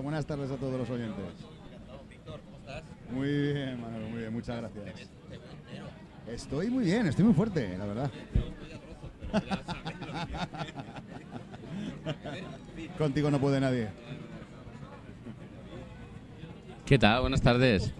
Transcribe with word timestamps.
buenas 0.00 0.26
tardes 0.26 0.50
a 0.50 0.56
todos 0.56 0.78
los 0.78 0.90
oyentes. 0.90 1.24
Muy 3.10 3.28
bien, 3.28 3.80
Manolo, 3.80 4.08
muy 4.08 4.18
bien, 4.20 4.32
muchas 4.32 4.56
gracias. 4.56 5.08
Estoy 6.26 6.70
muy 6.70 6.84
bien, 6.84 7.06
estoy 7.06 7.24
muy 7.24 7.34
fuerte, 7.34 7.76
la 7.78 7.86
verdad. 7.86 8.10
Contigo 12.98 13.30
no 13.30 13.40
puede 13.40 13.60
nadie. 13.60 13.88
¿Qué 16.86 16.98
tal? 16.98 17.20
Buenas 17.22 17.42
tardes. 17.42 17.94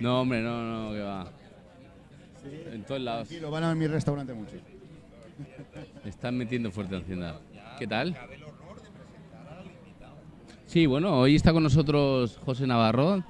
No, 0.00 0.20
hombre, 0.20 0.40
no, 0.40 0.62
no, 0.62 0.92
que 0.92 1.00
va. 1.00 1.37
En 2.88 2.94
todos 2.94 3.02
lados. 3.02 3.32
Y 3.32 3.38
lo 3.38 3.50
van 3.50 3.64
a 3.64 3.74
mi 3.74 3.86
restaurante 3.86 4.32
mucho. 4.32 4.56
Están 6.06 6.38
metiendo 6.38 6.70
fuerte 6.70 6.96
en 6.96 7.02
Hacienda. 7.02 7.38
¿Qué 7.78 7.86
tal? 7.86 8.16
Sí, 10.64 10.86
bueno, 10.86 11.18
hoy 11.18 11.34
está 11.34 11.52
con 11.52 11.62
nosotros 11.62 12.38
José 12.46 12.66
Navarro, 12.66 13.22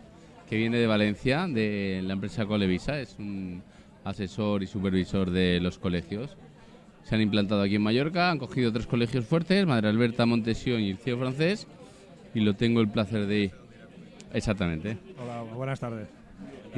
que 0.48 0.56
viene 0.56 0.78
de 0.78 0.86
Valencia, 0.86 1.48
de 1.48 2.02
la 2.04 2.12
empresa 2.12 2.46
Colevisa. 2.46 3.00
Es 3.00 3.16
un 3.18 3.64
asesor 4.04 4.62
y 4.62 4.68
supervisor 4.68 5.28
de 5.28 5.58
los 5.58 5.76
colegios. 5.76 6.36
Se 7.02 7.16
han 7.16 7.20
implantado 7.20 7.60
aquí 7.62 7.74
en 7.74 7.82
Mallorca, 7.82 8.30
han 8.30 8.38
cogido 8.38 8.72
tres 8.72 8.86
colegios 8.86 9.24
fuertes, 9.24 9.66
Madre 9.66 9.88
Alberta, 9.88 10.24
Montesión 10.24 10.82
y 10.82 10.90
el 10.90 10.98
Cío 10.98 11.18
Francés, 11.18 11.66
y 12.32 12.40
lo 12.40 12.54
tengo 12.54 12.80
el 12.80 12.88
placer 12.90 13.26
de... 13.26 13.50
Exactamente. 14.32 14.98
Hola, 15.20 15.42
buenas 15.42 15.80
tardes. 15.80 16.17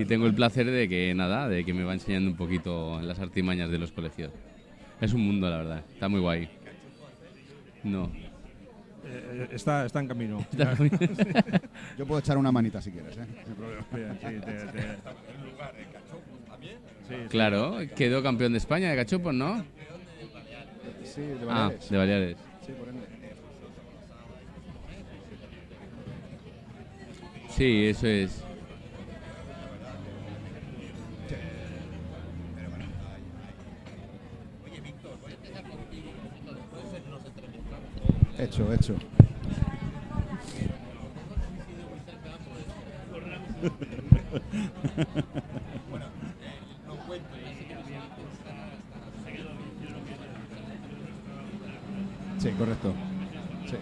Y 0.00 0.04
tengo 0.06 0.26
el 0.26 0.34
placer 0.34 0.66
de 0.70 0.88
que, 0.88 1.12
nada, 1.14 1.48
de 1.48 1.64
que 1.64 1.74
me 1.74 1.84
va 1.84 1.92
enseñando 1.92 2.30
un 2.30 2.36
poquito 2.36 3.00
las 3.02 3.18
artimañas 3.18 3.70
de 3.70 3.78
los 3.78 3.92
colegios. 3.92 4.30
Es 5.00 5.12
un 5.12 5.26
mundo, 5.26 5.48
la 5.50 5.58
verdad. 5.58 5.84
Está 5.92 6.08
muy 6.08 6.20
guay. 6.20 6.48
No. 7.84 8.10
Eh, 9.04 9.48
está, 9.52 9.84
está 9.86 10.00
en 10.00 10.08
camino. 10.08 10.46
Yo 11.98 12.06
puedo 12.06 12.20
echar 12.20 12.38
una 12.38 12.50
manita 12.52 12.80
si 12.80 12.90
quieres, 12.92 13.16
¿eh? 13.18 13.26
Sin 13.44 13.54
problema. 13.54 13.86
Bien, 13.92 14.18
sí, 14.20 14.40
te- 14.46 14.80
te- 14.80 14.96
Sí, 17.08 17.14
sí. 17.22 17.28
Claro, 17.28 17.76
quedó 17.96 18.22
campeón 18.22 18.52
de 18.52 18.58
España 18.58 18.90
de 18.90 18.96
cachopos, 18.96 19.34
¿no? 19.34 19.64
Sí, 21.04 21.22
de 21.22 21.38
Ah, 21.42 21.46
Baleares. 21.70 21.90
de 21.90 21.96
Baleares. 21.98 22.36
Sí, 22.64 22.72
por 22.78 22.88
ende. 22.88 23.00
Sí, 27.50 27.86
eso 27.86 28.06
es. 28.06 28.44
Hecho, 38.40 38.72
hecho. 38.72 38.94
Sí, 52.38 52.50
correcto. 52.52 52.94
Sí. 53.66 53.76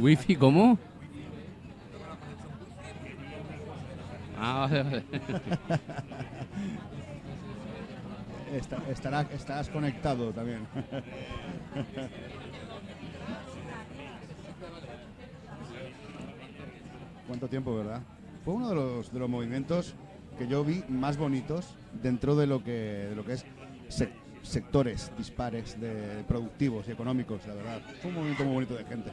¿Wifi 0.00 0.36
cómo? 0.36 0.78
Ah, 4.40 4.68
vale, 4.70 4.82
vale. 4.84 5.04
Está- 8.56 8.82
estará, 8.90 9.20
estarás 9.32 9.68
conectado 9.68 10.32
también. 10.32 10.66
¿Cuánto 17.26 17.48
tiempo, 17.48 17.74
verdad? 17.76 18.02
Fue 18.44 18.54
uno 18.54 18.68
de 18.68 18.74
los, 18.74 19.12
de 19.12 19.18
los 19.18 19.28
movimientos 19.28 19.94
que 20.38 20.46
yo 20.46 20.64
vi 20.64 20.84
más 20.88 21.16
bonitos 21.16 21.74
dentro 22.02 22.36
de 22.36 22.46
lo 22.46 22.62
que, 22.62 22.70
de 23.10 23.16
lo 23.16 23.24
que 23.24 23.32
es 23.34 23.44
sec- 23.88 24.12
sectores 24.42 25.10
dispares 25.18 25.80
de 25.80 26.22
productivos 26.28 26.86
y 26.88 26.92
económicos, 26.92 27.44
la 27.46 27.54
verdad. 27.54 27.82
Fue 28.00 28.10
un 28.10 28.16
movimiento 28.16 28.44
muy 28.44 28.54
bonito 28.54 28.74
de 28.76 28.84
gente. 28.84 29.10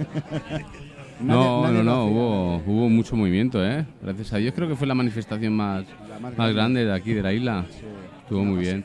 No, 1.22 1.62
Nadie- 1.62 1.72
no, 1.78 1.82
no, 1.82 2.02
hacía, 2.02 2.12
hubo, 2.12 2.56
hubo 2.66 2.88
mucho 2.88 3.16
movimiento, 3.16 3.64
¿eh? 3.64 3.84
Gracias 4.02 4.32
a 4.32 4.36
Dios 4.38 4.54
creo 4.54 4.68
que 4.68 4.76
fue 4.76 4.86
la 4.86 4.94
manifestación 4.94 5.52
más, 5.54 5.84
La 6.08 6.18
más 6.18 6.36
más 6.36 6.54
grande. 6.54 6.84
de 6.84 6.92
aquí, 6.94 7.12
de 7.12 7.22
la 7.22 7.32
isla. 7.32 7.66
Sí, 7.70 7.84
Estuvo 8.22 8.44
muy 8.44 8.60
bien. 8.60 8.84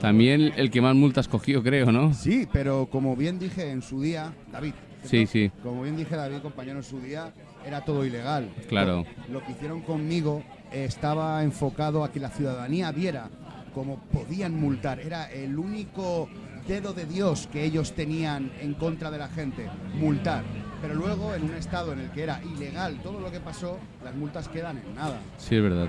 También 0.00 0.52
el 0.56 0.70
que 0.70 0.80
más 0.80 0.94
multas 0.94 1.26
cogió, 1.26 1.62
creo, 1.64 1.90
¿no? 1.90 2.14
Sí, 2.14 2.46
pero 2.52 2.86
como 2.86 3.16
bien 3.16 3.40
dije 3.40 3.70
en 3.72 3.82
su 3.82 4.00
día, 4.00 4.32
David. 4.52 4.72
Sí, 5.02 5.26
sí. 5.26 5.50
Como 5.64 5.82
bien 5.82 5.96
dije 5.96 6.14
David, 6.14 6.36
compañero, 6.38 6.78
en 6.78 6.84
su 6.84 7.00
día 7.00 7.32
era 7.66 7.80
todo 7.84 8.06
ilegal. 8.06 8.48
Claro. 8.68 9.04
Lo, 9.28 9.40
lo 9.40 9.44
que 9.44 9.50
hicieron 9.52 9.80
conmigo 9.80 10.44
estaba 10.72 11.42
enfocado 11.42 12.04
a 12.04 12.12
que 12.12 12.20
la 12.20 12.30
ciudadanía 12.30 12.92
viera 12.92 13.28
cómo 13.74 13.98
podían 14.12 14.54
multar. 14.58 15.00
Era 15.00 15.30
el 15.30 15.58
único 15.58 16.28
dedo 16.68 16.92
de 16.94 17.04
Dios 17.04 17.48
que 17.52 17.64
ellos 17.64 17.92
tenían 17.94 18.52
en 18.60 18.74
contra 18.74 19.10
de 19.10 19.18
la 19.18 19.26
gente, 19.28 19.66
multar. 19.98 20.44
Pero 20.86 20.96
luego, 20.96 21.34
en 21.34 21.44
un 21.44 21.54
estado 21.54 21.94
en 21.94 22.00
el 22.00 22.10
que 22.10 22.24
era 22.24 22.42
ilegal 22.44 23.00
todo 23.02 23.18
lo 23.18 23.32
que 23.32 23.40
pasó, 23.40 23.78
las 24.04 24.14
multas 24.14 24.48
quedan 24.48 24.76
en 24.76 24.94
nada. 24.94 25.18
Sí, 25.38 25.56
es 25.56 25.62
verdad. 25.62 25.88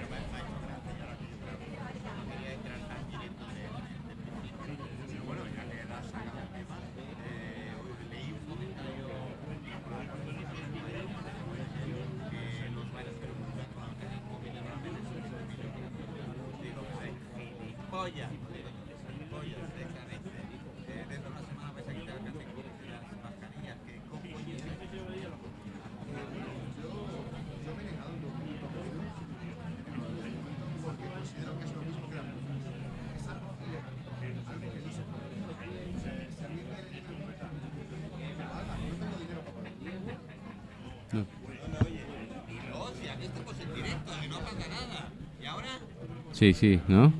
Sí, 46.35 46.53
sí, 46.53 46.81
¿no? 46.89 47.13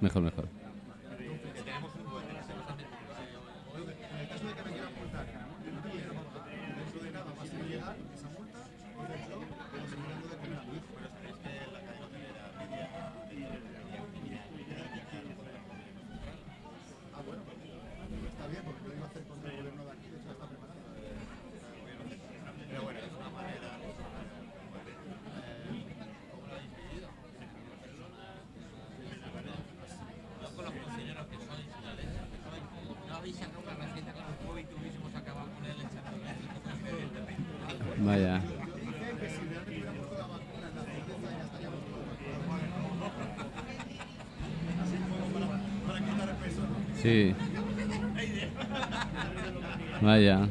Mejor, 0.00 0.22
mejor. 0.22 0.60
Vaya. 38.00 38.40
Sí. 47.02 47.34
Vaya. 50.02 50.48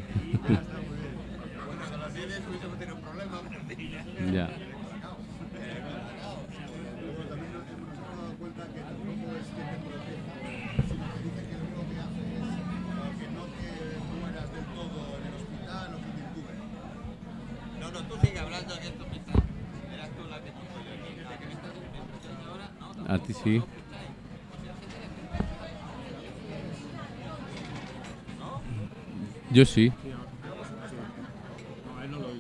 ya. 4.32 4.70
Sí, 23.30 23.36
sí. 23.44 23.64
Yo 29.52 29.66
sí. 29.66 29.92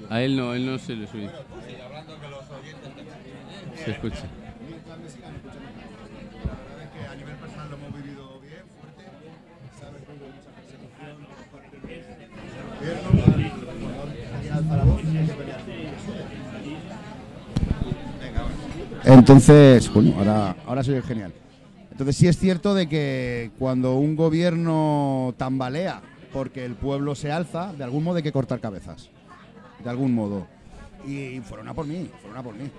A 0.09 0.21
él 0.21 0.35
no, 0.35 0.53
él 0.53 0.65
no 0.65 0.77
se 0.77 0.95
le 0.95 1.05
oye. 1.05 1.29
Se 3.83 3.91
escucha. 3.91 4.23
Entonces, 19.05 19.91
bueno, 19.93 20.13
ahora, 20.17 20.55
ahora 20.65 20.83
soy 20.83 21.01
genial. 21.01 21.33
Entonces 21.91 22.15
sí 22.15 22.27
es 22.27 22.37
cierto 22.37 22.73
de 22.73 22.87
que 22.87 23.51
cuando 23.57 23.95
un 23.95 24.15
gobierno 24.15 25.33
tambalea 25.37 26.01
porque 26.33 26.65
el 26.65 26.75
pueblo 26.75 27.15
se 27.15 27.31
alza, 27.31 27.73
de 27.73 27.83
algún 27.83 28.03
modo 28.03 28.17
hay 28.17 28.23
que 28.23 28.31
cortar 28.31 28.59
cabezas. 28.59 29.09
De 29.83 29.89
algún 29.89 30.13
modo. 30.13 30.47
Y 31.05 31.39
fueron 31.41 31.67
a 31.67 31.73
por 31.73 31.85
mí, 31.85 32.09
fueron 32.21 32.37
a 32.37 32.43
por 32.43 32.55
mí. 32.55 32.69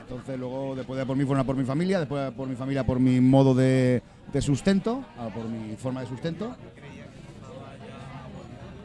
Entonces 0.00 0.38
luego, 0.38 0.76
después 0.76 0.98
de 0.98 1.06
por 1.06 1.16
mí, 1.16 1.24
fueron 1.24 1.40
a 1.40 1.44
por 1.44 1.56
mi 1.56 1.64
familia, 1.64 1.98
después 1.98 2.24
de 2.24 2.32
por 2.32 2.46
mi 2.46 2.56
familia, 2.56 2.84
por 2.84 3.00
mi 3.00 3.20
modo 3.20 3.54
de, 3.54 4.02
de 4.32 4.42
sustento, 4.42 5.02
por 5.34 5.48
mi 5.48 5.76
forma 5.76 6.02
de 6.02 6.06
sustento. 6.06 6.54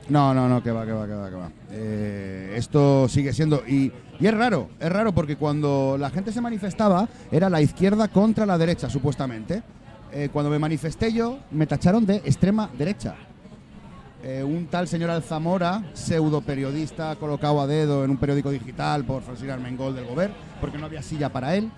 No, 0.08 0.34
no, 0.34 0.50
no, 0.50 0.64
que 0.64 0.72
va, 0.72 0.86
que 0.86 0.92
va, 0.92 1.06
que 1.06 1.14
va, 1.14 1.30
que 1.30 1.36
va. 1.36 1.52
Eh, 1.72 2.54
esto 2.56 3.08
sigue 3.08 3.32
siendo. 3.32 3.64
Y, 3.68 3.92
y 4.20 4.26
es 4.26 4.34
raro, 4.34 4.70
es 4.80 4.92
raro 4.92 5.14
porque 5.14 5.36
cuando 5.36 5.98
la 6.00 6.10
gente 6.10 6.32
se 6.32 6.42
manifestaba 6.42 7.08
era 7.32 7.50
la 7.50 7.62
izquierda 7.62 8.08
contra 8.08 8.46
la 8.46 8.58
derecha, 8.58 8.90
supuestamente. 8.90 9.62
Eh, 10.12 10.30
cuando 10.34 10.50
me 10.50 10.58
manifesté 10.58 11.14
yo, 11.14 11.40
me 11.52 11.68
tacharon 11.68 12.06
de 12.06 12.16
extrema 12.18 12.70
derecha. 12.76 13.16
Eh, 14.22 14.44
un 14.44 14.68
tal 14.68 14.86
señor 14.86 15.10
Alzamora, 15.10 15.82
pseudo 15.94 16.42
periodista 16.42 17.16
colocado 17.16 17.62
a 17.62 17.68
dedo 17.68 18.04
en 18.04 18.12
un 18.12 18.18
periódico 18.18 18.52
digital 18.52 19.06
por 19.06 19.24
Francisco 19.24 19.54
Armengol 19.54 19.96
del 19.96 20.06
Gober, 20.06 20.32
porque 20.60 20.78
no 20.78 20.88
había 20.88 21.02
silla 21.02 21.30
para 21.30 21.56
él, 21.56 21.72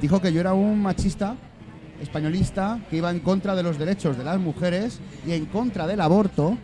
dijo 0.00 0.20
que 0.20 0.32
yo 0.32 0.40
era 0.40 0.54
un 0.54 0.80
machista 0.80 1.34
españolista 2.00 2.78
que 2.88 2.98
iba 2.98 3.10
en 3.10 3.18
contra 3.18 3.56
de 3.56 3.64
los 3.64 3.78
derechos 3.78 4.16
de 4.16 4.22
las 4.22 4.38
mujeres 4.38 5.00
y 5.26 5.32
en 5.32 5.46
contra 5.46 5.88
del 5.88 6.00
aborto 6.00 6.56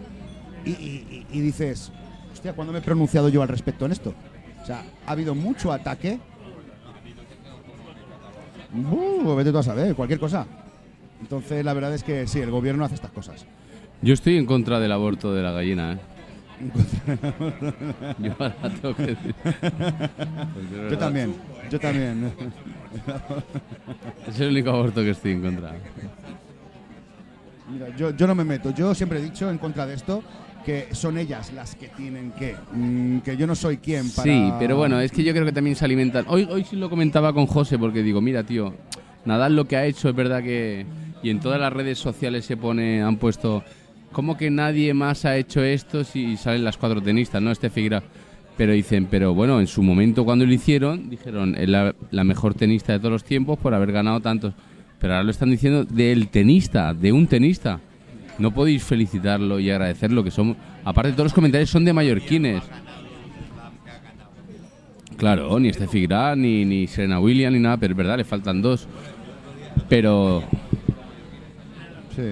y, 0.64 1.24
dices, 1.40 1.90
hostia, 2.32 2.52
¿cuándo 2.54 2.72
me 2.72 2.78
he 2.78 2.82
pronunciado 2.82 3.28
yo 3.28 3.42
al 3.42 3.48
respecto 3.48 3.86
en 3.86 3.92
esto? 3.92 4.14
O 4.62 4.66
sea, 4.66 4.84
ha 5.04 5.12
habido 5.12 5.34
mucho 5.34 5.72
ataque. 5.72 6.20
Vete 9.36 9.52
tú 9.52 9.58
a 9.58 9.62
saber, 9.62 9.94
cualquier 9.94 10.20
cosa. 10.20 10.46
Entonces, 11.20 11.64
la 11.64 11.74
verdad 11.74 11.92
es 11.92 12.02
que 12.02 12.26
sí, 12.26 12.38
el 12.40 12.50
gobierno 12.50 12.84
hace 12.84 12.94
estas 12.94 13.10
cosas. 13.10 13.44
Yo 14.04 14.12
estoy 14.12 14.36
en 14.36 14.44
contra 14.44 14.78
del 14.80 14.92
aborto 14.92 15.32
de 15.34 15.42
la 15.42 15.52
gallina, 15.52 15.94
¿eh? 15.94 15.98
Yo 18.20 18.32
ahora 18.38 18.54
tengo 18.80 18.94
que 18.94 19.06
decir. 19.06 19.34
Yo 20.90 20.98
también, 20.98 21.34
yo 21.70 21.80
también. 21.80 22.32
Es 24.28 24.38
el 24.40 24.50
único 24.50 24.70
aborto 24.70 25.02
que 25.02 25.10
estoy 25.10 25.32
en 25.32 25.42
contra. 25.42 25.72
Mira, 27.72 27.96
yo, 27.96 28.14
yo 28.14 28.26
no 28.26 28.34
me 28.34 28.44
meto. 28.44 28.70
Yo 28.74 28.94
siempre 28.94 29.18
he 29.18 29.22
dicho 29.22 29.50
en 29.50 29.56
contra 29.58 29.86
de 29.86 29.94
esto 29.94 30.22
que 30.64 30.88
son 30.92 31.16
ellas 31.18 31.52
las 31.54 31.74
que 31.74 31.88
tienen 31.88 32.32
que. 32.32 32.56
mm, 32.72 33.20
que 33.20 33.36
yo 33.38 33.46
no 33.46 33.54
soy 33.54 33.78
quien 33.78 34.10
para. 34.10 34.24
Sí, 34.24 34.52
pero 34.58 34.76
bueno, 34.76 35.00
es 35.00 35.12
que 35.12 35.24
yo 35.24 35.32
creo 35.32 35.46
que 35.46 35.52
también 35.52 35.76
se 35.76 35.84
alimentan. 35.84 36.26
Hoy, 36.28 36.46
hoy 36.50 36.64
sí 36.64 36.76
lo 36.76 36.90
comentaba 36.90 37.32
con 37.32 37.46
José 37.46 37.78
porque 37.78 38.02
digo, 38.02 38.20
mira, 38.20 38.42
tío, 38.44 38.74
Nadal 39.24 39.56
lo 39.56 39.66
que 39.66 39.76
ha 39.76 39.86
hecho 39.86 40.08
es 40.10 40.14
verdad 40.14 40.42
que. 40.42 40.86
Y 41.22 41.30
en 41.30 41.40
todas 41.40 41.58
las 41.58 41.72
redes 41.72 41.98
sociales 41.98 42.44
se 42.44 42.56
pone, 42.56 43.02
han 43.02 43.16
puesto. 43.16 43.64
¿Cómo 44.14 44.36
que 44.36 44.48
nadie 44.48 44.94
más 44.94 45.24
ha 45.24 45.36
hecho 45.36 45.60
esto 45.64 46.04
si 46.04 46.36
salen 46.36 46.62
las 46.62 46.76
cuatro 46.76 47.02
tenistas, 47.02 47.42
no? 47.42 47.50
Este 47.50 47.68
Figueroa. 47.68 48.04
Pero 48.56 48.72
dicen, 48.72 49.08
pero 49.10 49.34
bueno, 49.34 49.58
en 49.58 49.66
su 49.66 49.82
momento 49.82 50.24
cuando 50.24 50.46
lo 50.46 50.52
hicieron, 50.52 51.10
dijeron, 51.10 51.56
es 51.58 51.68
la, 51.68 51.92
mejor 52.24 52.54
tenista 52.54 52.92
de 52.92 53.00
todos 53.00 53.10
los 53.10 53.24
tiempos 53.24 53.58
por 53.58 53.74
haber 53.74 53.90
ganado 53.90 54.20
tantos. 54.20 54.54
Pero 55.00 55.14
ahora 55.14 55.24
lo 55.24 55.32
están 55.32 55.50
diciendo 55.50 55.84
del 55.84 56.28
tenista, 56.28 56.94
de 56.94 57.10
un 57.10 57.26
tenista. 57.26 57.80
No 58.38 58.54
podéis 58.54 58.84
felicitarlo 58.84 59.58
y 59.58 59.68
agradecerlo, 59.70 60.22
que 60.22 60.30
son. 60.30 60.56
Aparte, 60.84 61.10
todos 61.10 61.24
los 61.24 61.34
comentarios 61.34 61.70
son 61.70 61.84
de 61.84 61.92
mallorquines. 61.92 62.62
Claro, 65.16 65.58
ni 65.58 65.72
Steffi 65.72 66.06
Graf, 66.06 66.36
ni, 66.36 66.64
ni 66.64 66.86
Serena 66.86 67.18
Williams, 67.18 67.54
ni 67.54 67.60
nada, 67.60 67.78
pero 67.78 67.94
es 67.94 67.96
verdad, 67.96 68.16
le 68.16 68.24
faltan 68.24 68.62
dos. 68.62 68.86
Pero 69.88 70.44
Sí. 72.14 72.22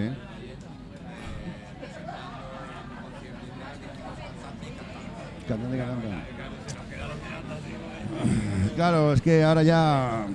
Claro, 8.76 9.12
es 9.12 9.20
que 9.20 9.42
ahora 9.44 9.62
ya. 9.62 10.26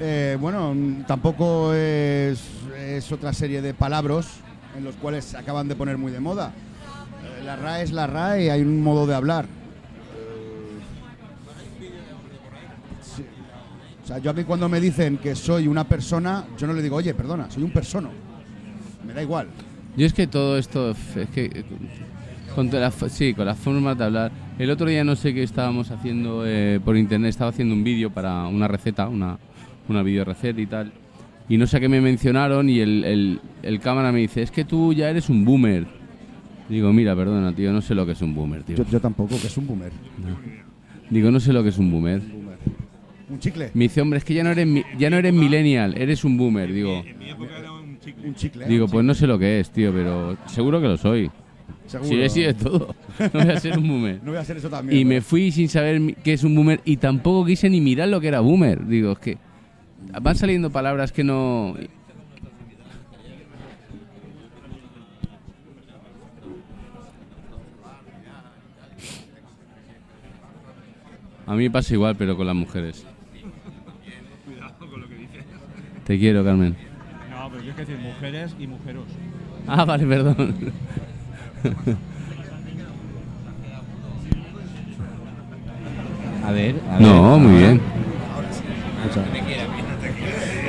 eh, 0.00 0.36
bueno, 0.40 0.74
tampoco 1.06 1.72
es, 1.74 2.40
otra 3.10 3.32
serie 3.32 3.62
de 3.62 3.74
palabras 3.74 4.38
en 4.76 4.84
los 4.84 4.94
cuales 4.96 5.24
se 5.24 5.36
acaban 5.36 5.68
de 5.68 5.76
poner 5.76 5.98
muy 5.98 6.12
de 6.12 6.20
moda. 6.20 6.52
Eh, 7.40 7.44
la 7.44 7.56
RAE 7.56 7.82
es 7.82 7.92
la 7.92 8.06
RAE 8.06 8.44
y 8.44 8.48
hay 8.48 8.62
un 8.62 8.82
modo 8.82 9.06
de 9.06 9.14
hablar. 9.14 9.46
Sí. 13.16 13.24
O 14.02 14.06
sea, 14.06 14.18
yo 14.18 14.30
a 14.30 14.34
mí 14.34 14.44
cuando 14.44 14.68
me 14.68 14.80
dicen 14.80 15.18
que 15.18 15.34
soy 15.34 15.68
una 15.68 15.84
persona, 15.84 16.44
yo 16.58 16.66
no 16.66 16.72
le 16.72 16.82
digo, 16.82 16.96
oye, 16.96 17.14
perdona, 17.14 17.50
soy 17.50 17.62
un 17.62 17.70
persono. 17.70 18.10
Me 19.06 19.12
da 19.12 19.22
igual. 19.22 19.48
yo 19.96 20.06
es 20.06 20.12
que 20.12 20.26
todo 20.26 20.58
esto, 20.58 20.90
es 20.90 21.28
que 21.34 21.64
con 22.54 22.70
la 22.70 22.90
sí, 22.90 23.34
con 23.34 23.46
las 23.46 23.58
formas 23.58 23.96
de 23.98 24.04
hablar. 24.04 24.32
El 24.58 24.70
otro 24.70 24.86
día 24.88 25.04
no 25.04 25.16
sé 25.16 25.34
qué 25.34 25.42
estábamos 25.42 25.90
haciendo 25.90 26.44
eh, 26.46 26.80
por 26.84 26.96
internet, 26.96 27.30
estaba 27.30 27.50
haciendo 27.50 27.74
un 27.74 27.82
vídeo 27.84 28.10
para 28.10 28.46
una 28.46 28.68
receta, 28.68 29.08
una, 29.08 29.38
una 29.88 30.02
video 30.02 30.24
receta 30.24 30.60
y 30.60 30.66
tal. 30.66 30.92
Y 31.48 31.56
no 31.58 31.66
sé 31.66 31.76
a 31.76 31.80
qué 31.80 31.88
me 31.88 32.00
mencionaron 32.00 32.70
y 32.70 32.80
el, 32.80 33.04
el, 33.04 33.40
el 33.62 33.80
cámara 33.80 34.12
me 34.12 34.20
dice, 34.20 34.42
es 34.42 34.50
que 34.50 34.64
tú 34.64 34.92
ya 34.92 35.10
eres 35.10 35.28
un 35.28 35.44
boomer. 35.44 35.86
Digo, 36.68 36.92
mira, 36.92 37.14
perdona, 37.14 37.52
tío, 37.54 37.72
no 37.72 37.82
sé 37.82 37.94
lo 37.94 38.06
que 38.06 38.12
es 38.12 38.22
un 38.22 38.34
boomer, 38.34 38.62
tío. 38.62 38.76
Yo, 38.76 38.84
yo 38.90 39.00
tampoco, 39.00 39.38
que 39.38 39.46
es 39.48 39.56
un 39.58 39.66
boomer. 39.66 39.92
Digo, 41.10 41.30
no 41.30 41.38
sé 41.40 41.52
lo 41.52 41.62
que 41.62 41.68
es 41.68 41.78
un 41.78 41.90
boomer. 41.90 42.20
Boomer. 42.20 42.54
Un 43.28 43.38
chicle. 43.38 43.70
Me 43.74 43.84
dice, 43.84 44.00
hombre, 44.00 44.18
es 44.18 44.24
que 44.24 44.32
ya 44.34 44.42
no 44.44 44.50
eres, 44.50 44.66
mi- 44.66 44.82
ya 44.98 45.10
no 45.10 45.16
eres 45.16 45.34
millennial, 45.34 45.94
eres 45.98 46.24
un 46.24 46.36
boomer. 46.38 46.72
Digo, 46.72 47.02
En 47.06 47.18
mi 47.18 47.28
época 47.30 47.58
era 47.58 47.72
un 47.72 47.98
chicle. 48.00 48.28
Un 48.28 48.34
chicle. 48.34 48.66
digo 48.66 48.84
Un 48.86 48.90
pues 48.90 49.04
no 49.04 49.12
sé 49.14 49.26
lo 49.26 49.38
que 49.38 49.60
es, 49.60 49.70
tío, 49.70 49.92
pero 49.92 50.36
seguro 50.46 50.80
que 50.80 50.88
lo 50.88 50.96
soy. 50.96 51.30
Seguro. 51.86 52.08
Si 52.08 52.28
sido 52.30 52.46
de 52.46 52.54
todo, 52.54 52.94
no 53.32 53.40
voy 53.40 53.50
a 53.50 53.60
ser 53.60 53.78
un 53.78 53.86
boomer. 53.86 54.20
No 54.22 54.30
voy 54.30 54.38
a 54.38 54.40
hacer 54.40 54.56
eso 54.56 54.70
también. 54.70 54.98
Y 54.98 55.04
me 55.04 55.20
fui 55.20 55.52
sin 55.52 55.68
saber 55.68 56.14
qué 56.22 56.32
es 56.32 56.42
un 56.42 56.54
boomer 56.54 56.80
y 56.84 56.96
tampoco 56.96 57.44
quise 57.44 57.68
ni 57.68 57.80
mirar 57.80 58.08
lo 58.08 58.20
que 58.20 58.28
era 58.28 58.40
boomer. 58.40 58.86
Digo, 58.86 59.12
es 59.12 59.18
que 59.18 59.38
van 60.20 60.36
saliendo 60.36 60.70
palabras 60.70 61.12
que 61.12 61.24
no... 61.24 61.74
A 71.46 71.54
mí 71.54 71.64
me 71.64 71.70
pasa 71.70 71.92
igual, 71.92 72.16
pero 72.16 72.36
con 72.36 72.46
las 72.46 72.56
mujeres. 72.56 73.04
Cuidado 74.46 74.90
con 74.90 75.00
lo 75.02 75.08
que 75.08 75.14
dices. 75.14 75.44
Te 76.06 76.18
quiero, 76.18 76.42
Carmen. 76.42 76.74
No, 77.30 77.50
pero 77.50 77.60
tienes 77.62 77.76
que 77.76 77.84
decir 77.84 77.98
mujeres 77.98 78.56
y 78.58 78.66
mujeros. 78.66 79.04
Ah, 79.66 79.84
vale, 79.84 80.06
perdón. 80.06 80.54
A 86.46 86.50
ver, 86.52 86.74
a 86.90 86.92
ver. 86.98 87.00
No, 87.00 87.38
muy 87.38 87.58
bien. 87.58 87.80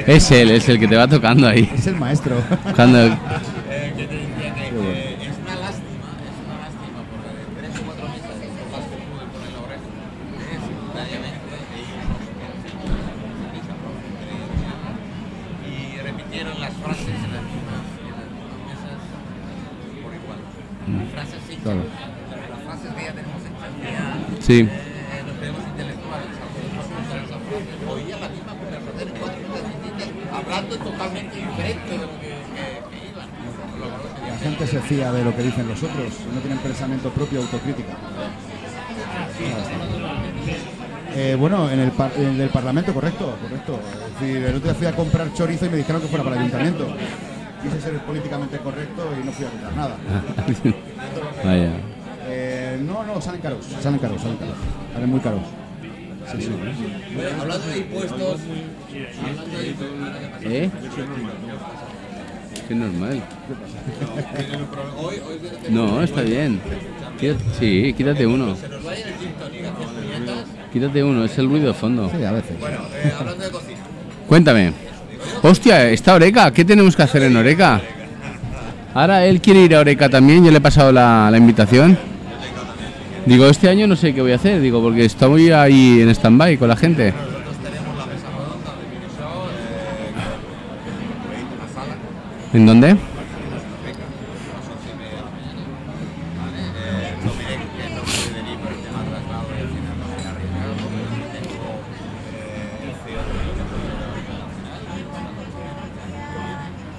Es 0.07 0.31
él, 0.31 0.51
es 0.51 0.69
el 0.69 0.79
que 0.79 0.87
te 0.87 0.95
va 0.95 1.07
tocando 1.07 1.47
ahí. 1.47 1.69
Es 1.73 1.87
el 1.87 1.95
maestro. 1.95 2.37
Cuando, 2.75 2.99
Es 2.99 3.11
una 3.11 3.15
lástima, 5.65 6.13
es 6.21 6.37
una 6.45 6.57
lástima 6.61 6.99
porque 7.09 7.29
de 7.33 7.43
tres 7.57 7.73
o 7.79 7.83
cuatro 7.85 8.05
meses 8.09 8.29
de 8.39 8.63
cosas 8.69 8.85
que 8.85 8.97
pude 9.09 9.25
poner 9.33 9.51
la 9.51 9.61
oreja, 9.65 9.89
eh, 10.45 10.59
simultáneamente, 10.61 11.55
y, 15.65 15.67
y 15.69 15.97
repitieron 16.05 16.55
las 16.61 16.73
frases 16.73 17.07
en 17.09 17.31
las 17.33 17.43
mismas, 17.49 17.83
en 17.97 18.13
las 18.13 18.29
mismas 18.29 18.61
mesas 18.69 18.97
por 20.05 20.13
igual. 20.13 20.39
Frases 21.17 21.41
hechas, 21.49 21.63
Claro. 21.65 21.81
las 21.81 22.61
frases 22.61 22.89
que 22.93 23.01
ya 23.09 23.13
tenemos 23.17 23.41
hechas, 23.41 23.73
que 23.73 23.89
ya 23.89 24.05
sí. 24.05 24.21
eh, 24.21 24.29
nos 24.29 24.34
tenemos 24.34 24.34
intelectuales, 24.34 24.34
algunos 24.34 24.34
usan 24.34 24.34
esas 24.34 24.34
frases, 24.34 24.34
oía 24.34 24.34
la 24.34 24.34
misma 24.34 24.34
conversación 24.34 24.34
en 24.34 24.34
cuatro 24.34 24.34
mesas 24.34 24.34
distintas, 28.75 30.07
hablando 30.33 30.75
totalmente 30.77 31.35
diferente 31.35 31.89
de 31.91 31.97
lo 31.97 32.07
que, 32.19 32.27
que, 32.27 32.97
que 32.99 33.09
iban. 33.09 33.27
La 34.29 34.37
gente 34.37 34.67
se 34.67 34.79
fía 34.81 35.11
de 35.11 35.23
lo 35.23 35.35
que 35.35 35.43
dicen 35.43 35.67
los 35.67 35.81
otros. 35.83 36.13
No 36.33 36.39
tienen 36.41 36.59
pensamiento 36.59 37.09
propio, 37.11 37.41
autocrítica. 37.41 37.93
Eh, 41.15 41.35
bueno, 41.39 41.69
en 41.71 41.79
el, 41.79 41.91
par- 41.91 42.11
en 42.17 42.25
el 42.25 42.37
del 42.37 42.49
Parlamento, 42.49 42.93
correcto, 42.93 43.37
correcto. 43.41 43.79
Es 44.05 44.19
decir, 44.19 44.37
el 44.43 44.55
otro 44.55 44.69
día 44.69 44.75
fui 44.75 44.87
a 44.87 44.95
comprar 44.95 45.33
chorizo 45.33 45.65
y 45.65 45.69
me 45.69 45.77
dijeron 45.77 46.01
que 46.01 46.07
fuera 46.07 46.23
para 46.23 46.35
el 46.35 46.41
ayuntamiento. 46.43 46.87
Quise 47.63 47.81
ser 47.81 47.97
políticamente 47.99 48.57
correcto 48.59 49.09
y 49.21 49.25
no 49.25 49.31
fui 49.31 49.45
a 49.45 49.49
comprar 49.49 49.75
nada. 49.75 49.97
Vaya. 51.43 51.71
Salen 53.25 53.41
caros, 53.41 53.65
salen 53.81 53.99
caros, 53.99 54.21
salen 54.21 54.37
caros. 54.37 54.55
Salen 54.93 55.09
muy 55.09 55.19
caros. 55.19 55.41
Sí, 56.31 56.41
sí. 56.41 56.49
Bueno, 57.15 57.41
hablando 57.41 57.67
de 57.67 57.77
impuestos, 57.79 58.39
hablando 59.19 59.57
de 59.57 59.67
impuestos, 59.67 60.43
¿Eh? 60.43 60.69
Es 62.69 62.75
normal. 62.77 63.23
No, 65.71 66.03
está 66.03 66.21
bien. 66.21 66.61
Sí, 67.59 67.95
quítate 67.97 68.27
uno. 68.27 68.55
Quítate 70.71 71.03
uno, 71.03 71.25
es 71.25 71.35
el 71.39 71.49
ruido 71.49 71.69
de 71.69 71.73
fondo. 71.73 72.11
Sí, 72.15 72.23
a 72.23 72.31
veces. 72.31 72.59
Bueno, 72.59 72.77
eh, 72.93 73.11
hablando 73.19 73.43
de 73.43 73.49
cocina. 73.49 73.79
Cuéntame. 74.27 74.73
Hostia, 75.41 75.89
está 75.89 76.13
Oreca. 76.13 76.51
¿Qué 76.51 76.63
tenemos 76.63 76.95
que 76.95 77.01
hacer 77.01 77.23
en 77.23 77.35
Oreca? 77.35 77.81
Ahora 78.93 79.25
él 79.25 79.41
quiere 79.41 79.61
ir 79.61 79.75
a 79.75 79.79
Oreca 79.79 80.09
también. 80.09 80.45
Yo 80.45 80.51
le 80.51 80.57
he 80.57 80.61
pasado 80.61 80.91
la, 80.91 81.29
la 81.31 81.37
invitación. 81.39 81.97
Digo, 83.25 83.47
este 83.47 83.69
año 83.69 83.87
no 83.87 83.95
sé 83.95 84.13
qué 84.13 84.21
voy 84.21 84.33
a 84.33 84.35
hacer. 84.35 84.61
Digo, 84.61 84.81
porque 84.81 85.05
estoy 85.05 85.49
ahí 85.51 86.01
en 86.01 86.09
stand-by 86.09 86.57
con 86.57 86.67
la 86.69 86.75
gente. 86.75 87.11
Nosotros 87.11 87.55
tenemos 87.63 87.97
la 87.97 88.05
mesa 88.05 88.27
redonda 88.29 88.71
de 88.77 88.85
mini 88.85 89.07
show, 89.17 89.49
eh, 89.49 90.13
con 91.49 91.57
la 91.57 91.67
sala, 91.73 91.95
¿En 92.53 92.65
dónde? 92.65 92.87
a 92.89 92.93
las 92.93 94.65
once 94.69 94.89
y 94.93 94.97
media 95.01 95.17
de 95.17 95.25
la 95.25 95.31
mañana. 95.33 95.65
¿Vale? 96.37 96.61
Eh, 96.69 97.17
no 97.25 97.31
miré 97.33 97.55
qué 97.57 97.81
es 97.81 97.91
lo 97.97 98.03
que 98.05 98.13
pedí 98.29 98.53
por 98.61 98.69
el 98.71 98.81
tema 98.85 99.01
traslado 99.09 99.47
y 99.49 99.59
al 99.65 99.69
final 99.73 99.95
no 99.97 100.05
me 100.05 100.17
he 100.21 100.27
arriesgado. 100.29 100.73
Tengo 101.33 101.69
eh, 102.29 102.85
el 102.85 102.93
CEO 103.01 103.21
de 103.25 103.33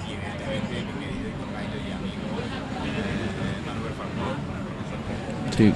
y 0.06 0.10
evidentemente 0.10 0.74
mi 0.90 0.90
querido 1.06 1.28
y 1.30 1.38
tocayo 1.38 1.78
y 1.86 1.90
amigo 1.94 2.34
eh, 2.42 3.62
Manuel 3.62 3.94
Falcón. 3.94 4.34
Sí. 5.56 5.70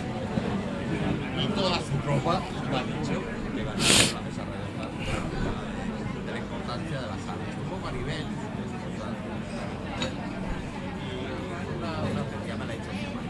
Y 1.41 1.47
toda 1.57 1.79
su 1.81 1.97
tropa 2.05 2.35
me 2.71 2.77
ha 2.77 2.83
dicho 2.85 3.17
que 3.57 3.63
van 3.65 3.73
a 3.73 3.81
hacer 3.81 4.13
la 4.13 4.21
mesa 4.21 4.43
redonda 4.45 4.85
de 4.93 6.31
la 6.33 6.39
importancia 6.39 6.97
de 7.01 7.07
la 7.09 7.17
sala. 7.25 7.41
Un 7.49 7.69
poco 7.73 7.89
a 7.89 7.93
nivel 7.97 8.25
de 8.29 8.65
su 8.69 8.77
total. 8.77 9.15
Y 11.01 11.17
una, 11.81 11.91
una 12.13 12.23
ya 12.45 12.55
me 12.61 12.65
la 12.69 12.73
ha 12.73 12.77
hecho 12.77 12.93
mi 12.93 13.03
mamá, 13.09 13.25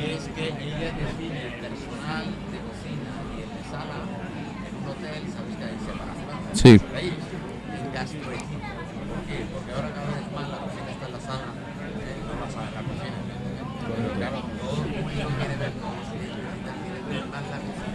que 0.00 0.06
es 0.16 0.24
que 0.32 0.44
ella 0.64 0.88
define 0.96 1.40
el 1.44 1.54
personal 1.60 2.24
de 2.24 2.58
cocina 2.64 3.12
y 3.36 3.44
el 3.44 3.50
de 3.52 3.62
sala 3.68 3.98
en 4.64 4.72
un 4.80 4.84
hotel, 4.88 5.20
sabéis 5.28 5.56
que 5.60 5.64
hay 5.68 5.76
separación. 5.84 6.40
Sí. 6.56 6.72
¿Veis? 6.88 7.20
En 7.68 7.84
gastroequipo. 7.92 8.64
¿Por 8.64 9.20
qué? 9.28 9.44
Porque 9.52 9.70
ahora 9.76 9.92
cada 9.92 10.08
vez 10.08 10.24
más 10.32 10.48
la 10.48 10.56
cocina 10.64 10.88
está 10.88 11.04
en 11.04 11.12
la 11.12 11.20
sala, 11.20 11.52
¿eh? 11.52 12.16
no 12.24 12.32
la 12.40 12.48
sala 12.48 12.68
en 12.72 12.76
la 12.80 12.84
cocina. 12.88 13.18
Pero 13.84 14.08
claro, 14.16 14.40
todo 14.64 14.80
el 14.80 14.88
mundo 14.96 15.28
quiere 15.36 15.56
ver 15.60 15.72
todo 15.76 15.92
eso. 16.00 16.16
quiere 16.16 17.20
ver 17.20 17.24
más 17.28 17.44
la 17.52 17.58
cocina. 17.60 17.92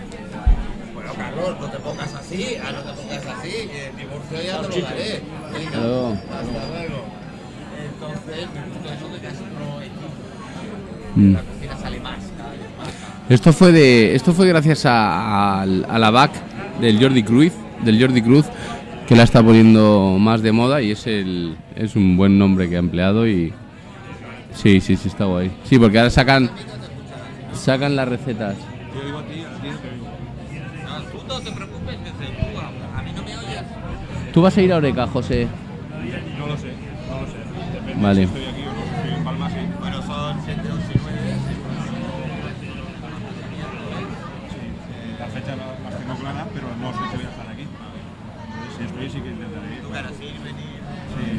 Bueno, 0.93 1.11
Carlos, 1.17 1.53
no 1.59 1.67
te 1.71 1.79
pongas 1.79 2.13
así, 2.13 2.41
ah, 2.61 2.71
no 2.71 2.81
te 2.85 2.93
pongas 2.93 3.25
así, 3.25 3.51
que 3.73 3.87
el 3.89 3.97
divorcio 3.97 4.37
ya 4.41 4.61
te 4.61 4.67
lo 4.69 4.85
daré. 4.85 5.21
Venga, 5.51 5.71
Claro. 5.71 6.13
hasta 6.13 6.61
luego. 6.69 6.99
Entonces, 7.89 8.41
me 8.53 8.61
gusta 8.69 8.93
eso 8.93 9.07
de 9.09 9.19
gastroequipo. 9.19 10.07
Mm. 11.15 11.33
La 11.33 11.41
cocina 11.41 11.75
sale 11.77 11.99
más, 12.01 12.19
cada 12.37 12.51
vez 12.51 12.69
más. 12.77 12.89
Esto 13.29 13.48
fue 13.59 13.71
de, 13.73 14.15
esto 14.15 14.31
fue 14.33 14.47
gracias 14.47 14.83
a, 14.85 15.65
la 15.65 16.09
BAC 16.11 16.31
del 16.79 16.97
Jordi 17.01 17.23
Cruz, 17.23 17.51
del 17.83 17.99
Jordi 18.01 18.21
Cruz, 18.21 18.45
que 19.05 19.15
la 19.17 19.23
está 19.23 19.43
poniendo 19.43 20.15
más 20.17 20.41
de 20.41 20.51
moda 20.53 20.81
y 20.81 20.91
es 20.91 21.05
el, 21.07 21.57
es 21.75 21.95
un 21.97 22.15
buen 22.15 22.39
nombre 22.39 22.69
que 22.69 22.77
ha 22.77 22.79
empleado 22.79 23.27
y 23.27 23.51
sí, 24.53 24.79
sí, 24.79 24.95
sí 24.95 25.09
está 25.09 25.25
guay. 25.25 25.51
Sí, 25.65 25.77
porque 25.77 25.97
ahora 25.99 26.09
sacan, 26.09 26.49
sacan 27.53 27.95
las 27.97 28.07
recetas. 28.07 28.55
Yo 28.95 29.05
digo 29.05 29.17
a 29.19 29.23
ti, 29.23 29.41
a 29.41 29.61
ti 29.61 29.67
no 29.69 29.77
te 29.77 29.91
digo. 29.93 30.07
No, 30.87 31.01
tú 31.03 31.27
no 31.27 31.39
te 31.41 31.51
preocupes, 31.51 31.95
que 31.97 32.09
se- 32.25 32.31
tú 32.53 32.59
a, 32.59 32.99
a 32.99 33.01
mí 33.03 33.11
no 33.15 33.23
me 33.23 33.35
oyes. 33.37 33.63
¿Tú 34.33 34.41
vas 34.41 34.57
a 34.57 34.61
ir 34.61 34.71
a 34.71 34.77
Oreca, 34.77 35.05
José? 35.07 35.47
No 36.37 36.47
lo 36.47 36.57
sé, 36.57 36.67
no 37.09 37.21
lo 37.21 37.27
sé. 37.27 37.37
Depende 37.73 38.01
Vale. 38.03 38.27
Si 38.27 38.33
estoy 38.39 39.13
en 39.17 39.23
Palma, 39.25 39.49
sí. 39.49 39.55
Bueno, 39.79 40.01
son 40.03 40.37
7, 40.45 40.61
8 40.63 40.73
y 40.95 40.99
9. 41.01 41.19
Sí, 44.49 45.15
las 45.19 45.29
fechas 45.33 45.57
la- 45.57 45.89
las 45.89 45.99
tengo 45.99 46.15
claras, 46.15 46.47
pero 46.53 46.67
no 46.81 46.91
sé 46.93 46.99
si 47.11 47.15
voy 47.17 47.25
a 47.25 47.29
estar 47.29 47.47
aquí. 47.49 47.63
Entonces, 47.63 48.77
si 48.77 48.83
estoy, 48.85 49.09
sí 49.09 49.19
que 49.21 49.29
intentaré 49.29 49.67
ir. 49.75 49.81
Tú 49.81 49.89
quieras 49.89 50.11
ir, 50.21 50.35
venir. 50.39 50.79
Sí, 51.09 51.19
Sí, 51.19 51.23
es 51.23 51.27
lo 51.29 51.33
que 51.33 51.38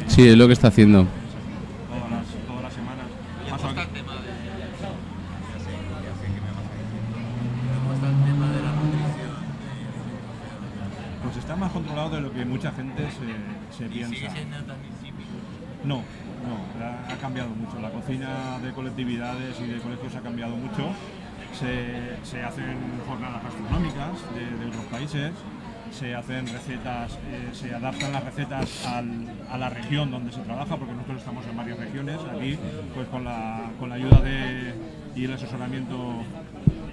está 7.95 8.07
el 8.09 8.15
tema 8.25 8.49
de 8.49 8.61
la 8.61 8.71
nutrición. 8.71 9.31
Pues 11.23 11.37
está 11.37 11.55
más 11.55 11.71
controlado 11.71 12.09
de 12.09 12.21
lo 12.21 12.31
que 12.33 12.45
mucha 12.45 12.71
gente 12.71 13.03
se, 13.11 13.77
se 13.77 13.85
Y 13.85 13.89
sigue 14.03 14.05
piensa. 14.07 14.33
siendo 14.35 14.57
tan 14.57 14.77
insípido. 14.85 15.29
No, 15.85 15.97
no, 15.97 16.83
ha, 16.85 17.13
ha 17.13 17.17
cambiado 17.17 17.49
mucho. 17.49 17.79
La 17.79 17.89
cocina 17.91 18.59
de 18.61 18.71
colectividades 18.73 19.59
y 19.59 19.67
de 19.67 19.79
colegios 19.79 20.15
ha 20.15 20.21
cambiado 20.21 20.55
mucho. 20.55 20.91
Se, 21.57 22.15
se 22.23 22.41
hacen 22.43 22.77
jornadas 23.07 23.43
gastronómicas 23.43 24.11
de, 24.33 24.57
de 24.63 24.65
otros 24.67 24.85
países, 24.85 25.31
se 25.91 26.15
hacen 26.15 26.47
recetas, 26.47 27.13
eh, 27.31 27.49
se 27.53 27.73
adaptan 27.75 28.11
las 28.13 28.23
recetas 28.23 28.85
al- 28.87 29.27
a 29.49 29.57
la 29.57 29.69
región 29.69 30.09
donde 30.11 30.31
se 30.31 30.39
trabaja, 30.41 30.77
porque 30.77 30.93
nosotros 30.93 31.19
estamos 31.19 31.45
en 31.45 31.57
varias 31.57 31.77
regiones. 31.77 32.17
Aquí, 32.35 32.57
pues 32.95 33.07
con 33.09 33.23
la, 33.25 33.69
con 33.79 33.89
la 33.89 33.95
ayuda 33.95 34.19
de, 34.21 34.73
y 35.15 35.25
el 35.25 35.33
asesoramiento 35.33 36.23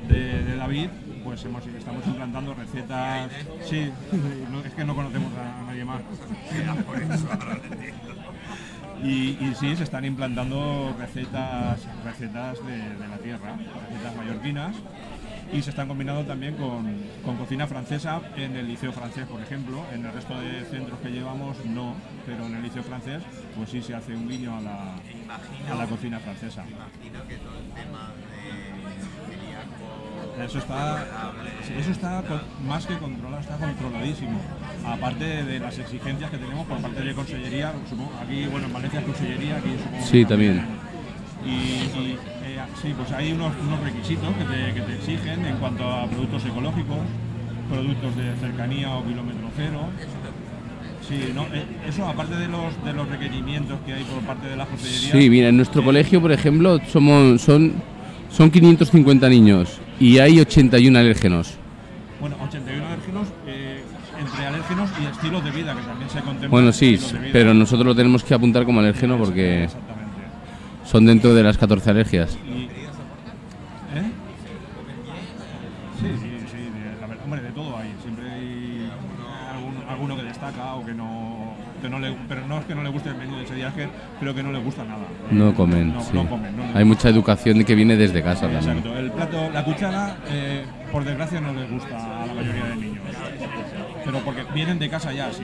de, 0.09 0.43
de 0.43 0.57
David, 0.57 0.89
pues 1.25 1.45
hemos, 1.45 1.67
estamos 1.67 2.07
implantando 2.07 2.55
recetas. 2.55 3.31
Sí, 3.65 3.91
no- 4.51 4.61
es 4.65 4.73
que 4.75 4.85
no 4.85 4.95
conocemos 4.95 5.33
a, 5.37 5.61
a 5.61 5.63
nadie 5.67 5.85
más. 5.85 6.01
Y, 9.03 9.39
y 9.41 9.55
sí, 9.59 9.77
se 9.77 9.85
están 9.85 10.05
implantando 10.05 10.93
recetas, 10.99 11.87
recetas 12.05 12.59
de, 12.67 12.77
de 12.99 13.09
la 13.09 13.17
tierra, 13.19 13.55
recetas 13.89 14.17
mallorquinas, 14.17 14.75
y 15.53 15.63
se 15.63 15.71
están 15.71 15.89
combinando 15.89 16.25
también 16.25 16.55
con, 16.57 16.95
con 17.25 17.37
cocina 17.37 17.67
francesa 17.67 18.21
en 18.37 18.57
el 18.57 18.69
liceo 18.69 18.93
francés, 18.93 19.27
por 19.27 19.41
ejemplo. 19.41 19.85
En 19.93 20.05
el 20.05 20.13
resto 20.13 20.39
de 20.41 20.65
centros 20.65 20.99
que 21.01 21.11
llevamos 21.11 21.57
no, 21.65 21.95
pero 22.27 22.47
en 22.47 22.57
el 22.57 22.63
liceo 22.63 22.83
francés 22.83 23.23
pues 23.57 23.71
sí 23.71 23.83
se 23.83 23.95
hace 23.95 24.15
un 24.15 24.29
guiño 24.29 24.57
a 24.57 24.61
la, 24.61 24.95
a 25.71 25.75
la 25.75 25.87
cocina 25.87 26.19
francesa. 26.19 26.65
Imagino 26.69 27.27
que 27.27 27.37
todo 27.37 27.59
el 27.59 27.71
tema 27.73 28.13
de 28.31 29.35
celíaco. 29.35 30.45
Eso 30.45 30.59
está, 30.59 31.07
eso 31.77 31.91
está 31.91 32.23
más 32.65 32.87
que 32.87 32.97
controlado, 32.99 33.41
está 33.41 33.57
controladísimo. 33.57 34.41
Aparte 34.87 35.45
de 35.45 35.59
las 35.59 35.79
exigencias 35.79 36.31
que 36.31 36.39
tenemos 36.39 36.67
por 36.67 36.81
parte 36.81 37.03
de 37.03 37.15
Consellería, 37.15 37.73
supongo, 37.89 38.13
aquí, 38.23 38.47
bueno, 38.47 38.67
en 38.67 38.73
Valencia 38.73 39.01
es 39.01 39.07
Consellería, 39.07 39.57
aquí 39.57 39.71
supongo 39.83 40.07
Sí, 40.07 40.25
también. 40.25 40.65
Y, 41.45 41.51
y, 41.51 42.19
sí, 42.81 42.95
pues 42.97 43.11
hay 43.13 43.33
unos, 43.33 43.53
unos 43.67 43.81
requisitos 43.81 44.29
que 44.37 44.45
te, 44.45 44.75
que 44.75 44.81
te 44.81 44.95
exigen 44.95 45.45
en 45.45 45.57
cuanto 45.57 45.89
a 45.89 46.07
productos 46.07 46.45
ecológicos, 46.45 46.99
productos 47.69 48.17
de 48.17 48.35
cercanía 48.41 48.95
o 48.95 49.05
kilómetro 49.05 49.49
cero. 49.57 49.89
Sí, 51.09 51.33
no, 51.35 51.43
eh, 51.55 51.65
eso 51.89 52.07
aparte 52.07 52.37
de 52.37 52.49
los, 52.49 52.85
de 52.85 52.93
los 52.93 53.09
requerimientos 53.09 53.79
que 53.87 53.95
hay 53.95 54.05
por 54.05 54.23
parte 54.23 54.49
de 54.49 54.57
la 54.57 54.67
Consellería. 54.67 55.13
Sí, 55.13 55.31
mira, 55.31 55.49
en 55.49 55.57
nuestro 55.57 55.83
colegio, 55.83 56.21
por 56.21 56.33
ejemplo, 56.33 56.79
somos, 56.87 57.41
son, 57.41 57.73
son 58.31 58.51
550 58.51 59.29
niños 59.29 59.81
y 59.99 60.19
hay 60.19 60.39
81 60.39 60.99
alérgenos. 60.99 61.55
Bueno, 62.21 62.37
81 62.47 62.87
alérgenos, 62.87 63.29
eh, 63.47 63.81
entre 64.21 64.47
alérgenos 64.47 64.91
y 65.01 65.07
estilos 65.07 65.45
de 65.45 65.51
vida, 65.51 65.75
que 65.75 65.83
también 65.83 66.11
se 66.11 66.21
contempla. 66.21 66.49
Bueno, 66.49 66.73
sí, 66.73 66.99
pero 67.33 67.55
nosotros 67.55 67.87
lo 67.87 67.95
tenemos 67.95 68.23
que 68.23 68.35
apuntar 68.35 68.65
como 68.65 68.81
alérgeno 68.81 69.17
porque 69.17 69.65
Exactamente. 69.65 69.98
Son 70.91 71.05
dentro 71.05 71.35
de 71.35 71.43
las 71.43 71.59
14 71.59 71.91
alergias. 71.91 72.39
Y, 72.47 72.65
¿Eh? 72.65 74.11
Sí, 76.01 76.07
sí, 76.19 76.47
sí, 76.51 76.57
de, 76.57 77.01
la 77.01 77.07
verdad, 77.07 77.25
hombre, 77.25 77.43
de 77.43 77.51
todo 77.51 77.77
hay. 77.77 77.95
Siempre 78.03 78.31
hay 78.31 78.91
alguno, 79.53 79.81
alguno 79.89 80.17
que 80.17 80.23
destaca 80.23 80.75
o 80.75 80.87
que 80.87 80.95
no, 80.95 81.55
que 81.83 81.91
no 81.91 81.99
le, 81.99 82.17
pero 82.27 82.47
no 82.47 82.59
es 82.59 82.65
que 82.65 82.75
no 82.75 82.83
le 82.83 82.89
guste 82.89 83.11
el 83.11 83.17
menú 83.17 83.37
de 83.37 83.45
ese 83.45 83.55
que 83.55 83.89
creo 84.19 84.35
que 84.35 84.43
no 84.43 84.51
le 84.51 84.61
gusta 84.61 84.85
nada. 84.85 85.05
No 85.31 85.55
comen, 85.55 85.93
no, 85.93 86.01
sí. 86.01 86.11
no 86.15 86.27
comen. 86.27 86.57
no 86.57 86.65
Hay 86.75 86.85
mucha 86.85 87.11
educación 87.11 87.63
que 87.65 87.75
viene 87.75 87.97
desde 87.97 88.23
casa 88.23 88.43
también. 88.43 88.79
Exacto. 88.79 88.97
El 88.97 89.11
plato, 89.11 89.51
la 89.51 89.65
cuchara, 89.65 90.17
eh, 90.31 90.65
por 90.91 91.05
desgracia, 91.05 91.41
no 91.41 91.53
les 91.53 91.71
gusta 91.71 92.23
a 92.23 92.27
la 92.27 92.33
mayoría 92.33 92.65
de 92.65 92.77
niños. 92.77 93.05
Pero 94.05 94.21
porque 94.21 94.43
vienen 94.55 94.79
de 94.79 94.89
casa 94.89 95.13
ya 95.13 95.27
así. 95.27 95.43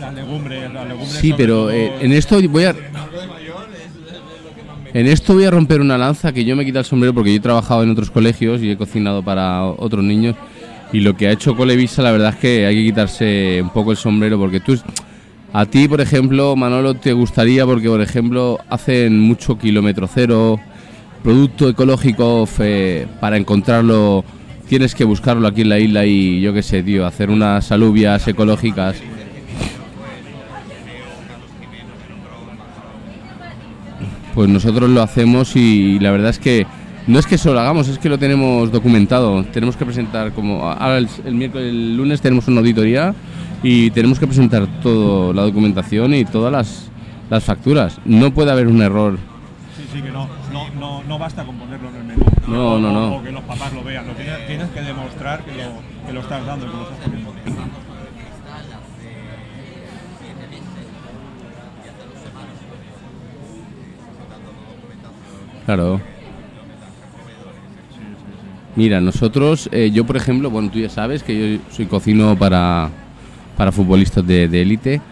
Las 0.00 0.14
legumbres, 0.14 0.72
las 0.72 0.86
legumbres. 0.86 1.12
Sí, 1.12 1.34
pero 1.36 1.70
eh, 1.70 1.92
en 2.00 2.12
esto 2.12 2.40
voy 2.48 2.64
a... 2.64 2.74
En 4.94 5.06
esto 5.06 5.34
voy 5.34 5.44
a 5.44 5.50
romper 5.50 5.80
una 5.82 5.98
lanza 5.98 6.32
que 6.32 6.44
yo 6.46 6.56
me 6.56 6.64
quita 6.64 6.78
el 6.78 6.84
sombrero 6.84 7.12
porque 7.12 7.30
yo 7.30 7.36
he 7.36 7.40
trabajado 7.40 7.82
en 7.82 7.90
otros 7.90 8.10
colegios 8.10 8.62
y 8.62 8.70
he 8.70 8.76
cocinado 8.76 9.22
para 9.22 9.64
otros 9.64 10.02
niños. 10.02 10.34
Y 10.94 11.00
lo 11.00 11.14
que 11.14 11.28
ha 11.28 11.32
hecho 11.32 11.54
Colevisa, 11.54 12.02
la 12.02 12.10
verdad 12.12 12.30
es 12.30 12.36
que 12.36 12.64
hay 12.64 12.74
que 12.76 12.84
quitarse 12.84 13.60
un 13.62 13.68
poco 13.68 13.90
el 13.90 13.98
sombrero 13.98 14.38
porque 14.38 14.60
tú, 14.60 14.78
a 15.52 15.66
ti, 15.66 15.86
por 15.88 16.00
ejemplo, 16.00 16.56
Manolo, 16.56 16.94
te 16.94 17.12
gustaría 17.12 17.66
porque, 17.66 17.88
por 17.90 18.00
ejemplo, 18.00 18.58
hacen 18.70 19.20
mucho 19.20 19.58
kilómetro 19.58 20.08
cero, 20.12 20.58
producto 21.22 21.68
ecológico, 21.68 22.46
fe- 22.46 23.06
para 23.20 23.36
encontrarlo 23.36 24.24
tienes 24.68 24.94
que 24.94 25.04
buscarlo 25.04 25.48
aquí 25.48 25.62
en 25.62 25.70
la 25.70 25.78
isla 25.78 26.06
y 26.06 26.40
yo 26.40 26.52
qué 26.52 26.62
sé, 26.62 26.82
tío, 26.82 27.06
hacer 27.06 27.30
unas 27.30 27.72
alubias 27.72 28.26
ecológicas. 28.28 28.96
Pues 34.34 34.48
nosotros 34.48 34.88
lo 34.90 35.02
hacemos 35.02 35.56
y 35.56 35.98
la 35.98 36.12
verdad 36.12 36.30
es 36.30 36.38
que 36.38 36.66
no 37.08 37.18
es 37.18 37.26
que 37.26 37.38
solo 37.38 37.54
lo 37.54 37.60
hagamos, 37.60 37.88
es 37.88 37.98
que 37.98 38.08
lo 38.08 38.18
tenemos 38.18 38.70
documentado. 38.70 39.42
Tenemos 39.44 39.76
que 39.76 39.84
presentar 39.84 40.32
como 40.32 40.70
ahora 40.70 40.98
el, 40.98 41.08
el 41.24 41.34
miércoles, 41.34 41.68
el 41.70 41.96
lunes 41.96 42.20
tenemos 42.20 42.46
una 42.46 42.60
auditoría 42.60 43.14
y 43.62 43.90
tenemos 43.90 44.20
que 44.20 44.26
presentar 44.26 44.66
toda 44.82 45.34
la 45.34 45.42
documentación 45.42 46.14
y 46.14 46.24
todas 46.24 46.52
las, 46.52 46.90
las 47.30 47.42
facturas. 47.42 47.98
No 48.04 48.32
puede 48.32 48.52
haber 48.52 48.68
un 48.68 48.82
error. 48.82 49.18
Sí, 49.76 49.84
sí, 49.92 50.02
que 50.02 50.10
no, 50.10 50.28
no, 50.52 50.68
no, 50.78 51.02
no 51.02 51.18
basta 51.18 51.44
con 51.44 51.56
ponerlo 51.56 51.88
en 51.88 51.96
el 51.96 52.04
menú. 52.04 52.27
No, 52.48 52.78
no, 52.78 52.92
no. 52.92 53.16
O 53.16 53.22
que 53.22 53.30
los 53.30 53.44
papás 53.44 53.72
lo 53.74 53.84
vean. 53.84 54.06
Lo 54.06 54.14
tienes, 54.14 54.46
tienes 54.46 54.70
que 54.70 54.80
demostrar 54.80 55.44
que 55.44 55.52
lo, 55.52 56.06
que 56.06 56.12
lo 56.12 56.20
estás 56.20 56.46
dando, 56.46 56.66
que 56.66 56.76
lo 56.76 56.82
estás 56.82 56.98
poniendo. 56.98 57.34
Claro. 65.66 66.00
Mira, 68.74 69.00
nosotros, 69.02 69.68
eh, 69.70 69.90
yo 69.92 70.06
por 70.06 70.16
ejemplo, 70.16 70.50
bueno, 70.50 70.70
tú 70.70 70.78
ya 70.78 70.88
sabes 70.88 71.22
que 71.22 71.58
yo 71.58 71.62
soy 71.70 71.84
cocino 71.84 72.38
para, 72.38 72.88
para 73.56 73.72
futbolistas 73.72 74.26
de 74.26 74.48
de 74.48 74.62
élite. 74.62 75.02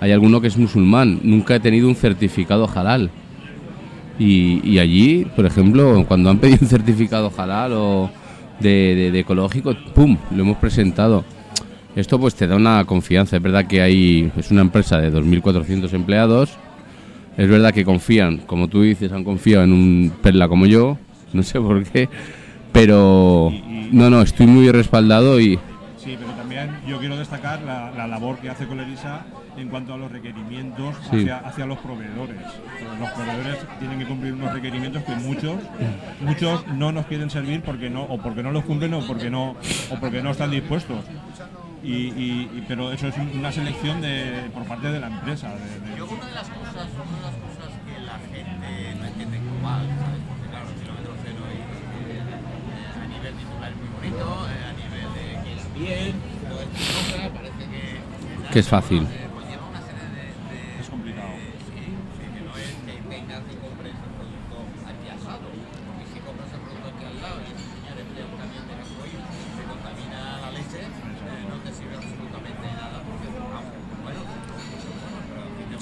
Hay 0.00 0.12
alguno 0.12 0.42
que 0.42 0.48
es 0.48 0.58
musulmán, 0.58 1.20
nunca 1.22 1.54
he 1.54 1.60
tenido 1.60 1.88
un 1.88 1.94
certificado 1.94 2.68
halal. 2.68 3.10
Y, 4.18 4.60
y 4.68 4.78
allí, 4.78 5.26
por 5.36 5.46
ejemplo, 5.46 6.04
cuando 6.06 6.30
han 6.30 6.38
pedido 6.38 6.58
un 6.62 6.68
certificado 6.68 7.32
halal 7.36 7.72
o 7.74 8.10
de, 8.60 9.18
ecológico, 9.18 9.74
¡pum! 9.94 10.16
Lo 10.30 10.42
hemos 10.42 10.56
presentado. 10.58 11.24
Esto 11.96 12.18
pues 12.18 12.34
te 12.34 12.46
da 12.46 12.56
una 12.56 12.84
confianza. 12.84 13.36
Es 13.36 13.42
verdad 13.42 13.66
que 13.66 13.80
hay, 13.80 14.32
es 14.36 14.50
una 14.50 14.62
empresa 14.62 14.98
de 14.98 15.12
2.400 15.12 15.92
empleados. 15.92 16.56
Es 17.36 17.48
verdad 17.48 17.72
que 17.72 17.84
confían, 17.84 18.38
como 18.38 18.68
tú 18.68 18.82
dices, 18.82 19.12
han 19.12 19.24
confiado 19.24 19.64
en 19.64 19.72
un 19.72 20.12
perla 20.22 20.48
como 20.48 20.66
yo. 20.66 20.98
No 21.32 21.42
sé 21.42 21.60
por 21.60 21.82
qué. 21.84 22.08
Pero 22.72 23.52
no, 23.92 24.10
no, 24.10 24.22
estoy 24.22 24.46
muy 24.46 24.70
respaldado 24.70 25.40
y 25.40 25.58
Sí, 25.96 26.16
pero 26.18 26.32
también 26.32 26.70
yo 26.86 26.98
quiero 26.98 27.16
destacar 27.16 27.62
la, 27.62 27.90
la 27.92 28.06
labor 28.06 28.38
que 28.38 28.50
hace 28.50 28.66
Colevisa 28.66 29.24
en 29.56 29.68
cuanto 29.68 29.94
a 29.94 29.96
los 29.96 30.10
requerimientos 30.10 30.96
Sí. 31.10 31.20
hacia, 31.20 31.38
hacia 31.38 31.66
los 31.66 31.78
proveedores. 31.78 32.36
Pues 32.42 32.98
Los 33.00 33.10
proveedores 33.10 33.58
tienen 33.78 33.98
que 33.98 34.06
cumplir 34.06 34.32
unos 34.34 34.52
requerimientos 34.52 35.02
que 35.04 35.14
muchos 35.16 35.56
muchos 36.20 36.66
no 36.68 36.92
nos 36.92 37.06
quieren 37.06 37.30
servir 37.30 37.62
porque 37.62 37.90
no 37.90 38.02
o 38.02 38.18
porque 38.18 38.42
no 38.42 38.50
los 38.50 38.64
cumplen 38.64 38.94
o 38.94 39.06
porque 39.06 39.30
no 39.30 39.50
o 39.90 39.96
porque 40.00 40.22
no 40.22 40.30
están 40.30 40.50
dispuestos. 40.50 41.04
Y, 41.82 41.92
y- 41.92 42.50
y- 42.54 42.64
pero 42.66 42.92
eso 42.92 43.08
es 43.08 43.14
una 43.18 43.52
selección 43.52 44.00
de, 44.00 44.48
por 44.54 44.64
parte 44.64 44.88
de 44.90 44.98
la 45.00 45.08
empresa. 45.08 45.50
de- 45.54 45.90
de- 45.90 45.98
Yo 45.98 46.06
una 46.06 46.24
de 46.26 46.34
las 46.34 46.48
cosas, 46.48 46.88
una 46.96 47.16
de 47.18 47.24
las 47.28 47.36
cosas 47.44 47.70
que 47.84 48.00
la 48.00 48.16
gente 48.24 48.94
no 48.98 49.04
entiende 49.04 49.38
global, 49.38 49.84
¿sabes? 50.00 50.20
Porque 50.26 50.48
claro, 50.48 50.66
el 50.72 50.76
kilómetro 50.80 51.12
cero 51.22 51.42
y, 51.44 51.60
eh, 51.60 53.04
a 53.04 53.06
nivel 53.06 53.34
titular 53.36 53.68
es 53.70 53.76
muy 53.76 53.90
bonito, 54.00 54.26
eh, 54.48 54.64
a 54.64 54.72
nivel 54.80 55.08
de 55.12 55.24
que 55.44 55.52
es 55.60 55.64
bien, 55.76 56.16
todo 56.48 56.60
esto 56.64 57.32
parece 57.36 57.64
que, 57.68 57.84
que 58.52 58.58
es 58.58 58.68
fácil. 58.68 59.02
eh, 59.04 59.28
pues 59.28 59.44
lleva 59.52 59.68
una 59.68 59.82
serie 59.84 60.08
de, 60.08 60.24
de- 60.56 60.80
Es 60.80 60.88
complicado. 60.88 61.36
de- 61.36 61.52
sí, 61.68 61.84
sí, 61.84 62.24
que 62.32 62.40
no 62.48 62.52
es 62.56 62.72
que 62.80 62.94
vengas 63.12 63.44
y 63.44 63.56
compres 63.60 63.92
el 63.92 64.12
producto 64.16 64.56
aquí 64.88 65.06
asado. 65.12 65.52
Porque 65.52 66.04
si 66.08 66.18
compras 66.24 66.48
el 66.48 66.60
producto 66.64 66.88
aquí 66.96 67.04
al 67.12 67.16
lado 67.20 67.36
y 67.44 67.52
ese 67.52 67.60
señor 67.76 67.96
emplea 68.00 68.24
un 68.24 68.36
camión 68.40 68.64
de 68.64 68.74
gasoil 68.80 69.20
y 69.20 69.48
se 69.52 69.62
contamina 69.68 70.20
la 70.40 70.48
leche, 70.48 70.80
eh, 70.80 71.44
no 71.48 71.56
te 71.64 71.70
sirve 71.72 71.96
absolutamente 71.96 72.66
nada 72.72 72.96
porque, 73.04 73.26
vamos, 73.32 73.72
bueno, 74.04 74.20
pero 74.28 74.44
al 74.44 74.52
fin 74.60 74.68
de 74.68 74.68
Sí. 74.68 74.72
cuentas, 74.72 74.72
es 74.72 74.72
el 74.72 74.72
círculo. 74.72 74.72
Ahí 74.72 74.72
contamina 74.72 74.72
el 74.72 74.72
aire, 74.72 74.72
que 74.72 74.72
es 74.72 74.72
lo 74.72 74.72
que. 74.72 74.72
Kilómetro 74.72 74.72
cero 74.72 74.72
es 74.72 74.72
un 74.74 74.74
compromiso 74.74 74.92
mucho 74.94 75.10
más 75.10 75.22
allá 75.24 75.32
de 75.34 75.42
lo 75.44 75.50
que 75.50 75.62
la 75.64 75.64
gente 75.64 75.73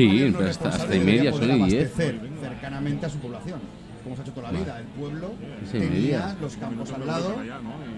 Sí, 0.00 0.34
hasta- 0.48 0.68
hasta 0.70 0.96
y 0.96 1.00
media 1.00 1.30
son 1.32 1.42
y 1.42 1.46
diez. 1.68 1.90
abastecer 1.92 2.20
cercanamente 2.40 3.06
a 3.06 3.08
su 3.10 3.18
población, 3.18 3.60
como 4.02 4.16
se 4.16 4.22
ha 4.22 4.24
hecho 4.24 4.32
toda 4.32 4.50
la 4.52 4.58
vida. 4.58 4.78
El 4.78 4.86
pueblo 4.86 5.32
Sí, 5.70 5.72
tenía 5.78 5.90
media. 5.90 6.36
los 6.40 6.56
campos 6.56 6.90
al 6.92 7.06
lado, 7.06 7.36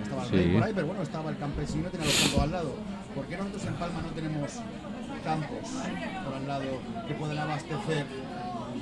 estaba 0.02 0.22
el 0.24 0.28
Sí. 0.28 0.36
rey 0.36 0.48
por 0.52 0.62
ahí, 0.64 0.72
pero 0.74 0.86
bueno, 0.88 1.02
estaba 1.02 1.30
el 1.30 1.36
campesino, 1.38 1.88
tenía 1.90 2.06
los 2.06 2.20
campos 2.22 2.40
al 2.42 2.50
lado. 2.50 2.74
¿Por 3.14 3.26
qué 3.26 3.36
nosotros 3.36 3.64
en 3.66 3.74
Palma 3.74 4.00
no 4.02 4.08
tenemos 4.08 4.50
campos 5.24 5.68
por 6.24 6.34
al 6.34 6.48
lado 6.48 6.64
que 7.06 7.14
pueden 7.14 7.38
abastecer 7.38 8.04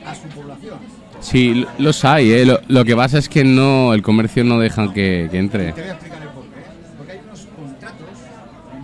a 0.07 0.15
su 0.15 0.29
población? 0.29 0.79
Sí, 1.21 1.67
los 1.79 2.05
hay, 2.05 2.33
¿eh? 2.33 2.47
Lo, 2.47 2.61
lo 2.69 2.85
que 2.85 2.97
pasa 2.97 3.19
es 3.19 3.29
que 3.29 3.45
no 3.45 3.93
el 3.93 4.03
comercio 4.03 4.45
no 4.45 4.59
deja 4.59 4.93
que, 4.95 5.29
que 5.31 5.39
entre. 5.39 5.73
Te 5.73 5.81
voy 5.83 5.91
a 5.91 5.93
explicar 5.93 6.23
el 6.23 6.29
porqué. 6.29 6.49
Porque 6.97 7.13
hay 7.13 7.21
unos 7.27 7.41
contratos 7.55 8.09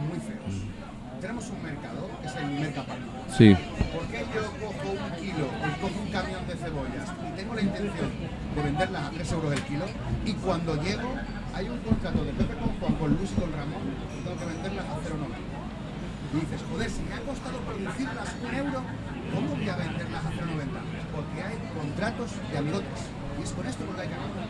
muy 0.09 0.19
feos. 0.19 0.63
Tenemos 1.21 1.45
un 1.49 1.63
mercado, 1.63 2.11
que 2.21 2.27
es 2.29 2.37
el 2.37 2.47
Mercapalma. 2.61 3.07
Sí, 3.39 3.55
¿Por 3.95 4.07
qué 4.09 4.25
yo 4.35 4.43
cojo 4.61 4.91
un 4.93 5.21
kilo, 5.23 5.47
o 5.47 5.81
cojo 5.81 6.01
un 6.03 6.11
camión 6.11 6.41
de 6.49 6.55
cebollas 6.55 7.09
y 7.21 7.37
tengo 7.37 7.55
la 7.55 7.61
intención 7.63 8.09
de 8.57 8.63
venderlas 8.63 9.03
a 9.05 9.11
3 9.11 9.33
euros 9.33 9.53
el 9.53 9.61
kilo 9.63 9.85
y 10.25 10.33
cuando 10.47 10.75
llego 10.83 11.11
hay 11.55 11.67
un 11.69 11.79
contrato 11.83 12.23
de 12.25 12.33
Pepe 12.33 12.55
con 12.55 12.71
Juan, 12.79 12.95
con 12.95 13.09
Luis 13.17 13.31
y 13.37 13.41
con 13.41 13.51
Ramón 13.53 13.83
y 13.91 14.23
tengo 14.23 14.37
que 14.39 14.47
venderlas 14.47 14.87
a 14.87 14.95
0,90? 15.03 15.43
Y 16.27 16.41
dices, 16.41 16.61
joder, 16.71 16.91
si 16.91 17.01
me 17.03 17.15
ha 17.15 17.21
costado 17.27 17.59
producirlas 17.67 18.29
un 18.47 18.55
euro, 18.55 18.81
¿cómo 19.35 19.49
voy 19.57 19.69
a 19.69 19.77
venderlas 19.77 20.23
a 20.25 20.31
0,90? 20.31 20.81
Porque 21.15 21.39
hay 21.43 21.57
contratos 21.75 22.29
de 22.53 22.59
amigotes. 22.59 23.01
Y 23.39 23.43
es 23.43 23.51
con 23.53 23.67
esto 23.67 23.85
con 23.85 23.93
lo 23.93 23.97
que 23.97 24.03
hay 24.03 24.09
que 24.09 24.15
acabar. 24.15 24.47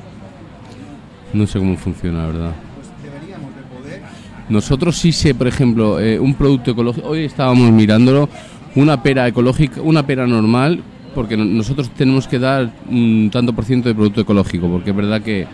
no 1.33 1.47
sé 1.47 1.59
cómo 1.59 1.77
funciona, 1.77 2.19
la 2.23 2.27
verdad. 2.27 2.53
Pues 2.77 2.89
deberíamos 3.03 3.51
de 3.57 3.63
poder 3.63 4.03
Nosotros 4.49 4.97
sí 4.97 5.13
sé, 5.13 5.35
por 5.35 5.47
ejemplo, 5.49 5.99
eh, 6.01 6.19
un 6.21 6.35
producto 6.35 6.71
ecológico. 6.73 7.09
Hoy 7.09 7.25
estábamos 7.25 7.71
mirándolo, 7.73 8.29
una 8.75 9.03
pera 9.03 9.27
ecológica, 9.29 9.81
una 9.81 10.07
pera 10.07 10.27
normal, 10.27 10.83
porque 11.15 11.37
no- 11.37 11.45
nosotros 11.45 11.91
tenemos 11.91 12.27
que 12.29 12.39
dar 12.39 12.73
un 12.89 13.29
tanto 13.33 13.53
por 13.53 13.65
ciento 13.65 13.89
de 13.89 13.95
producto 13.95 14.21
ecológico, 14.21 14.69
porque 14.69 14.91
es 14.91 14.97
verdad 14.97 15.21
que, 15.23 15.47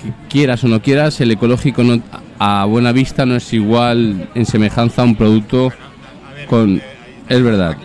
que 0.00 0.12
quieras 0.28 0.64
o 0.64 0.68
no 0.68 0.80
quieras, 0.80 1.20
el 1.20 1.30
ecológico 1.32 1.82
no, 1.82 2.00
a 2.38 2.64
buena 2.64 2.92
vista 2.92 3.26
no 3.26 3.36
es 3.36 3.52
igual 3.52 4.30
en 4.34 4.46
semejanza 4.46 5.02
a 5.02 5.04
un 5.04 5.16
producto 5.16 5.72
con. 6.48 6.80
Es 7.28 7.42
verdad. 7.42 7.76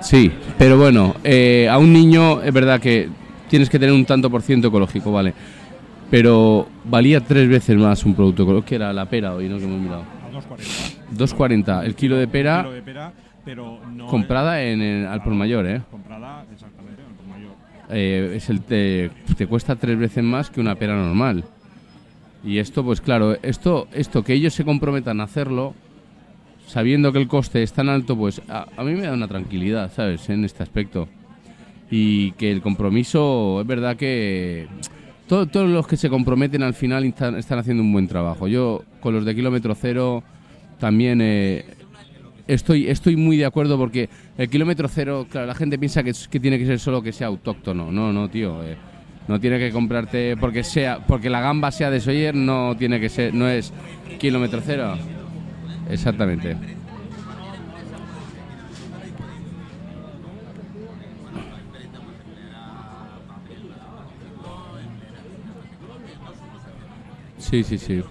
Sí, 0.00 0.30
pero 0.58 0.78
bueno, 0.78 1.14
eh, 1.22 1.68
a 1.70 1.78
un 1.78 1.92
niño 1.92 2.42
es 2.42 2.52
verdad 2.52 2.80
que 2.80 3.08
tienes 3.48 3.68
que 3.68 3.78
tener 3.78 3.94
un 3.94 4.04
tanto 4.04 4.30
por 4.30 4.42
ciento 4.42 4.68
ecológico, 4.68 5.12
vale. 5.12 5.34
Pero 6.10 6.68
valía 6.84 7.20
tres 7.20 7.48
veces 7.48 7.76
más 7.76 8.04
un 8.04 8.14
producto 8.14 8.42
ecológico, 8.44 8.68
que 8.68 8.74
era 8.76 8.92
la 8.92 9.06
pera 9.06 9.34
hoy, 9.34 9.48
¿no? 9.48 9.58
Que 9.58 9.64
hemos 9.64 9.80
mirado. 9.80 10.02
A 10.02 10.30
2,40. 10.30 11.26
2,40 11.36 11.84
el 11.84 11.94
kilo 11.94 12.16
de 12.16 12.26
pera 12.28 12.66
pero 13.44 13.80
no 13.86 14.06
comprada 14.06 14.62
en 14.62 14.80
el, 14.80 15.06
al 15.06 15.22
por 15.22 15.34
mayor, 15.34 15.66
¿eh? 15.66 15.82
Comprada 15.90 16.44
exactamente. 16.52 16.81
Eh, 17.92 18.32
es 18.36 18.48
el 18.48 18.62
te, 18.62 19.10
cuesta 19.48 19.76
tres 19.76 19.98
veces 19.98 20.24
más 20.24 20.50
que 20.50 20.60
una 20.60 20.74
pera 20.74 20.94
normal. 20.96 21.44
Y 22.44 22.58
esto, 22.58 22.82
pues 22.84 23.00
claro, 23.00 23.36
esto, 23.42 23.86
esto 23.92 24.24
que 24.24 24.32
ellos 24.32 24.54
se 24.54 24.64
comprometan 24.64 25.20
a 25.20 25.24
hacerlo, 25.24 25.74
sabiendo 26.66 27.12
que 27.12 27.18
el 27.18 27.28
coste 27.28 27.62
es 27.62 27.72
tan 27.72 27.88
alto, 27.88 28.16
pues 28.16 28.42
a, 28.48 28.66
mí 28.82 28.92
me 28.94 29.02
da 29.02 29.12
una 29.12 29.28
tranquilidad, 29.28 29.92
¿sabes? 29.92 30.28
En 30.28 30.44
este 30.44 30.62
aspecto. 30.62 31.08
Y 31.90 32.32
que 32.32 32.50
el 32.50 32.62
compromiso, 32.62 33.60
es 33.60 33.66
verdad 33.66 33.96
que 33.96 34.66
to- 35.28 35.46
todos 35.46 35.68
los 35.68 35.86
que 35.86 35.96
se 35.96 36.08
comprometen 36.08 36.62
al 36.62 36.74
final 36.74 37.04
están, 37.04 37.36
están 37.36 37.58
haciendo 37.58 37.82
un 37.82 37.92
buen 37.92 38.08
trabajo. 38.08 38.48
Yo 38.48 38.82
con 39.00 39.14
los 39.14 39.24
de 39.24 39.34
kilómetro 39.34 39.74
cero 39.74 40.24
también 40.80 41.20
eh, 41.20 41.64
estoy, 42.46 42.88
estoy 42.88 43.16
muy 43.16 43.36
de 43.36 43.44
acuerdo 43.44 43.78
porque 43.78 44.08
el 44.38 44.48
kilómetro 44.48 44.88
cero, 44.88 45.26
claro, 45.30 45.46
la 45.46 45.54
gente 45.54 45.78
piensa 45.78 46.02
que, 46.02 46.12
que 46.30 46.40
tiene 46.40 46.58
que 46.58 46.66
ser 46.66 46.78
solo 46.78 47.02
que 47.02 47.12
sea 47.12 47.26
autóctono. 47.28 47.90
No, 47.90 48.12
no, 48.12 48.28
tío. 48.28 48.62
eh, 48.64 48.76
no 49.28 49.38
tiene 49.38 49.58
que 49.58 49.70
comprarte 49.70 50.36
porque 50.36 50.64
sea 50.64 50.98
porque 51.06 51.30
la 51.30 51.40
gamba 51.40 51.70
sea 51.70 51.90
de 51.90 52.00
Sawyer 52.00 52.34
no 52.34 52.76
tiene 52.76 52.98
que 52.98 53.08
ser 53.08 53.32
no 53.32 53.48
es 53.48 53.72
kilómetro 54.18 54.60
cero. 54.64 54.96
Exactamente. 55.88 56.56
Sí, 67.38 67.62
sí, 67.64 67.78
sí. 67.78 68.02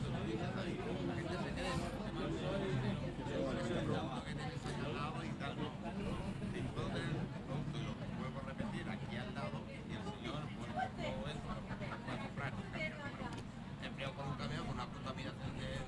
Empleo 13.83 14.13
con 14.13 14.27
un 14.27 14.35
camión 14.35 14.65
con 14.65 14.75
una 14.75 14.85
contaminación 14.85 15.57
de, 15.57 15.81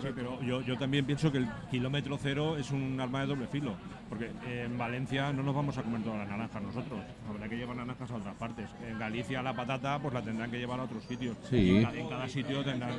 Sí, 0.00 0.08
pero 0.14 0.42
yo, 0.76 0.80
también 0.80 1.04
pienso 1.04 1.30
que 1.32 1.38
el 1.38 1.48
kilómetro 1.70 2.18
cero 2.22 2.56
es 2.56 2.70
un 2.70 3.00
arma 3.00 3.20
de 3.20 3.26
doble 3.26 3.46
filo, 3.48 3.74
porque 4.08 4.30
en 4.46 4.76
Valencia 4.78 5.32
no 5.32 5.42
nos 5.42 5.54
vamos 5.54 5.76
a 5.78 5.82
comer 5.82 6.02
todas 6.02 6.18
las 6.20 6.28
naranjas 6.28 6.62
nosotros, 6.62 7.00
habrá 7.28 7.48
que 7.48 7.56
llevar 7.56 7.76
naranjas 7.76 8.10
a 8.10 8.14
otras 8.16 8.34
partes. 8.36 8.68
En 8.88 8.98
Galicia 8.98 9.42
la 9.42 9.54
patata 9.54 9.98
pues 9.98 10.14
la 10.14 10.22
tendrán 10.22 10.50
que 10.50 10.58
llevar 10.58 10.80
a 10.80 10.84
otros 10.84 11.02
sitios. 11.04 11.36
Sí. 11.50 11.76
En, 11.78 11.84
ca- 11.84 11.94
en 11.94 12.08
cada 12.08 12.28
sitio 12.28 12.64
tendrán 12.64 12.92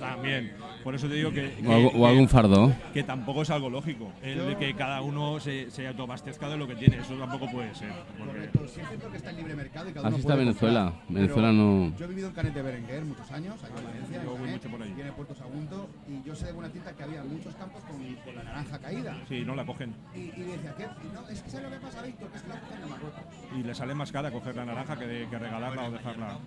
también. 0.00 0.52
Por 0.82 0.94
eso 0.94 1.08
te 1.08 1.14
digo 1.14 1.30
que, 1.30 1.52
que- 1.54 1.66
O, 1.68 1.72
algo- 1.72 1.90
o 1.94 2.06
algún 2.06 2.28
fardo. 2.28 2.72
que 2.92 3.02
tampoco 3.02 3.42
es 3.42 3.50
algo 3.50 3.70
lógico, 3.70 4.10
el 4.22 4.46
de 4.46 4.56
que 4.56 4.74
cada 4.74 5.00
uno 5.02 5.40
se, 5.40 5.70
se 5.70 5.86
autoabastezca 5.88 6.48
de 6.48 6.56
lo 6.56 6.66
que 6.66 6.76
tiene, 6.76 6.98
eso 6.98 7.14
tampoco 7.14 7.50
puede 7.50 7.74
ser. 7.74 7.90
porque- 8.18 8.32
Correcto, 8.34 8.60
sí 8.68 8.80
es 8.80 8.88
cierto 8.88 9.10
que 9.10 9.16
está 9.16 9.30
en 9.30 9.36
libre 9.36 9.54
mercado 9.56 9.88
y 9.88 9.92
cada 9.92 10.08
Así 10.08 10.14
uno 10.14 10.20
está 10.20 10.32
puede 10.34 10.44
Venezuela. 10.46 10.84
comprar, 10.84 11.08
Venezuela 11.22 11.52
no- 11.52 11.96
Yo 11.96 12.04
he 12.04 12.08
vivido 12.08 12.28
en 12.28 12.34
Canet 12.34 12.54
de 12.54 12.62
Berenguer 12.62 13.04
muchos 13.04 13.30
años, 13.30 13.62
allá 13.62 13.74
en 13.78 13.84
Valencia, 13.86 14.16
en 14.18 14.22
Yo 14.24 14.30
voy 14.30 14.38
Canet, 14.40 14.54
mucho 14.56 14.68
por 14.70 14.82
allí. 14.82 14.94
y 14.96 15.00
en 15.00 15.06
el 15.06 15.12
Puerto 15.12 15.34
Sagunto, 15.34 15.90
y 16.08 16.26
yo 16.26 16.34
sé 16.34 16.43
de 16.46 16.52
buena 16.52 16.70
tinta 16.70 16.92
que 16.92 17.02
había 17.02 17.22
muchos 17.24 17.54
campos 17.54 17.82
con, 17.84 17.96
con 18.24 18.36
la 18.36 18.42
naranja 18.44 18.78
caída. 18.78 19.16
Sí, 19.28 19.42
no 19.44 19.54
la 19.54 19.64
cogen. 19.64 19.94
Y, 20.14 20.18
y 20.20 20.42
decía, 20.44 20.74
¿qué? 20.76 20.86
No, 21.12 21.28
es 21.28 21.40
que 21.42 21.50
¿sabes 21.50 21.64
lo 21.70 21.70
que 21.72 21.84
pasa, 21.84 22.02
Víctor? 22.02 22.28
Que 22.30 22.36
es 22.36 22.42
que 22.42 22.48
la 22.48 22.60
cogen 22.60 22.80
de 22.80 22.86
Marruecos. 22.86 23.20
Y 23.58 23.62
le 23.62 23.74
sale 23.74 23.94
más 23.94 24.12
cara 24.12 24.30
coger 24.30 24.56
la 24.56 24.64
naranja 24.64 24.98
que, 24.98 25.06
de- 25.06 25.28
que 25.28 25.38
regalarla 25.38 25.88
o 25.88 25.90
dejarla. 25.90 26.38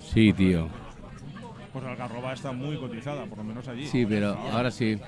Sí, 0.00 0.32
tío. 0.32 0.68
Pues 1.72 1.84
la 1.84 1.90
algarroba 1.92 2.32
está 2.32 2.52
muy 2.52 2.76
cotizada, 2.78 3.24
por 3.26 3.38
lo 3.38 3.44
menos 3.44 3.68
allí. 3.68 3.86
Sí, 3.86 4.06
pero 4.06 4.34
ahora 4.52 4.70
sí. 4.70 4.98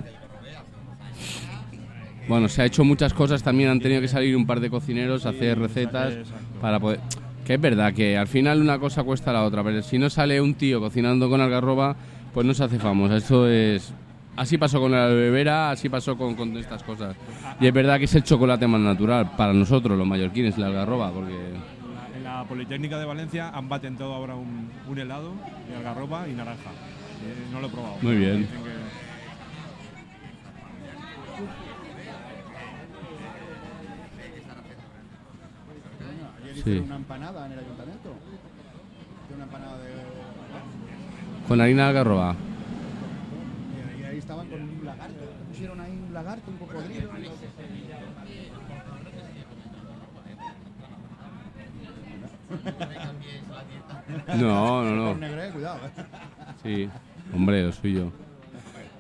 Bueno, 2.29 2.49
se 2.49 2.61
ha 2.61 2.67
hecho 2.67 2.85
muchas 2.85 3.15
cosas, 3.15 3.43
también 3.43 3.71
han 3.71 3.81
tenido 3.81 4.03
que 4.03 4.09
salir 4.09 4.37
un 4.37 4.47
par 4.47 4.61
de 4.61 4.69
cocineros 4.69 5.25
a 5.25 5.31
hacer 5.31 5.59
recetas 5.59 6.13
exacto. 6.15 6.61
para 6.61 6.79
poder... 6.79 7.01
Que 7.47 7.55
es 7.55 7.61
verdad 7.61 7.95
que 7.95 8.19
al 8.19 8.29
final 8.29 8.61
una 8.61 8.79
cosa 8.79 9.03
cuesta 9.03 9.33
la 9.33 9.45
otra, 9.45 9.65
pero 9.65 9.81
si 9.81 9.99
no 9.99 10.11
sale 10.11 10.39
un 10.39 10.55
tío 10.55 10.79
cocinando 10.81 11.31
con 11.31 11.41
algarroba, 11.41 11.97
pues 12.39 12.47
no 12.47 12.55
se 12.55 12.63
hace 12.63 12.79
famoso. 12.79 13.17
Eso 13.17 13.49
es... 13.49 13.93
Así 14.37 14.59
pasó 14.59 14.79
con 14.79 14.93
la 14.93 15.07
aloe 15.07 15.29
vera, 15.29 15.73
así 15.73 15.89
pasó 15.89 16.17
con, 16.17 16.37
con 16.37 16.57
estas 16.57 16.85
cosas. 16.85 17.17
Y 17.59 17.67
es 17.67 17.73
verdad 17.73 17.99
que 17.99 18.05
es 18.05 18.15
el 18.15 18.23
chocolate 18.23 18.65
más 18.69 18.81
natural 18.81 19.33
para 19.37 19.53
nosotros, 19.53 19.99
los 19.99 20.07
mallorquines, 20.07 20.57
la 20.57 20.69
algarroba, 20.69 21.11
porque... 21.11 21.35
En 22.17 22.23
la 22.23 22.45
Politécnica 22.45 22.97
de 22.97 23.07
Valencia 23.07 23.49
han 23.49 23.69
patentado 23.69 24.15
ahora 24.15 24.37
un, 24.37 24.71
un 24.89 24.99
helado 25.01 25.33
de 25.69 25.79
algarroba 25.79 26.29
y 26.29 26.33
naranja. 26.35 26.71
Eh, 26.71 27.49
no 27.53 27.61
lo 27.61 27.67
he 27.67 27.71
probado. 27.71 27.97
Muy 28.03 28.15
bien. 28.15 28.49
Sí. 36.63 36.79
una 36.87 36.95
empanada 36.95 37.47
en 37.47 37.53
el 37.53 37.59
ayuntamiento. 37.59 38.15
Una 39.35 39.43
empanada 39.43 39.79
de. 39.79 40.28
Con 41.49 41.61
harina 41.61 41.85
de 41.85 41.89
algarroba. 41.89 42.37
Y 43.99 44.05
ahí, 44.05 44.19
estaban 44.19 44.47
con 44.49 44.61
un 44.61 44.85
lagarto. 44.85 45.25
Pusieron 45.49 45.81
ahí 45.81 45.99
un 46.07 46.15
lagarto, 46.15 46.51
un 46.51 46.57
cocodrilo. 46.59 47.11
No, 54.37 54.85
no, 54.85 55.15
no. 55.15 55.27
Eh, 55.27 55.53
eh. 55.55 56.05
Sí, 56.63 56.91
hombre, 57.35 57.63
lo 57.63 57.73
suyo. 57.73 58.13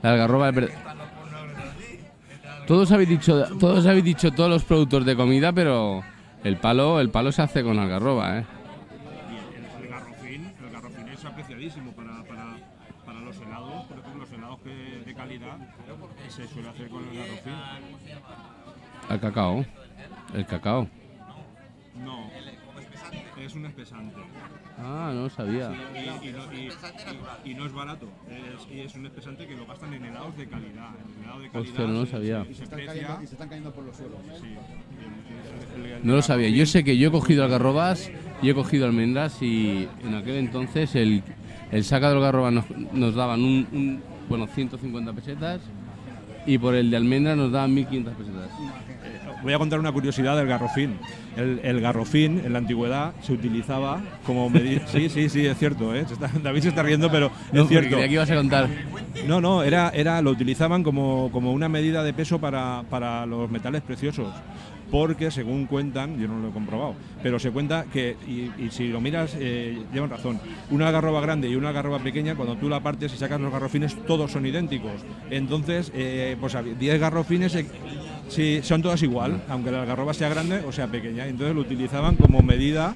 La 0.02 0.12
algarroba 0.12 0.48
es 0.48 0.54
verdad. 0.54 0.74
Todos 2.66 2.92
habéis 2.92 3.08
dicho, 3.08 3.44
todos 3.58 3.86
habéis 3.86 4.04
dicho 4.04 4.30
todos 4.30 4.50
los 4.50 4.64
productos 4.64 5.06
de 5.06 5.16
comida, 5.16 5.52
pero 5.52 6.02
el 6.44 6.58
palo, 6.58 7.00
el 7.00 7.08
palo 7.08 7.32
se 7.32 7.40
hace 7.40 7.62
con 7.62 7.78
algarroba, 7.78 8.40
¿eh? 8.40 8.44
Y 9.30 9.36
el, 9.56 9.84
el 9.84 9.90
garrofín, 9.90 10.52
el 10.62 10.70
garrofín 10.70 11.08
es 11.08 11.24
apreciadísimo 11.24 11.92
para, 11.92 12.22
para, 12.24 12.56
para 13.06 13.20
los 13.20 13.36
helados, 13.40 13.86
por 13.86 13.98
ejemplo, 13.98 14.20
los 14.20 14.32
helados 14.32 14.58
que, 14.60 15.02
de 15.06 15.14
calidad 15.14 15.56
se 16.28 16.46
suele 16.46 16.68
hacer 16.68 16.90
con 16.90 17.08
el 17.08 17.16
garrofín. 17.16 17.54
El 19.10 19.20
cacao, 19.20 19.64
el 20.34 20.46
cacao. 20.46 20.88
No, 22.04 22.30
es 23.42 23.54
un 23.54 23.66
espesante. 23.66 24.14
Ah, 24.80 25.10
no 25.14 25.28
sabía. 25.30 25.70
Y, 25.94 26.28
y 26.28 26.32
no, 26.32 26.52
y- 26.52 26.68
y- 27.46 27.50
y 27.50 27.54
no 27.54 27.66
es 27.66 27.72
barato, 27.72 28.06
es, 28.30 28.72
y 28.72 28.80
es 28.80 28.94
un 28.94 29.06
espesante 29.06 29.46
que 29.46 29.56
lo 29.56 29.66
gastan 29.66 29.92
en 29.94 30.04
helados 30.04 30.36
de 30.36 30.46
calidad. 30.46 30.90
En 31.16 31.24
helado 31.24 31.40
de 31.40 31.48
calidad 31.50 31.70
Hostia, 31.70 31.86
no 31.86 31.92
lo 31.94 32.04
se- 32.06 32.12
sabía. 32.12 32.44
se- 32.44 32.50
y 32.50 32.54
se 32.54 32.64
Están 32.64 32.86
cayendo, 32.86 33.18
y 33.22 33.26
se 33.26 33.32
están 33.32 33.48
cayendo 33.48 33.72
por 33.72 33.84
los 33.84 33.96
suelos. 33.96 34.18
Sí. 34.40 34.46
El- 35.76 35.84
el- 35.84 35.92
el 35.92 36.06
No 36.06 36.14
lo 36.16 36.22
sabía. 36.22 36.48
Yo 36.50 36.66
sé 36.66 36.84
que 36.84 36.96
yo 36.96 37.08
he 37.08 37.12
cogido 37.12 37.42
algarrobas 37.44 38.10
y 38.42 38.50
he 38.50 38.54
cogido 38.54 38.86
almendras 38.86 39.42
y 39.42 39.88
en 40.04 40.14
aquel 40.14 40.36
entonces 40.36 40.94
el, 40.94 41.22
el 41.72 41.84
saca 41.84 42.10
de 42.10 42.16
algarroba 42.16 42.50
nos, 42.52 42.64
nos 42.92 43.14
daban 43.14 43.40
un, 43.42 43.66
un- 43.72 44.02
bueno, 44.28 44.46
150 44.46 45.12
pesetas 45.12 45.60
y 46.46 46.56
por 46.58 46.74
el 46.76 46.90
de 46.90 46.96
almendras 46.98 47.36
nos 47.36 47.50
daban 47.50 47.74
1500 47.74 48.14
pesetas. 48.14 48.50
Voy 49.42 49.52
a 49.52 49.58
contar 49.58 49.78
una 49.78 49.92
curiosidad 49.92 50.36
del 50.36 50.46
garrofín. 50.48 50.98
El, 51.36 51.60
el 51.62 51.80
garrofín 51.80 52.42
en 52.44 52.52
la 52.52 52.58
antigüedad 52.58 53.12
se 53.22 53.32
utilizaba 53.32 54.00
como 54.26 54.48
medida. 54.50 54.82
Sí, 54.88 55.08
sí, 55.08 55.28
sí, 55.28 55.46
es 55.46 55.56
cierto. 55.58 55.94
¿eh? 55.94 56.04
Se 56.06 56.14
está- 56.14 56.30
David 56.42 56.62
se 56.62 56.68
está 56.68 56.82
riendo, 56.82 57.10
pero 57.10 57.30
No, 57.52 57.62
es 57.62 57.68
cierto. 57.68 57.96
que 57.96 58.06
ibas 58.06 58.30
a 58.30 58.34
contar. 58.36 58.68
No, 59.26 59.40
no, 59.40 59.62
era, 59.62 59.90
era, 59.90 60.20
lo 60.22 60.30
utilizaban 60.30 60.82
como, 60.82 61.30
como 61.32 61.52
una 61.52 61.68
medida 61.68 62.02
de 62.02 62.12
peso 62.12 62.38
para, 62.40 62.82
para 62.90 63.26
los 63.26 63.50
metales 63.50 63.82
preciosos. 63.82 64.32
Porque 64.90 65.30
según 65.30 65.66
cuentan, 65.66 66.18
yo 66.18 66.26
no 66.28 66.38
lo 66.40 66.48
he 66.48 66.50
comprobado, 66.50 66.94
pero 67.22 67.38
se 67.38 67.50
cuenta 67.50 67.84
que, 67.92 68.16
y, 68.26 68.50
y 68.64 68.70
si 68.70 68.88
lo 68.88 69.02
miras, 69.02 69.36
eh, 69.38 69.82
llevan 69.92 70.08
razón, 70.08 70.40
una 70.70 70.86
algarroba 70.86 71.20
grande 71.20 71.46
y 71.46 71.56
una 71.56 71.68
algarroba 71.68 71.98
pequeña, 71.98 72.36
cuando 72.36 72.56
tú 72.56 72.70
la 72.70 72.80
partes 72.80 73.12
y 73.12 73.18
sacas 73.18 73.38
los 73.38 73.52
garrofines, 73.52 73.94
todos 74.06 74.32
son 74.32 74.46
idénticos. 74.46 74.92
Entonces, 75.28 75.92
eh, 75.94 76.38
pues 76.40 76.54
había 76.54 76.72
10 76.72 77.00
garrofines, 77.00 77.54
eh, 77.56 77.66
sí, 78.28 78.60
son 78.62 78.82
todas 78.82 79.02
igual, 79.02 79.42
aunque 79.48 79.70
la 79.70 79.82
algarroba 79.82 80.14
sea 80.14 80.28
grande 80.28 80.62
o 80.66 80.72
sea 80.72 80.86
pequeña. 80.86 81.26
Entonces 81.26 81.54
lo 81.54 81.60
utilizaban 81.62 82.16
como 82.16 82.40
medida 82.42 82.94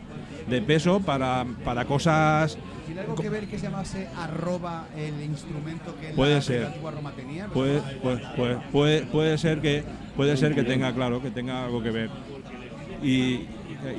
de 0.48 0.60
peso 0.62 1.00
para, 1.00 1.44
para 1.64 1.84
cosas 1.84 2.58
¿Tiene 2.84 3.02
algo 3.02 3.14
que 3.14 3.30
ver 3.30 3.46
que 3.46 3.58
se 3.58 3.64
llamase 3.66 4.08
arroba 4.18 4.86
el 4.96 5.22
instrumento 5.22 5.94
que 6.00 6.08
Puede 6.08 6.34
la, 6.34 6.42
ser. 6.42 6.60
la 6.62 6.66
antigua 6.68 6.90
Roma 6.90 7.12
tenía? 7.12 7.46
¿Lo 7.46 7.52
Puede, 7.52 7.80
sabes? 7.80 7.96
puede, 7.98 8.18
puede, 8.36 8.56
puede, 8.72 9.02
puede 9.02 9.38
ser 9.38 9.60
que 9.60 9.84
puede 10.16 10.36
ser 10.36 10.54
que 10.54 10.62
tenga 10.64 10.92
claro 10.92 11.22
que 11.22 11.30
tenga 11.30 11.64
algo 11.64 11.82
que 11.82 11.90
ver 11.90 12.10
y, 13.02 13.46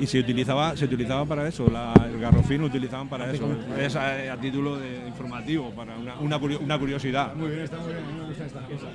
y 0.00 0.06
se 0.06 0.20
utilizaba 0.20 0.76
se 0.76 0.84
utilizaba 0.84 1.24
para 1.26 1.48
eso 1.48 1.68
la- 1.70 1.92
el 2.06 2.20
garrofín 2.20 2.60
lo 2.60 2.66
utilizaban 2.68 3.08
para 3.08 3.30
eso 3.32 3.48
es 3.78 3.96
a, 3.96 4.32
a 4.32 4.36
título 4.36 4.76
de 4.78 5.08
informativo 5.08 5.70
para 5.70 5.96
una, 5.96 6.14
una, 6.20 6.38
curio- 6.38 6.60
una 6.60 6.78
curiosidad 6.78 7.34
Muy 7.34 7.48
bien, 7.50 7.62
está 7.62 7.78
muy 7.78 7.92
bien. 7.94 8.18
Me 8.18 8.26
gustan 8.26 8.46
estas 8.46 8.62
cosas. 8.64 8.90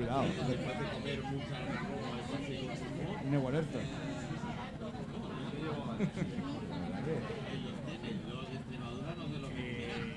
Cuidado. 0.00 0.24
Un 3.26 3.34
igual 3.34 3.54
esto. 3.56 3.78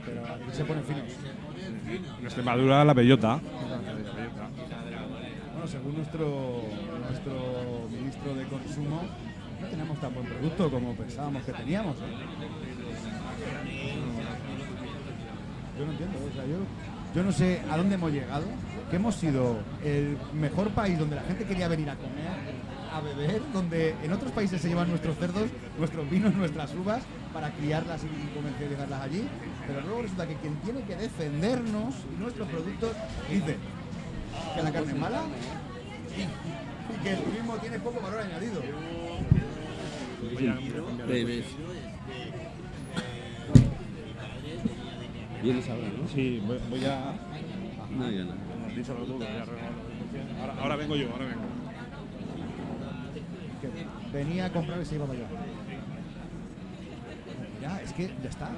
Pero 0.06 0.26
aquí 0.26 0.52
se 0.54 0.64
ponen 0.64 0.84
finos. 0.86 1.04
en 2.20 2.26
Extremadura 2.26 2.86
la 2.86 2.94
bellota 2.94 3.42
Bueno, 5.52 5.68
según 5.68 5.96
nuestro, 5.98 6.62
nuestro 7.10 7.90
ministro 7.92 8.36
de 8.36 8.46
Consumo, 8.46 9.02
no 9.60 9.68
tenemos 9.68 10.00
tan 10.00 10.14
buen 10.14 10.26
producto 10.28 10.72
como 10.72 10.96
pensábamos 10.96 11.44
que 11.44 11.52
teníamos. 11.52 11.98
¿eh? 11.98 12.04
Yo 15.78 15.86
no 15.86 15.92
entiendo, 15.92 16.20
o 16.20 16.34
sea, 16.34 16.46
yo, 16.46 16.56
yo 17.14 17.24
no 17.24 17.32
sé 17.34 17.62
a 17.70 17.76
dónde 17.76 17.96
hemos 17.96 18.14
llegado, 18.14 18.46
que 18.94 18.98
hemos 18.98 19.16
sido 19.16 19.58
el 19.84 20.20
mejor 20.36 20.70
país 20.70 21.00
donde 21.00 21.16
la 21.16 21.24
gente 21.24 21.46
quería 21.46 21.68
venir 21.68 21.90
a 21.90 21.96
comer, 21.96 22.30
a 22.94 23.02
beber, 23.02 23.42
donde 23.52 23.96
en 24.04 24.14
otros 24.14 24.32
países 24.34 24.62
se 24.62 24.70
llevan 24.70 24.88
nuestros 24.88 25.18
cerdos, 25.18 25.50
nuestros 25.80 26.08
vinos, 26.12 26.36
nuestras 26.36 26.76
uvas, 26.76 27.02
para 27.34 27.50
criarlas 27.54 28.04
y 28.04 28.36
comercializarlas 28.36 29.02
allí. 29.02 29.28
Pero 29.66 29.82
luego 29.82 30.04
resulta 30.04 30.28
que 30.28 30.36
quien 30.36 30.56
tiene 30.58 30.84
que 30.84 30.96
defendernos 30.96 31.96
y 32.16 32.22
nuestros 32.22 32.48
productos 32.48 32.92
dice 33.32 33.58
que 34.54 34.62
la 34.62 34.72
carne 34.72 34.92
es 34.92 35.00
mala 35.00 35.24
y, 36.16 36.94
y 36.94 37.04
que 37.04 37.14
el 37.14 37.20
turismo 37.20 37.56
tiene 37.56 37.80
poco 37.80 38.00
valor 38.00 38.20
añadido. 38.20 38.62
Bebes. 41.08 41.46
Vienes 45.42 45.68
ahora, 45.68 45.88
¿no? 46.00 46.08
Sí, 46.14 46.44
voy, 46.46 46.60
voy 46.70 46.86
a. 46.86 47.16
No, 47.90 48.12
ya 48.12 48.24
no. 48.24 48.43
Díselo 48.76 49.06
tú, 49.06 49.20
que 49.20 49.26
ya. 49.26 49.46
Ahora, 50.42 50.54
ahora 50.62 50.76
vengo 50.76 50.96
yo, 50.96 51.12
ahora 51.12 51.26
vengo. 51.26 51.42
Que 53.62 54.18
venía 54.18 54.46
a 54.46 54.52
comprar 54.52 54.82
y 54.82 54.86
se 54.86 54.96
iba 54.96 55.06
para 55.06 55.20
allá. 55.20 55.30
Ya, 57.62 57.82
es 57.82 57.94
que 57.94 58.08
ya 58.22 58.30
está. 58.30 58.52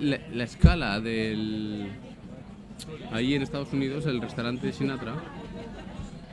La 0.00 0.44
escala 0.44 1.00
del. 1.00 1.88
Ahí 3.12 3.34
en 3.34 3.42
Estados 3.42 3.72
Unidos, 3.72 4.06
el 4.06 4.20
restaurante 4.20 4.72
Sinatra, 4.72 5.14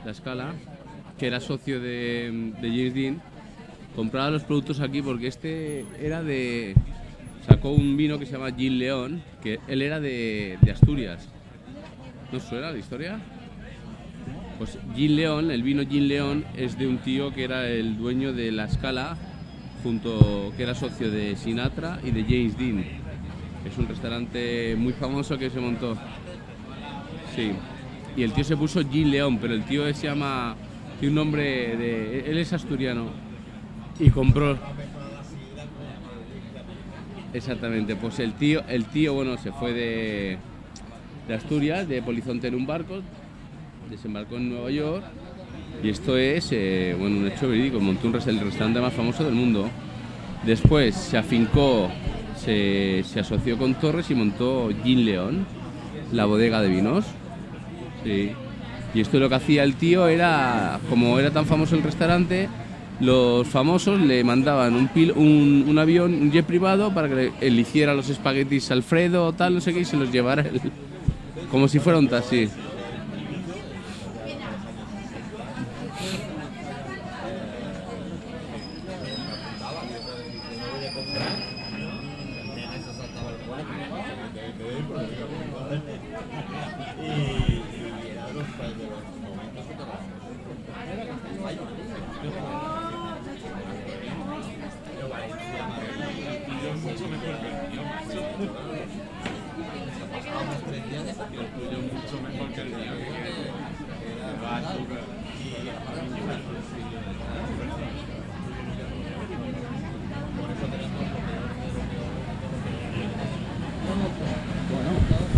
la 0.04 0.10
escala, 0.10 0.54
que 1.18 1.26
era 1.26 1.40
socio 1.40 1.80
de, 1.80 2.52
James 2.60 2.94
Dean, 2.94 3.22
compraba 3.94 4.30
los 4.30 4.44
productos 4.44 4.80
aquí 4.80 5.02
porque 5.02 5.26
este 5.26 5.84
era 6.00 6.22
de. 6.22 6.74
Sacó 7.46 7.70
un 7.70 7.96
vino 7.96 8.18
que 8.18 8.26
se 8.26 8.32
llama 8.32 8.52
Gin 8.52 8.78
León, 8.78 9.22
que 9.42 9.58
él 9.68 9.82
era 9.82 10.00
de, 10.00 10.58
de 10.60 10.70
Asturias. 10.70 11.28
¿No 12.30 12.40
suena 12.40 12.70
la 12.70 12.78
historia? 12.78 13.18
Pues 14.58 14.78
Gin 14.94 15.16
León, 15.16 15.50
el 15.50 15.62
vino 15.62 15.86
Gin 15.88 16.08
León, 16.08 16.44
es 16.56 16.78
de 16.78 16.86
un 16.86 16.98
tío 16.98 17.32
que 17.32 17.44
era 17.44 17.66
el 17.68 17.96
dueño 17.96 18.32
de 18.32 18.52
la 18.52 18.64
escala, 18.64 19.16
junto 19.82 20.52
que 20.56 20.64
era 20.64 20.74
socio 20.74 21.10
de 21.10 21.36
Sinatra 21.36 22.00
y 22.04 22.10
de 22.10 22.24
James 22.24 22.58
Dean. 22.58 22.84
Es 23.64 23.76
un 23.78 23.88
restaurante 23.88 24.76
muy 24.76 24.92
famoso 24.92 25.38
que 25.38 25.50
se 25.50 25.60
montó. 25.60 25.96
Sí. 27.34 27.52
Y 28.16 28.22
el 28.22 28.32
tío 28.32 28.44
se 28.44 28.56
puso 28.56 28.80
Gin 28.88 29.10
León, 29.10 29.38
pero 29.38 29.54
el 29.54 29.64
tío 29.64 29.92
se 29.94 30.06
llama. 30.06 30.56
Tiene 30.98 31.10
un 31.10 31.14
nombre 31.14 31.76
de. 31.76 32.30
Él 32.30 32.38
es 32.38 32.52
asturiano. 32.52 33.06
Y 34.00 34.10
compró. 34.10 34.56
Exactamente, 37.32 37.94
pues 37.94 38.18
el 38.20 38.32
tío, 38.32 38.62
el 38.68 38.86
tío, 38.86 39.12
bueno, 39.12 39.36
se 39.36 39.52
fue 39.52 39.74
de, 39.74 40.38
de 41.28 41.34
Asturias, 41.34 41.86
de 41.86 42.00
Polizonte 42.00 42.48
en 42.48 42.54
un 42.54 42.66
barco, 42.66 43.00
desembarcó 43.90 44.36
en 44.36 44.48
Nueva 44.48 44.70
York 44.70 45.04
y 45.82 45.90
esto 45.90 46.16
es 46.16 46.48
eh, 46.52 46.96
bueno, 46.98 47.18
un 47.18 47.26
hecho 47.28 47.48
verídico, 47.48 47.78
montó 47.80 48.08
un, 48.08 48.14
el 48.14 48.40
restaurante 48.40 48.80
más 48.80 48.92
famoso 48.92 49.24
del 49.24 49.34
mundo. 49.34 49.68
Después 50.44 50.94
se 50.94 51.18
afincó, 51.18 51.88
se, 52.44 53.04
asoció 53.20 53.58
con 53.58 53.74
Torres 53.74 54.10
y 54.10 54.14
montó 54.14 54.70
Gin 54.84 55.04
León, 55.04 55.46
la 56.12 56.24
bodega 56.24 56.60
de 56.62 56.68
vinos. 56.68 57.04
Y 58.94 59.00
esto 59.00 59.18
lo 59.18 59.28
que 59.28 59.34
hacía 59.34 59.64
el 59.64 59.74
tío 59.74 60.08
era, 60.08 60.80
como 60.88 61.18
era 61.18 61.30
tan 61.30 61.44
famoso 61.46 61.74
el 61.76 61.82
restaurante, 61.82 62.48
los 63.00 63.46
famosos 63.46 64.00
le 64.00 64.24
mandaban 64.24 64.74
un, 64.74 64.88
pil- 64.88 65.12
un, 65.14 65.66
un 65.68 65.78
avión, 65.78 66.14
un 66.14 66.32
jet 66.32 66.44
privado 66.46 66.92
para 66.94 67.08
que 67.08 67.14
le- 67.14 67.32
él 67.40 67.58
hiciera 67.58 67.94
los 67.94 68.08
espaguetis 68.08 68.70
Alfredo 68.70 69.26
o 69.26 69.32
tal, 69.34 69.54
no 69.54 69.60
sé 69.60 69.72
qué, 69.74 69.80
y 69.80 69.84
se 69.84 69.96
los 69.96 70.10
llevara 70.10 70.42
él, 70.42 70.60
como 71.50 71.68
si 71.68 71.78
fuera 71.78 71.98
un 71.98 72.08
taxi. 72.08 72.48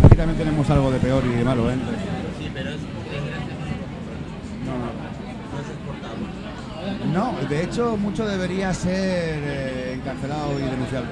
Aquí 0.03 0.15
también 0.15 0.37
tenemos 0.37 0.69
algo 0.69 0.91
de 0.91 0.99
peor 0.99 1.23
y 1.25 1.35
de 1.37 1.43
malo, 1.43 1.69
¿eh? 1.71 1.75
Sí, 2.39 2.49
pero 2.53 2.69
es 2.71 2.77
No, 4.65 4.73
no. 4.73 4.89
no 4.91 5.59
es 5.61 5.69
exportable. 5.69 6.25
No, 7.13 7.47
de 7.49 7.63
hecho, 7.63 7.97
mucho 7.97 8.25
debería 8.27 8.73
ser 8.73 9.39
eh, 9.43 9.93
encarcelado 9.95 10.57
y 10.59 10.63
denunciable. 10.63 11.09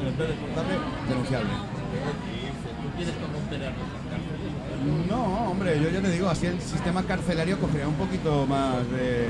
En 0.00 0.16
vez 0.18 0.28
de 0.28 0.34
exportable, 0.34 0.74
denunciable. 1.08 1.50
¿Tú 1.50 2.96
quieres 2.96 3.14
cómo 3.20 3.38
operar 3.46 3.72
nuestras 3.74 4.02
cárceles? 4.10 5.08
No, 5.08 5.50
hombre, 5.50 5.78
yo, 5.82 5.90
yo 5.90 6.00
te 6.00 6.10
digo, 6.10 6.28
así 6.30 6.46
el 6.46 6.60
sistema 6.60 7.02
carcelario 7.02 7.58
cogería 7.58 7.88
un 7.88 7.94
poquito 7.94 8.46
más 8.46 8.88
de. 8.92 9.26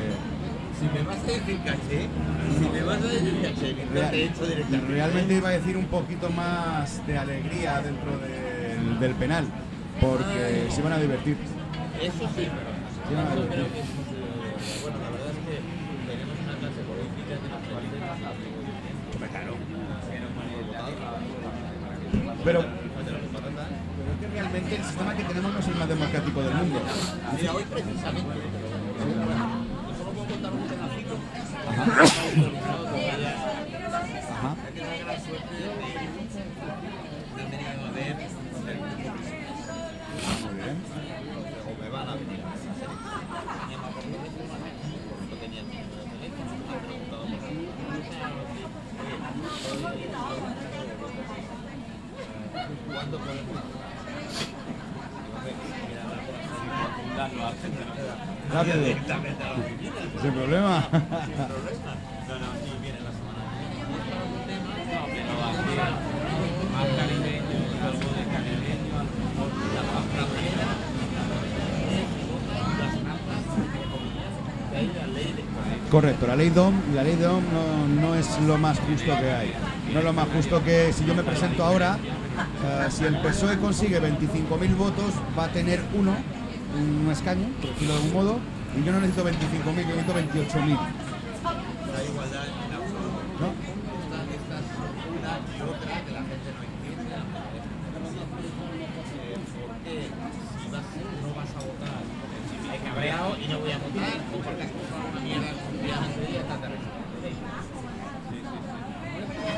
Si 0.78 0.86
me 0.86 1.02
vas 1.02 1.18
a 1.18 1.26
decir 1.26 1.58
caché, 1.62 2.08
si 2.58 2.68
me 2.72 2.82
vas 2.82 3.02
a 3.02 3.06
decir 3.06 3.42
caché, 3.42 3.74
no 3.92 4.00
te 4.10 4.16
he 4.16 4.24
hecho 4.24 4.46
directamente. 4.46 4.92
realmente 4.94 5.34
iba 5.34 5.39
a 5.50 5.54
decir 5.54 5.76
un 5.76 5.86
poquito 5.86 6.30
más 6.30 7.04
de 7.06 7.18
alegría 7.18 7.80
dentro 7.82 8.12
del, 8.18 9.00
del 9.00 9.14
penal, 9.14 9.44
porque 10.00 10.66
se 10.70 10.80
iban 10.80 10.92
a 10.92 10.98
divertir. 10.98 11.36
Eso 12.00 12.28
sí, 12.34 12.46
pero 12.46 12.70
Se 13.06 13.12
iban 13.12 13.26
a 13.26 13.32
eso 13.32 13.42
divertir. 13.42 13.50
creo 13.50 13.72
que 13.72 13.80
es, 13.80 13.86
eh, 13.86 13.90
bueno, 14.82 14.98
la 15.00 15.10
verdad 15.10 15.30
es 15.30 15.38
que 15.42 15.56
tenemos 16.06 16.36
una 16.44 16.54
clase 16.60 16.80
política 16.86 17.32
en 17.34 17.42
las 17.50 17.62
cuales 17.68 17.90
Pero, 22.44 22.60
pero 23.04 23.18
es 23.20 24.20
que 24.20 24.26
realmente 24.32 24.76
el 24.76 24.84
sistema 24.84 25.14
que 25.14 25.24
tenemos 25.24 25.52
no 25.52 25.58
es 25.58 25.68
el 25.68 25.74
más 25.74 25.88
democrático 25.88 26.42
del 26.42 26.54
mundo. 26.54 26.80
Mira, 27.38 27.52
hoy 27.52 27.64
precisamente, 27.64 28.22
yo 28.26 29.94
solo 29.98 30.10
puedo 30.12 30.26
contar 30.26 30.52
un 30.52 30.66
pedacito. 30.66 31.14
Ajá. 31.68 31.84
Ajá. 34.32 34.56
He 34.66 34.72
tenido 34.72 34.90
la 34.90 35.04
gran 35.04 35.20
suerte 35.22 35.54
de 35.54 35.60
de 35.60 35.64
haber 35.64 37.50
venido 37.50 37.70
a 37.70 37.90
ver 37.92 38.16
Muy 40.40 40.54
bien. 40.54 40.76
o 41.66 41.82
me 41.82 41.88
van 41.90 42.08
a 42.08 42.14
venir 42.14 42.40
a 42.40 42.54
esa 42.54 42.72
serie. 42.74 42.96
Tenía 43.60 43.78
más 43.78 43.90
oportunidades, 43.90 44.32
por 45.10 45.18
eso 45.20 45.34
tenía 45.40 45.60
el 45.60 45.66
número 45.68 45.92
de 45.96 46.04
teléfono, 46.10 46.50
me 46.56 46.72
han 46.74 46.80
preguntado 46.80 47.22
por 47.24 47.40
ahí. 47.44 47.68
¿Cuándo 52.92 53.18
podemos 53.18 53.56
Rápido. 58.60 58.84
Sin 60.20 60.32
problema. 60.32 60.88
No, 60.92 62.38
no, 62.38 62.46
sí, 62.62 62.70
viene 62.82 63.00
la 63.00 63.10
semana 63.10 63.40
que 63.48 63.64
viene. 63.64 64.60
Pero 65.16 65.34
aquí, 65.48 65.74
más 66.72 66.88
caribeño, 66.98 67.58
algo 67.82 68.08
de 68.16 68.24
caribeño, 68.30 68.92
a 68.96 69.02
lo 69.02 69.10
mejor 69.10 69.48
la 74.96 75.06
ley 75.06 75.32
de 75.34 75.90
Correcto, 75.90 76.26
la 76.26 76.36
ley 76.36 76.50
DOM, 76.50 76.74
la 76.94 77.02
ley 77.02 77.16
DOM 77.16 77.42
no, 77.52 77.88
no 78.00 78.14
es 78.14 78.38
lo 78.46 78.58
más 78.58 78.78
justo 78.78 79.06
que 79.06 79.30
hay. 79.32 79.52
No 79.92 79.98
es 79.98 80.04
lo 80.04 80.12
más 80.12 80.28
justo 80.28 80.62
que 80.62 80.92
si 80.92 81.04
yo 81.04 81.14
me 81.14 81.24
presento 81.24 81.64
ahora, 81.64 81.98
eh, 81.98 82.86
si 82.90 83.04
el 83.04 83.16
PSOE 83.20 83.58
consigue 83.58 84.00
25.000 84.00 84.76
votos, 84.76 85.14
va 85.36 85.46
a 85.46 85.48
tener 85.48 85.80
uno, 85.94 86.14
un 86.74 87.10
escaño, 87.10 87.46
por 87.60 87.70
decirlo 87.70 87.94
de 87.94 87.98
algún 87.98 88.12
modo, 88.12 88.38
y 88.76 88.84
yo 88.84 88.92
no 88.92 89.00
necesito 89.00 89.24
25.000, 89.26 89.82
yo 89.82 89.94
necesito 89.96 90.14
28.000. 90.14 90.78
la 91.90 92.04
igualdad 92.04 92.44
en 92.46 92.54
la 92.70 92.78
¿no? 93.40 93.48
Estas, 93.50 94.24
estas 94.30 94.62
son 94.76 94.92
una 95.10 95.32
y 95.40 95.58
otra 95.62 96.04
que 96.04 96.12
la 96.12 96.22
gente 96.22 96.48
no 96.54 96.62
entiende. 96.62 97.14
¿por 99.50 99.70
qué 99.82 99.94
si 100.06 100.66
vas, 100.70 100.86
no 101.22 101.30
vas 101.34 101.50
a 101.50 101.60
votar? 101.66 102.02
Si 102.50 102.56
me 102.62 102.76
he 102.76 102.78
cabreado 102.78 103.36
y 103.38 103.48
no 103.48 103.58
voy 103.58 103.72
a 103.72 103.78
votar, 103.78 104.16
o 104.30 104.36
porque 104.38 104.62
has 104.62 104.70
comprado 104.70 105.08
una 105.10 105.20
mierda 105.20 105.50
un 105.50 105.82
día 105.82 105.96
antes 105.98 106.28
de 106.30 106.36
extraterrestre. 106.38 107.00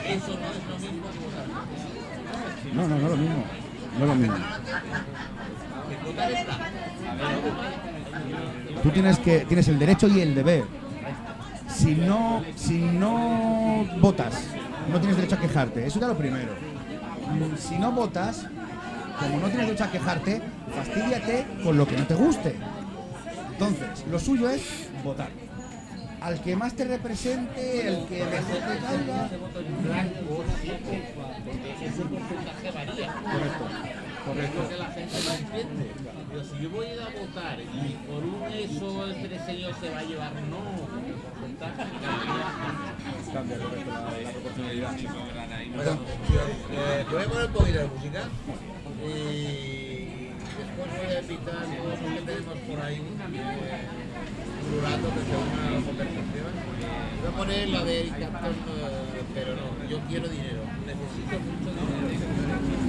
Eso 0.03 0.33
no 0.41 0.47
es 0.51 0.63
lo 0.69 0.77
mismo 0.79 1.07
que 1.13 1.19
votar. 1.21 1.47
No, 2.75 2.89
no, 2.89 2.97
no 2.99 3.09
lo 3.09 3.17
mismo. 3.17 3.45
No 3.99 4.07
lo 4.07 4.15
mismo. 4.15 4.37
Que 5.89 5.97
votar 6.07 6.33
está. 6.33 6.59
Tú 8.83 8.91
tienes 9.53 9.69
el 9.69 9.79
derecho 9.79 10.09
y 10.09 10.19
el 10.19 10.35
deber. 10.35 10.65
Si 11.69 11.95
no, 11.95 12.43
si 12.57 12.79
no 12.79 13.87
votas, 14.01 14.47
no 14.91 14.99
tienes 14.99 15.15
derecho 15.15 15.35
a 15.35 15.41
quejarte. 15.41 15.87
Eso 15.87 16.01
ya 16.01 16.09
lo 16.09 16.17
primero. 16.17 16.55
Si 17.59 17.77
no 17.77 17.93
votas, 17.93 18.47
como 19.21 19.41
no 19.41 19.49
tienes 19.49 19.67
derecho 19.67 19.85
a 19.85 19.91
quejarte, 19.91 20.41
fastídiate 20.75 21.47
con 21.63 21.77
lo 21.77 21.87
que 21.87 21.99
no 21.99 22.07
te 22.07 22.15
guste. 22.15 22.57
Entonces, 23.51 24.07
lo 24.11 24.19
suyo 24.19 24.49
es 24.49 24.89
votar. 25.05 25.29
Al 26.23 26.41
que 26.41 26.57
más 26.57 26.73
te 26.73 26.87
represente, 26.87 27.89
el 27.89 28.07
que 28.07 28.25
mejor 28.25 28.57
te 28.57 28.79
caiga. 28.79 29.29
Correcto, 34.25 34.69
que 34.71 34.77
la 34.79 34.87
gente 34.87 35.17
no 35.27 35.35
entiende. 35.35 35.92
Pero 36.43 36.55
si 36.57 36.63
yo 36.63 36.71
voy 36.71 36.87
a 36.87 36.95
ir 36.95 37.01
a 37.01 37.05
votar 37.05 37.61
y 37.61 37.95
por 38.07 38.25
un 38.25 38.43
eso 38.53 39.07
este 39.07 39.39
señor 39.47 39.75
se 39.81 39.91
va 39.91 39.99
a 39.99 40.03
llevar 40.03 40.33
no, 40.51 40.59
el 41.07 41.15
porcentaje 41.15 41.83
cambia. 43.33 43.59
Bueno, 45.75 45.99
eh, 46.73 47.05
voy 47.11 47.23
a 47.23 47.27
poner 47.29 47.47
un 47.47 47.53
poquito 47.53 47.79
de 47.79 47.87
música 47.87 48.23
y 49.05 50.31
después 50.59 50.89
voy 50.99 51.15
a 51.15 51.21
invitar 51.21 51.55
a 51.55 51.77
todos 51.77 52.01
los 52.01 52.13
que 52.13 52.21
tenemos 52.23 52.59
por 52.59 52.81
ahí 52.81 52.97
eh, 52.97 54.02
que 54.73 54.79
una 54.79 54.97
conversación. 54.97 56.53
Voy 57.21 57.29
a 57.29 57.37
poner 57.37 57.69
la 57.69 57.85
de 57.85 58.09
Captain, 58.09 58.53
eh, 58.53 59.23
pero 59.35 59.55
no, 59.55 59.89
yo 59.89 59.99
quiero 60.09 60.29
dinero, 60.29 60.63
necesito 60.87 61.39
mucho 61.41 61.71
dinero. 61.71 62.27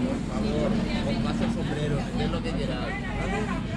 Por 0.08 0.20
favor, 0.30 0.72
os 1.08 1.24
paso 1.24 1.44
el 1.44 1.54
sombrero, 1.54 1.96
meted 2.18 2.32
lo 2.32 2.44
que 2.44 2.52
queráis. 2.52 3.73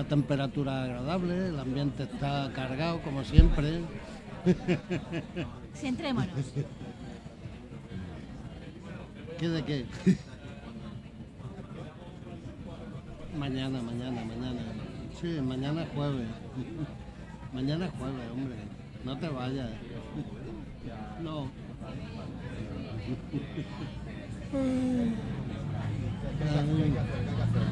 La 0.00 0.08
temperatura 0.08 0.84
agradable, 0.84 1.48
el 1.48 1.60
ambiente 1.60 2.04
está 2.04 2.50
cargado 2.54 3.02
como 3.02 3.22
siempre. 3.22 3.82
Centrémonos. 5.74 6.54
¿Qué 9.38 9.48
de 9.48 9.62
qué? 9.62 9.86
mañana, 13.38 13.82
mañana, 13.82 14.24
mañana. 14.24 14.60
Sí, 15.20 15.38
mañana 15.42 15.82
es 15.82 15.88
jueves. 15.90 16.28
mañana 17.52 17.84
es 17.84 17.92
jueves, 17.92 18.30
hombre. 18.32 18.56
No 19.04 19.18
te 19.18 19.28
vayas. 19.28 19.70
no. 21.22 21.50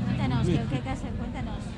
Cuéntanos, 0.04 0.46
¿qué, 0.46 0.58
hay 0.58 0.80
que 0.82 0.90
hacer? 0.90 1.10
Cuéntanos. 1.12 1.77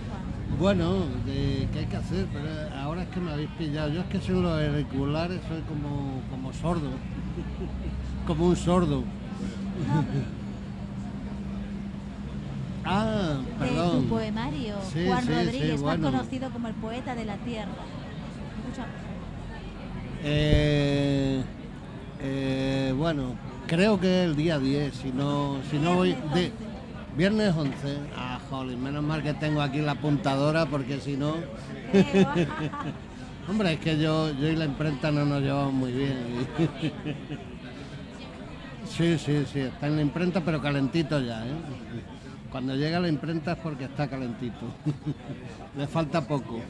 Bueno, 0.58 1.04
de 1.24 1.68
qué 1.72 1.78
hay 1.80 1.86
que 1.86 1.96
hacer, 1.96 2.26
pero 2.32 2.48
ahora 2.76 3.02
es 3.04 3.08
que 3.08 3.20
me 3.20 3.30
habéis 3.32 3.48
pillado. 3.50 3.90
Yo 3.90 4.00
es 4.00 4.06
que 4.08 4.20
sin 4.20 4.42
los 4.42 4.52
auriculares 4.60 5.40
soy 5.48 5.60
como, 5.62 6.20
como 6.30 6.52
sordo, 6.52 6.90
como 8.26 8.46
un 8.48 8.56
sordo. 8.56 9.04
ah, 12.84 13.38
De 13.38 13.52
tu 13.52 13.58
perdón. 13.74 14.04
poemario, 14.08 14.74
Sí, 14.92 15.04
Juan 15.06 15.20
sí, 15.22 15.26
sí, 15.28 15.32
Rodríguez, 15.34 15.80
bueno. 15.80 16.10
más 16.10 16.20
conocido 16.20 16.50
como 16.50 16.68
el 16.68 16.74
poeta 16.74 17.14
de 17.14 17.24
la 17.24 17.36
tierra. 17.38 17.70
Escucha, 18.66 18.86
Eh, 20.22 21.42
eh, 22.20 22.94
bueno, 22.96 23.34
creo 23.66 23.98
que 23.98 24.24
el 24.24 24.36
día 24.36 24.58
10, 24.58 24.94
si 24.94 25.10
no, 25.12 25.56
si 25.70 25.78
no 25.78 25.94
voy... 25.94 26.14
De, 26.34 26.52
viernes 27.16 27.54
11. 27.56 27.72
Ah, 28.16 28.38
jolín, 28.50 28.82
menos 28.82 29.02
mal 29.02 29.22
que 29.22 29.32
tengo 29.34 29.62
aquí 29.62 29.80
la 29.80 29.92
apuntadora 29.92 30.66
porque 30.66 31.00
si 31.00 31.16
no... 31.16 31.34
Hombre, 33.48 33.72
es 33.72 33.80
que 33.80 33.98
yo, 33.98 34.32
yo 34.34 34.48
y 34.48 34.56
la 34.56 34.64
imprenta 34.66 35.10
no 35.10 35.24
nos 35.24 35.40
llevamos 35.40 35.72
muy 35.72 35.92
bien. 35.92 36.46
Sí, 38.90 39.16
sí, 39.18 39.44
sí, 39.50 39.60
está 39.60 39.86
en 39.86 39.96
la 39.96 40.02
imprenta 40.02 40.40
pero 40.40 40.60
calentito 40.60 41.20
ya, 41.20 41.46
¿eh? 41.46 41.52
Cuando 42.50 42.74
llega 42.74 42.98
la 42.98 43.08
imprenta 43.08 43.52
es 43.52 43.58
porque 43.58 43.84
está 43.84 44.08
calentito. 44.08 44.66
Le 45.78 45.86
falta 45.86 46.26
poco. 46.26 46.60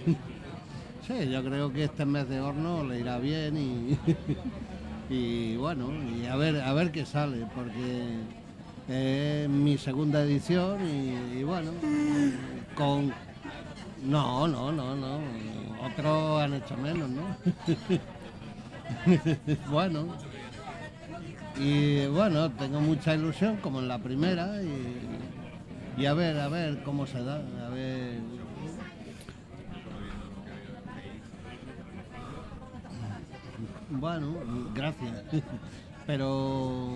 Sí, 1.06 1.30
yo 1.30 1.42
creo 1.42 1.72
que 1.72 1.84
este 1.84 2.04
mes 2.04 2.28
de 2.28 2.40
horno 2.40 2.84
le 2.84 3.00
irá 3.00 3.18
bien 3.18 3.56
y, 3.56 3.98
y 5.12 5.56
bueno, 5.56 5.88
y 6.14 6.26
a 6.26 6.36
ver, 6.36 6.60
a 6.60 6.72
ver 6.74 6.92
qué 6.92 7.06
sale, 7.06 7.46
porque 7.54 8.20
es 8.90 9.48
mi 9.48 9.78
segunda 9.78 10.22
edición 10.22 10.80
y, 10.86 11.38
y 11.38 11.44
bueno, 11.44 11.70
con 12.74 13.12
no, 14.02 14.48
no, 14.48 14.72
no, 14.72 14.96
no. 14.96 15.20
Otros 15.84 16.42
han 16.42 16.54
hecho 16.54 16.76
menos, 16.76 17.08
¿no? 17.10 17.36
bueno. 19.70 20.06
Y 21.58 22.06
bueno, 22.06 22.50
tengo 22.52 22.80
mucha 22.80 23.14
ilusión 23.14 23.58
como 23.58 23.80
en 23.80 23.88
la 23.88 23.98
primera 23.98 24.62
y, 24.62 26.00
y 26.00 26.06
a 26.06 26.14
ver, 26.14 26.40
a 26.40 26.48
ver 26.48 26.82
cómo 26.82 27.06
se 27.06 27.22
da, 27.22 27.42
a 27.66 27.68
ver. 27.68 28.18
Bueno, 33.90 34.34
gracias. 34.74 35.22
pero 36.10 36.88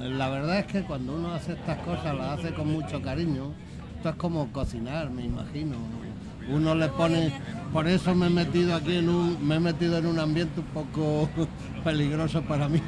la 0.00 0.28
verdad 0.28 0.60
es 0.60 0.66
que 0.66 0.82
cuando 0.82 1.16
uno 1.16 1.34
hace 1.34 1.54
estas 1.54 1.78
cosas 1.78 2.16
las 2.16 2.38
hace 2.38 2.54
con 2.54 2.70
mucho 2.70 3.02
cariño. 3.02 3.50
Esto 3.96 4.10
es 4.10 4.14
como 4.14 4.52
cocinar, 4.52 5.10
me 5.10 5.24
imagino. 5.24 5.74
Uno 6.48 6.76
le 6.76 6.86
pone, 6.86 7.32
por 7.72 7.88
eso 7.88 8.14
me 8.14 8.28
he 8.28 8.30
metido 8.30 8.76
aquí 8.76 8.94
en 8.94 9.08
un, 9.08 9.44
me 9.44 9.56
he 9.56 9.60
metido 9.60 9.98
en 9.98 10.06
un 10.06 10.20
ambiente 10.20 10.60
un 10.60 10.66
poco 10.66 11.28
peligroso 11.84 12.42
para 12.42 12.68
mí. 12.68 12.80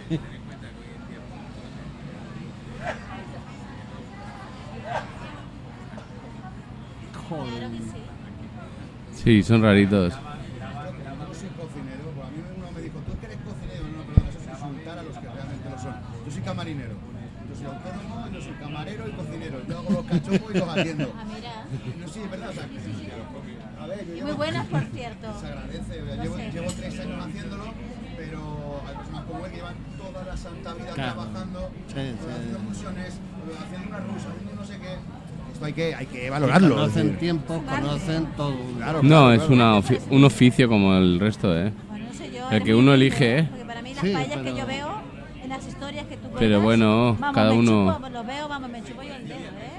Joder. 7.29 7.71
Sí, 9.15 9.43
son 9.43 9.63
raritos. 9.63 10.15
Yo 11.33 11.39
soy 11.39 11.49
cocinero, 11.57 12.13
pues 12.15 12.27
a 12.27 12.31
mí 12.31 12.39
uno 12.57 12.71
me 12.73 12.81
dijo, 12.83 12.99
tú 13.01 13.19
que 13.19 13.27
eres 13.27 13.39
cocinero, 13.39 13.85
no, 13.89 14.03
perdón, 14.05 14.29
eso 14.29 14.39
es 14.39 14.47
insultar 14.47 14.99
a 14.99 15.03
los 15.03 15.17
que 15.17 15.29
realmente 15.29 15.71
lo 15.71 15.79
son. 15.79 15.95
Yo 16.27 16.31
soy 16.31 16.43
camarinero, 16.43 16.95
yo 17.49 17.57
soy 17.57 17.67
autónomo, 17.67 18.29
yo 18.29 18.41
soy 18.41 18.53
camarero 18.53 19.09
y 19.09 19.13
cocinero. 19.13 19.59
Y 20.31 20.59
los 20.59 20.69
atiendo. 20.69 21.13
Ah, 21.17 21.25
mira. 21.35 21.65
No, 22.01 22.09
sí, 22.09 22.21
es 22.25 22.31
verdad, 22.31 22.51
o 22.51 22.53
sea, 22.53 22.65
a 23.83 23.87
ver, 23.87 24.07
yo 24.07 24.17
Y 24.17 24.23
muy 24.23 24.33
buenas, 24.33 24.67
por 24.67 24.83
cierto. 24.85 25.41
Se 25.41 25.47
agradece, 25.47 26.03
o 26.03 26.07
sea, 26.07 26.15
Lo 26.17 26.23
llevo, 26.23 26.37
llevo 26.37 26.73
tres 26.73 27.01
años 27.01 27.27
haciéndolo, 27.27 27.65
pero 28.17 28.81
hay 28.87 28.95
personas 28.97 29.25
como 29.25 29.45
él 29.47 29.51
que 29.51 29.57
llevan 29.57 29.75
toda 29.99 30.25
la 30.25 30.37
santa 30.37 30.75
vida 30.75 30.93
Claro. 30.95 31.13
trabajando, 31.15 31.71
Sí, 31.89 31.95
haciendo 31.95 32.59
sí. 32.59 32.65
fusiones, 32.69 33.15
haciendo 33.65 33.89
una 33.89 33.99
rusa, 33.99 34.29
haciendo 34.31 34.55
no 34.55 34.65
sé 34.65 34.79
qué. 34.79 35.53
Esto 35.53 35.65
hay 35.65 35.73
que, 35.73 35.95
hay 35.95 36.07
que 36.07 36.31
valorarlo. 36.31 36.75
Conocen 36.77 37.19
tiempos, 37.19 37.63
conocen 37.69 38.27
todo. 38.37 38.55
Claro, 38.77 39.03
No, 39.03 39.09
claro, 39.09 39.33
es 39.33 39.49
una 39.49 39.77
ofi- 39.79 40.01
un 40.11 40.25
oficio 40.25 40.69
como 40.69 40.95
el 40.95 41.19
resto, 41.21 41.57
¿eh? 41.59 41.73
Bueno, 41.89 42.07
no 42.07 42.13
sé 42.15 42.31
yo. 42.33 42.51
El 42.51 42.63
que 42.63 42.75
uno 42.75 42.95
elige, 42.95 43.39
¿eh? 43.41 43.49
Porque 43.51 43.65
para 43.65 43.83
mí 43.83 43.95
las 43.95 44.05
Sí, 44.05 44.13
paellas 44.13 44.37
que 44.39 44.43
pero- 44.45 44.57
yo 44.59 44.67
veo 44.67 44.89
en 45.43 45.49
las 45.49 45.67
historias 45.67 46.07
que 46.07 46.17
tú 46.17 46.29
Pero 46.39 46.39
cuentas, 46.39 46.63
bueno, 46.63 47.17
vamos, 47.19 47.35
cada 47.35 47.51
me 47.51 47.59
uno- 47.59 47.95
chupo, 47.97 48.09
lo 48.09 48.25
veo, 48.25 48.49
vamos, 48.49 48.71
me 48.71 48.83
chupo 48.85 49.03
yo 49.03 49.15
el 49.15 49.29
dedo, 49.29 49.39
¿eh? 49.39 49.72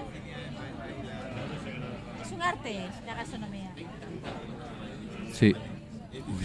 Un 2.44 2.50
arte 2.50 2.76
la 3.06 3.14
gastronomía. 3.16 3.72
Sí. 5.32 5.54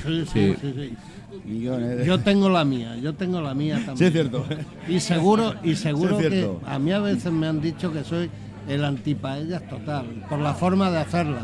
Sí, 0.03 0.24
sí, 0.24 0.26
Sí. 0.32 0.55
sí, 0.61 0.72
sí. 0.76 0.96
Millones 1.44 1.99
de- 1.99 2.07
Yo 2.07 2.18
tengo 2.20 2.49
la 2.49 2.64
mía, 2.64 2.96
yo 2.96 3.14
tengo 3.14 3.40
la 3.40 3.55
mía 3.55 3.76
también. 3.84 3.96
Sí, 3.99 4.05
es 4.07 4.12
cierto. 4.12 4.46
Y 4.88 5.01
seguro, 5.01 5.55
y 5.62 5.74
seguro 5.76 6.18
Sí, 6.18 6.24
es 6.26 6.30
que 6.30 6.51
a 6.66 6.78
mí 6.78 6.92
a 6.92 7.01
veces 7.01 7.32
me 7.32 7.46
han 7.46 7.61
dicho 7.61 7.92
que 7.92 8.05
soy 8.05 8.30
el 8.68 8.84
antipaellas 8.84 9.68
total, 9.68 10.07
por 10.28 10.38
la 10.38 10.55
forma 10.55 10.90
de 10.90 10.99
hacerla. 10.99 11.40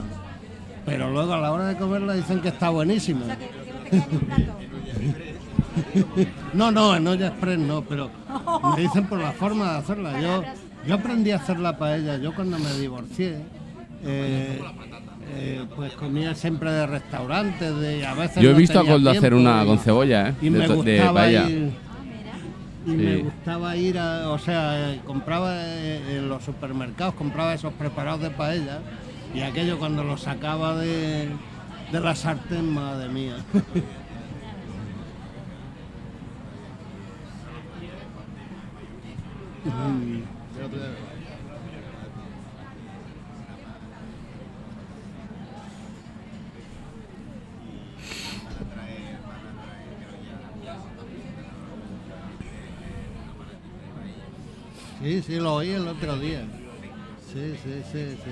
Pero 0.86 1.10
luego 1.10 1.32
a 1.34 1.38
la 1.38 1.52
hora 1.52 1.66
de 1.66 1.76
comerla 1.76 2.14
dicen 2.14 2.40
que 2.40 2.48
está 2.48 2.68
buenísima. 2.70 3.22
O 3.22 3.26
sea, 3.26 3.38
que, 3.38 3.46
que 3.90 3.96
no. 3.96 4.64
No, 6.54 6.70
no, 6.70 6.94
en 6.96 7.06
olla 7.06 7.28
express 7.28 7.58
no, 7.58 7.82
pero 7.82 8.08
me 8.76 8.82
dicen 8.82 9.06
por 9.06 9.18
la 9.18 9.32
forma 9.32 9.72
de 9.72 9.78
hacerla. 9.78 10.20
Yo, 10.20 10.42
yo 10.86 10.94
aprendí 10.94 11.30
a 11.32 11.36
hacer 11.36 11.58
la 11.58 11.76
paella, 11.76 12.16
yo 12.18 12.34
cuando 12.34 12.58
me 12.58 12.72
divorcié, 12.74 13.38
eh, 14.04 14.60
eh, 15.36 15.64
pues 15.74 15.92
comía 15.94 16.34
siempre 16.34 16.70
de 16.70 16.86
restaurantes, 16.86 17.76
de 17.76 18.06
a 18.06 18.14
veces 18.14 18.42
Yo 18.42 18.50
he 18.50 18.52
no 18.52 18.58
visto 18.58 18.78
a 18.78 18.84
Coldo 18.84 19.10
hacer 19.10 19.34
una 19.34 19.64
con 19.64 19.78
cebolla, 19.78 20.28
¿eh? 20.28 20.34
Y 20.42 20.50
De 20.50 20.58
me 20.58 20.68
de 20.68 20.74
gustaba 20.74 21.30
ir, 21.30 21.72
y 22.86 22.90
me 22.90 23.16
gustaba 23.18 23.76
ir 23.76 23.98
a, 23.98 24.30
o 24.30 24.38
sea, 24.38 24.92
eh, 24.92 25.00
compraba 25.06 25.54
eh, 25.56 26.18
en 26.18 26.28
los 26.28 26.44
supermercados, 26.44 27.14
compraba 27.14 27.54
esos 27.54 27.72
preparados 27.72 28.20
de 28.20 28.30
paella 28.30 28.80
y 29.34 29.40
aquello 29.40 29.78
cuando 29.78 30.04
lo 30.04 30.18
sacaba 30.18 30.76
de, 30.76 31.28
de 31.90 32.00
la 32.00 32.14
sartén, 32.14 32.72
madre 32.72 33.08
mía. 33.08 33.36
Sí, 55.02 55.22
sí, 55.22 55.36
lo 55.36 55.54
oí 55.56 55.70
el 55.70 55.86
otro 55.88 56.18
día. 56.18 56.42
Sí, 57.32 57.54
sí, 57.62 57.82
sí, 57.92 58.16
sí. 58.24 58.30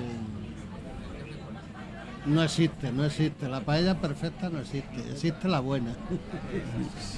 No 2.26 2.42
existe, 2.42 2.92
no 2.92 3.04
existe. 3.04 3.48
La 3.48 3.60
paella 3.60 4.00
perfecta 4.00 4.48
no 4.48 4.60
existe. 4.60 5.00
Existe 5.10 5.48
la 5.48 5.60
buena. 5.60 5.92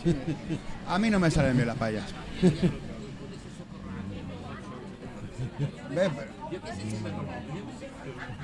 A 0.88 0.98
mí 0.98 1.10
no 1.10 1.20
me 1.20 1.30
salen 1.30 1.56
bien 1.56 1.68
las. 1.68 1.76
Pero- 1.76 2.04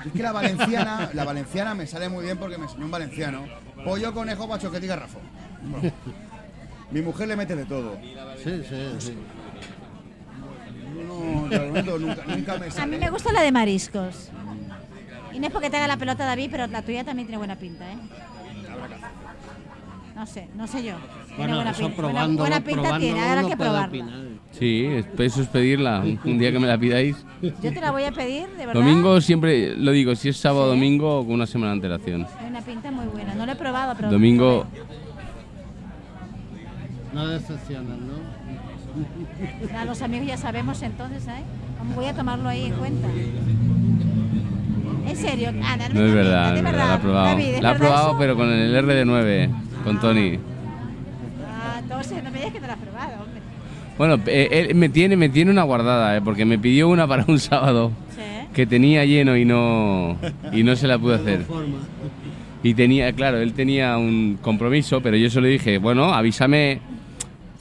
Es 0.05 0.11
que 0.13 0.23
la 0.23 0.31
valenciana, 0.31 1.09
la 1.13 1.23
valenciana 1.23 1.73
me 1.75 1.85
sale 1.87 2.09
muy 2.09 2.23
bien 2.25 2.37
porque 2.37 2.57
me 2.57 2.65
enseñó 2.65 2.85
un 2.85 2.91
valenciano. 2.91 3.43
Pollo, 3.83 4.13
conejo, 4.13 4.47
pachoquete 4.47 4.85
y 4.85 4.89
garrafo. 4.89 5.19
Bueno, 5.63 5.91
mi 6.91 7.01
mujer 7.01 7.27
le 7.27 7.35
mete 7.35 7.55
de 7.55 7.65
todo. 7.65 7.97
Sí, 8.43 8.63
sí, 8.67 8.75
sí. 8.99 9.13
No, 10.95 11.97
nunca, 11.99 12.23
nunca 12.27 12.57
me 12.57 12.81
A 12.81 12.85
mí 12.85 12.97
me 12.97 13.09
gusta 13.09 13.31
la 13.31 13.41
de 13.41 13.51
mariscos. 13.51 14.29
Y 15.33 15.39
no 15.39 15.47
es 15.47 15.53
porque 15.53 15.69
te 15.69 15.77
haga 15.77 15.87
la 15.87 15.97
pelota 15.97 16.25
David, 16.25 16.49
pero 16.51 16.67
la 16.67 16.81
tuya 16.81 17.03
también 17.03 17.27
tiene 17.27 17.37
buena 17.37 17.55
pinta, 17.55 17.89
¿eh? 17.91 17.95
No 20.15 20.25
sé, 20.27 20.49
no 20.55 20.67
sé 20.67 20.83
yo. 20.83 20.95
Tiene 21.27 21.37
Bueno, 21.37 21.55
buena 21.55 21.71
eso 21.71 21.87
pinta. 21.87 22.01
Buena, 22.01 22.11
probándolo, 22.19 22.39
buena 22.49 22.57
pinta 22.63 22.81
probándolo 22.81 22.99
tiene, 22.99 23.19
ahora 23.21 23.31
hay 23.33 23.39
uno 23.39 23.49
que 23.49 23.57
puede 23.57 23.69
probarla. 23.69 23.87
opinar. 23.87 24.21
Sí, 24.51 24.85
es- 24.85 25.05
eso 25.19 25.41
es 25.41 25.47
pedirla. 25.47 25.99
Un- 26.25 26.37
día 26.37 26.51
que 26.51 26.59
me 26.59 26.67
la 26.67 26.77
pidáis. 26.77 27.15
Yo 27.41 27.73
te 27.73 27.79
la 27.81 27.91
voy 27.91 28.03
a 28.03 28.11
pedir, 28.11 28.47
de 28.49 28.65
verdad. 28.65 28.73
Domingo 28.73 29.21
siempre 29.21 29.75
lo 29.77 29.91
digo, 29.91 30.13
si 30.15 30.29
es 30.29 30.37
sábado 30.37 30.65
Sí. 30.73 30.77
domingo 30.77 31.23
con 31.25 31.33
una 31.35 31.47
semana 31.47 31.71
de 31.71 31.75
antelación. 31.77 32.27
Tiene 32.27 32.49
una 32.49 32.61
pinta 32.61 32.91
muy 32.91 33.05
buena. 33.05 33.33
No 33.35 33.45
lo 33.45 33.51
he 33.53 33.55
probado, 33.55 33.93
pero. 33.95 34.11
Domingo 34.11 34.65
No 37.13 37.27
decepcionan, 37.27 38.07
¿no? 38.07 38.13
A 39.77 39.85
los 39.85 40.01
amigos 40.01 40.27
ya 40.27 40.37
sabemos 40.37 40.81
entonces, 40.81 41.25
¿eh? 41.27 41.43
Voy 41.95 42.05
a 42.05 42.13
tomarlo 42.13 42.49
ahí 42.49 42.65
en 42.65 42.73
cuenta. 42.73 43.07
En 45.07 45.15
serio, 45.17 45.49
Ana, 45.63 45.89
no 45.89 46.05
es 46.05 46.13
verdad, 46.13 46.53
de 46.55 46.61
no 46.61 46.67
es 46.69 46.73
verdad, 46.75 46.87
la 46.89 46.95
he 46.95 46.99
probado. 46.99 47.25
David, 47.27 47.43
¿es 47.45 47.61
La 47.61 47.71
verdad 47.73 47.77
probado 47.87 48.09
eso? 48.09 48.17
pero 48.19 48.35
con 48.35 48.49
el 48.51 48.75
RD9, 48.85 49.49
con 49.83 49.99
Tony. 49.99 50.39
Ah, 51.47 51.79
entonces 51.79 52.23
no 52.23 52.31
me 52.31 52.37
digas 52.37 52.53
que 52.53 52.59
no 52.59 52.67
la 52.67 52.73
has 52.73 52.79
probado, 52.79 53.13
hombre. 53.23 53.41
Bueno, 53.97 54.19
eh, 54.27 54.67
él 54.69 54.75
me 54.75 54.89
tiene, 54.89 55.15
me 55.17 55.29
tiene 55.29 55.51
una 55.51 55.63
guardada, 55.63 56.15
eh, 56.17 56.21
porque 56.21 56.45
me 56.45 56.57
pidió 56.59 56.87
una 56.89 57.07
para 57.07 57.25
un 57.27 57.39
sábado 57.39 57.91
Sí. 58.15 58.47
que 58.53 58.65
tenía 58.67 59.03
lleno 59.05 59.35
y 59.35 59.45
no 59.45 60.17
y 60.51 60.63
no 60.63 60.75
se 60.75 60.87
la 60.87 60.97
pude 60.99 61.15
hacer. 61.15 61.45
Y 62.63 62.73
tenía, 62.75 63.11
claro, 63.13 63.37
él 63.39 63.53
tenía 63.53 63.97
un 63.97 64.37
compromiso, 64.41 65.01
pero 65.01 65.17
yo 65.17 65.29
se 65.31 65.41
lo 65.41 65.47
dije, 65.47 65.77
bueno, 65.79 66.13
avísame. 66.13 66.79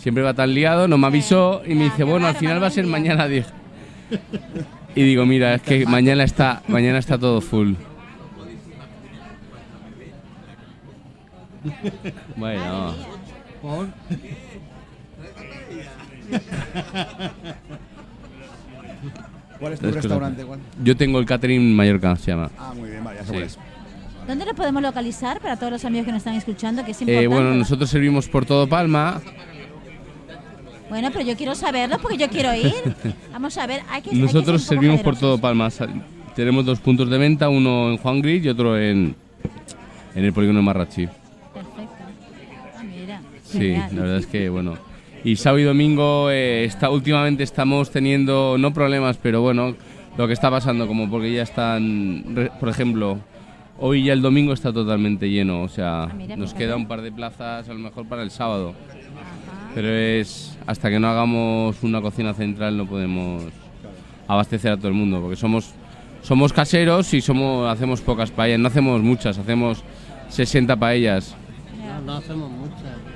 Siempre 0.00 0.22
va 0.22 0.32
tan 0.34 0.54
liado, 0.54 0.88
no 0.88 0.96
me 0.98 1.06
avisó 1.06 1.62
y 1.66 1.74
me 1.74 1.84
dice, 1.84 2.04
bueno, 2.04 2.26
al 2.26 2.34
final 2.34 2.62
va 2.62 2.68
a 2.68 2.70
ser 2.70 2.84
día". 2.84 2.92
mañana 2.92 3.28
10. 3.28 3.46
Y 4.94 5.02
digo, 5.02 5.26
mira, 5.26 5.54
es 5.54 5.62
que 5.62 5.84
mañana 5.86 6.24
está, 6.24 6.62
mañana 6.68 6.98
está 6.98 7.18
todo 7.18 7.40
full. 7.40 7.74
Bueno, 12.36 12.94
Por- 13.60 13.88
¿Cuál 19.58 19.72
es 19.74 19.80
tu 19.80 19.90
restaurante? 19.90 20.44
¿Cuál? 20.44 20.60
yo 20.82 20.96
tengo 20.96 21.18
el 21.18 21.26
catering 21.26 21.74
Mallorca, 21.76 22.16
se 22.16 22.30
llama. 22.30 22.50
Ah, 22.58 22.72
muy 22.74 22.88
bien, 22.90 23.04
vale, 23.04 23.18
ya 23.18 23.24
Sí. 23.26 23.30
cuál 23.32 23.42
es. 23.44 23.58
¿Dónde 24.26 24.44
lo 24.46 24.54
podemos 24.54 24.80
localizar 24.82 25.40
para 25.40 25.56
todos 25.56 25.72
los 25.72 25.84
amigos 25.84 26.06
que 26.06 26.12
nos 26.12 26.18
están 26.20 26.34
escuchando? 26.34 26.84
Que 26.84 26.92
es 26.92 27.02
Eh, 27.02 27.26
bueno, 27.26 27.52
nosotros 27.54 27.90
servimos 27.90 28.28
por 28.28 28.46
todo 28.46 28.66
Palma. 28.68 29.20
Bueno, 30.90 31.08
pero 31.12 31.24
yo 31.24 31.36
quiero 31.36 31.54
saberlo 31.54 31.96
porque 31.98 32.18
yo 32.18 32.28
quiero 32.28 32.54
ir. 32.54 32.74
Vamos 33.32 33.56
a 33.56 33.66
ver, 33.66 33.80
hay 33.88 34.02
que 34.02 34.10
hay 34.10 34.16
que 34.16 34.16
ser 34.16 34.18
Nosotros 34.18 34.62
servimos 34.62 35.00
por 35.00 35.16
todo 35.16 35.38
Palma. 35.38 35.70
Sal- 35.70 36.02
Tenemos 36.36 36.64
dos 36.66 36.80
puntos 36.80 37.08
de 37.08 37.16
venta, 37.16 37.48
uno 37.48 37.90
en 37.90 37.96
Juan 37.96 38.20
Gris 38.20 38.44
y 38.44 38.48
otro 38.48 38.78
en, 38.78 39.14
en 40.14 40.24
el 40.24 40.32
polígono 40.32 40.58
de 40.58 40.64
Marrachi. 40.64 41.06
Perfecto. 41.06 41.94
Ah, 42.76 42.82
mira. 42.82 43.20
Sí, 43.44 43.72
la 43.72 44.02
verdad 44.02 44.16
es 44.18 44.26
que 44.26 44.48
bueno. 44.50 44.76
Y 45.22 45.36
sábado 45.36 45.58
y 45.60 45.64
domingo, 45.64 46.30
eh, 46.30 46.64
está, 46.64 46.88
últimamente 46.90 47.42
estamos 47.42 47.90
teniendo, 47.90 48.56
no 48.58 48.72
problemas, 48.72 49.18
pero 49.18 49.42
bueno, 49.42 49.74
lo 50.16 50.26
que 50.26 50.32
está 50.32 50.50
pasando, 50.50 50.86
como 50.86 51.10
porque 51.10 51.32
ya 51.32 51.42
están, 51.42 52.50
por 52.58 52.70
ejemplo, 52.70 53.18
hoy 53.78 54.04
ya 54.04 54.14
el 54.14 54.22
domingo 54.22 54.54
está 54.54 54.72
totalmente 54.72 55.28
lleno, 55.28 55.60
o 55.62 55.68
sea, 55.68 56.04
Ah, 56.04 56.12
mira, 56.16 56.36
nos 56.36 56.54
queda 56.54 56.74
un 56.74 56.88
par 56.88 57.02
de 57.02 57.12
plazas 57.12 57.68
a 57.68 57.72
lo 57.74 57.78
mejor 57.80 58.06
para 58.06 58.22
el 58.22 58.30
sábado. 58.30 58.70
Ajá. 58.70 59.72
Pero 59.74 59.88
es, 59.94 60.49
hasta 60.70 60.88
que 60.88 61.00
no 61.00 61.08
hagamos 61.08 61.82
una 61.82 62.00
cocina 62.00 62.32
central 62.32 62.76
no 62.76 62.86
podemos 62.86 63.42
abastecer 64.28 64.70
a 64.70 64.76
todo 64.76 64.86
el 64.86 64.94
mundo, 64.94 65.20
porque 65.20 65.34
somos, 65.34 65.72
somos 66.22 66.52
caseros 66.52 67.12
y 67.12 67.20
somos, 67.20 67.68
hacemos 67.68 68.00
pocas 68.00 68.30
paellas, 68.30 68.60
no 68.60 68.68
hacemos 68.68 69.02
muchas, 69.02 69.36
hacemos 69.36 69.82
60 70.28 70.76
paellas. 70.76 71.34
No, 71.76 72.00
no 72.02 72.18
hacemos 72.18 72.48
muchas. 72.52 73.09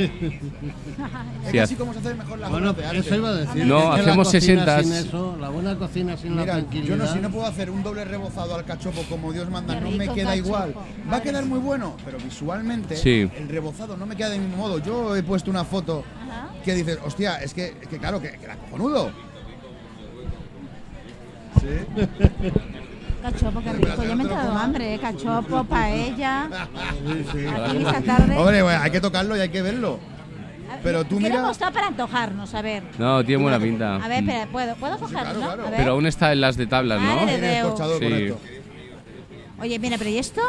Es 1.52 1.60
así 1.62 1.74
como 1.74 1.92
se 1.92 1.98
hace 1.98 2.14
mejor 2.14 2.38
las 2.38 2.50
Bueno, 2.50 2.72
de 2.72 2.84
arte. 2.86 2.98
eso 2.98 3.14
iba 3.16 3.28
a 3.30 3.34
decir. 3.34 3.66
No, 3.66 3.78
es 3.78 3.82
que 3.82 3.88
la 3.88 3.94
hacemos 4.12 4.26
cocina 4.32 4.40
60. 4.40 4.82
Sin 4.84 4.92
eso, 4.92 5.36
la 5.40 5.48
buena 5.48 5.76
cocina 5.76 6.16
sin 6.16 6.36
la 6.36 6.42
Mira, 6.42 6.52
tranquilidad. 6.54 6.88
yo 6.88 6.96
no, 6.96 7.12
si 7.12 7.18
no 7.18 7.30
puedo 7.30 7.46
hacer 7.46 7.70
un 7.70 7.82
doble 7.82 8.04
rebozado 8.04 8.54
al 8.54 8.64
cachopo 8.64 9.02
como 9.08 9.32
Dios 9.32 9.50
manda, 9.50 9.78
no 9.80 9.90
me 9.90 10.08
queda 10.08 10.30
cachopo. 10.30 10.46
igual. 10.48 10.74
Va 11.12 11.16
a 11.16 11.22
quedar 11.22 11.44
muy 11.46 11.58
bueno, 11.58 11.96
pero 12.04 12.18
visualmente 12.18 12.96
Sí. 12.96 13.28
el 13.36 13.48
rebozado 13.48 13.96
no 13.96 14.06
me 14.06 14.16
queda 14.16 14.30
del 14.30 14.40
mismo 14.40 14.56
modo. 14.56 14.78
Yo 14.78 15.16
he 15.16 15.22
puesto 15.22 15.50
una 15.50 15.64
foto 15.64 16.04
Ajá. 16.28 16.48
que 16.64 16.74
dices, 16.74 16.98
hostia, 17.04 17.36
es 17.42 17.52
que, 17.54 17.74
es 17.80 17.88
que 17.88 17.98
claro, 17.98 18.20
que, 18.20 18.30
que 18.32 18.44
era 18.44 18.56
cojonudo. 18.56 19.10
Sí. 21.60 21.66
Cachopo, 23.22 23.60
qué 23.62 23.72
rico. 23.72 24.02
Ya 24.02 24.14
me 24.16 24.22
he 24.22 24.26
entrado 24.26 24.52
hambre, 24.58 24.94
¿eh? 24.94 24.98
Cachopo, 24.98 25.64
paella. 25.64 26.44
Aquí 26.44 27.76
esta 27.78 28.00
tarde. 28.00 28.36
Hombre, 28.36 28.62
bueno, 28.62 28.80
hay 28.82 28.90
que 28.90 29.00
tocarlo 29.00 29.36
y 29.36 29.40
hay 29.40 29.48
que 29.50 29.62
verlo. 29.62 29.98
Pero 30.82 31.04
tú 31.04 31.16
¿qué 31.18 31.24
le 31.24 31.30
mira- 31.30 31.42
dado 31.42 31.72
para 31.72 31.88
antojarnos? 31.88 32.54
A 32.54 32.62
ver. 32.62 32.82
No, 32.98 33.24
tiene 33.24 33.42
buena 33.42 33.58
pinta. 33.58 33.96
A 33.96 34.08
ver, 34.08 34.22
Mm. 34.22 34.28
espera, 34.28 34.46
¿puedo, 34.50 34.76
¿puedo 34.76 34.98
cogerlo, 34.98 35.34
claro, 35.34 35.38
claro. 35.40 35.62
Ver. 35.64 35.74
Pero 35.76 35.92
aún 35.92 36.06
está 36.06 36.32
en 36.32 36.40
las 36.40 36.56
de 36.56 36.66
tablas, 36.66 37.00
¿no? 37.02 37.28
Sí. 37.98 38.32
Oye, 39.60 39.78
mira, 39.78 39.98
pero 39.98 40.08
¿y 40.10 40.18
esto? 40.18 40.40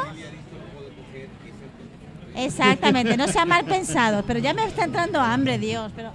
Exactamente, 2.36 3.18
no 3.18 3.28
sea 3.28 3.46
mal 3.46 3.66
pensado, 3.66 4.24
pero 4.26 4.40
ya 4.40 4.54
me 4.54 4.64
está 4.66 4.86
entrando 4.86 5.20
hambre, 5.20 5.58
Dios. 5.58 5.92
Pero 5.96 6.12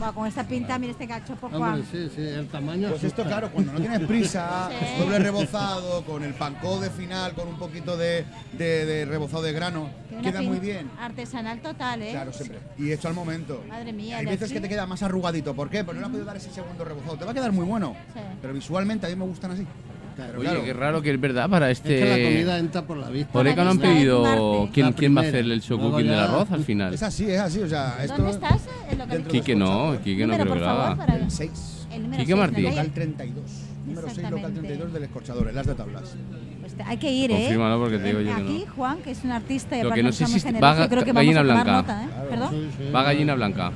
buah, 0.00 0.12
con 0.12 0.26
esta 0.26 0.42
pinta, 0.44 0.78
mira 0.78 0.92
este 0.92 1.06
cachopo, 1.06 1.48
Juan. 1.48 1.62
Hombre, 1.62 1.84
sí, 1.92 2.10
sí, 2.16 2.22
el 2.22 2.48
tamaño. 2.48 2.88
Pues 2.88 3.04
esto, 3.04 3.22
claro, 3.22 3.50
cuando 3.52 3.72
no 3.74 3.80
tienes 3.80 4.00
prisa, 4.00 4.68
Sí. 4.80 5.00
doble 5.02 5.18
rebozado, 5.20 6.04
con 6.04 6.24
el 6.24 6.34
pancó 6.34 6.80
de 6.80 6.90
final, 6.90 7.34
con 7.34 7.46
un 7.48 7.56
poquito 7.58 7.96
de, 7.96 8.24
de- 8.52 8.86
de 8.86 9.04
rebozado 9.04 9.42
de 9.42 9.52
grano, 9.52 9.90
queda 10.22 10.42
muy 10.42 10.58
bien. 10.58 10.90
Artesanal 10.98 11.60
total, 11.60 12.02
¿eh? 12.02 12.10
Claro, 12.10 12.32
siempre. 12.32 12.58
Y 12.78 12.90
hecho 12.90 13.06
al 13.08 13.14
momento. 13.14 13.62
Madre 13.68 13.92
mía, 13.92 14.18
Hay 14.18 14.26
veces 14.26 14.50
que 14.52 14.60
te 14.60 14.68
queda 14.68 14.86
más 14.86 15.02
arrugadito. 15.02 15.54
¿Por 15.54 15.70
qué? 15.70 15.84
Porque 15.84 16.00
no 16.00 16.00
le 16.00 16.06
has 16.06 16.10
podido 16.10 16.26
dar 16.26 16.36
ese 16.36 16.50
segundo 16.50 16.84
rebozado. 16.84 17.16
Te 17.18 17.24
va 17.24 17.30
a 17.30 17.34
quedar 17.34 17.52
muy 17.52 17.64
bueno. 17.66 17.94
Sí. 18.14 18.20
Pero 18.42 18.54
visualmente 18.54 19.06
a 19.06 19.10
mí 19.10 19.16
me 19.16 19.24
gustan 19.26 19.52
así. 19.52 19.66
Pero 20.16 20.38
Oye, 20.40 20.48
claro, 20.48 20.64
qué 20.64 20.72
raro 20.72 21.02
que 21.02 21.10
es 21.12 21.20
verdad 21.20 21.48
para 21.48 21.70
Es 21.70 21.80
que 21.80 22.00
la 22.00 22.14
comida 22.16 22.40
este. 22.54 22.58
entra 22.58 22.82
por 22.82 22.96
la 22.98 23.08
vista. 23.10 23.38
Oreca 23.38 23.62
han 23.62 23.70
Vista, 23.78 23.90
¿eh? 23.90 23.94
pedido. 23.94 24.68
¿Quién, 24.72 24.92
quién 24.92 25.16
va 25.16 25.20
a 25.20 25.24
hacer 25.24 25.36
el 25.36 25.62
cooking 25.62 26.06
del 26.06 26.18
arroz 26.18 26.50
al 26.52 26.64
final? 26.64 26.92
es 26.94 27.02
así, 27.02 27.30
es 27.30 27.40
así. 27.40 27.60
O 27.60 27.68
sea, 27.68 27.96
esto. 28.02 28.16
¿Dónde 28.16 28.32
estás? 28.32 28.62
En 28.90 28.98
lo 28.98 29.06
que 29.06 29.22
Quique 29.24 29.54
no, 29.56 29.96
Quique 30.02 30.26
no 30.26 30.34
creo 30.34 30.46
por 30.46 30.56
que 30.58 30.60
lo 30.64 30.68
haga. 30.70 31.14
El 31.16 31.30
6. 31.30 31.86
el 31.92 32.02
número 32.02 32.22
Quique 32.22 32.34
Martí. 32.36 32.62
Local 32.62 32.90
32. 32.92 33.44
Número 33.86 34.06
6, 34.08 34.16
local 34.18 34.34
Exactamente. 34.38 34.60
32 34.60 34.92
del 34.92 35.02
escorchador, 35.04 35.48
en 35.48 35.54
las 35.54 35.66
de 35.66 35.74
tablas. 35.74 36.14
Pues 36.60 36.74
hay 36.86 36.96
que 36.98 37.10
ir, 37.10 37.30
¿eh? 37.32 37.34
Confírmalo 37.36 37.78
porque 37.80 37.98
te 37.98 38.04
digo 38.04 38.20
yo 38.20 38.36
que 38.36 38.42
Aquí, 38.42 38.64
no. 38.68 38.74
Juan, 38.74 38.98
que 38.98 39.10
es 39.10 39.24
un 39.24 39.30
artista 39.32 39.78
y 39.78 39.82
Lo 39.82 39.90
que 39.90 40.02
no 40.02 40.12
sé 40.12 40.26
si 40.26 40.38
va 40.52 40.88
creo 40.88 41.04
que 41.04 41.12
ga- 41.12 41.14
vamos 41.14 41.14
a 41.14 41.14
gallina 41.14 41.42
blanca. 41.42 41.72
nota, 41.72 42.02
¿eh? 42.04 42.06
Claro. 42.12 42.28
¿Perdón? 42.30 42.50
Sí, 42.50 42.68
sí. 42.86 42.92
Va 42.94 43.02
gallina 43.02 43.34
blanca. 43.34 43.72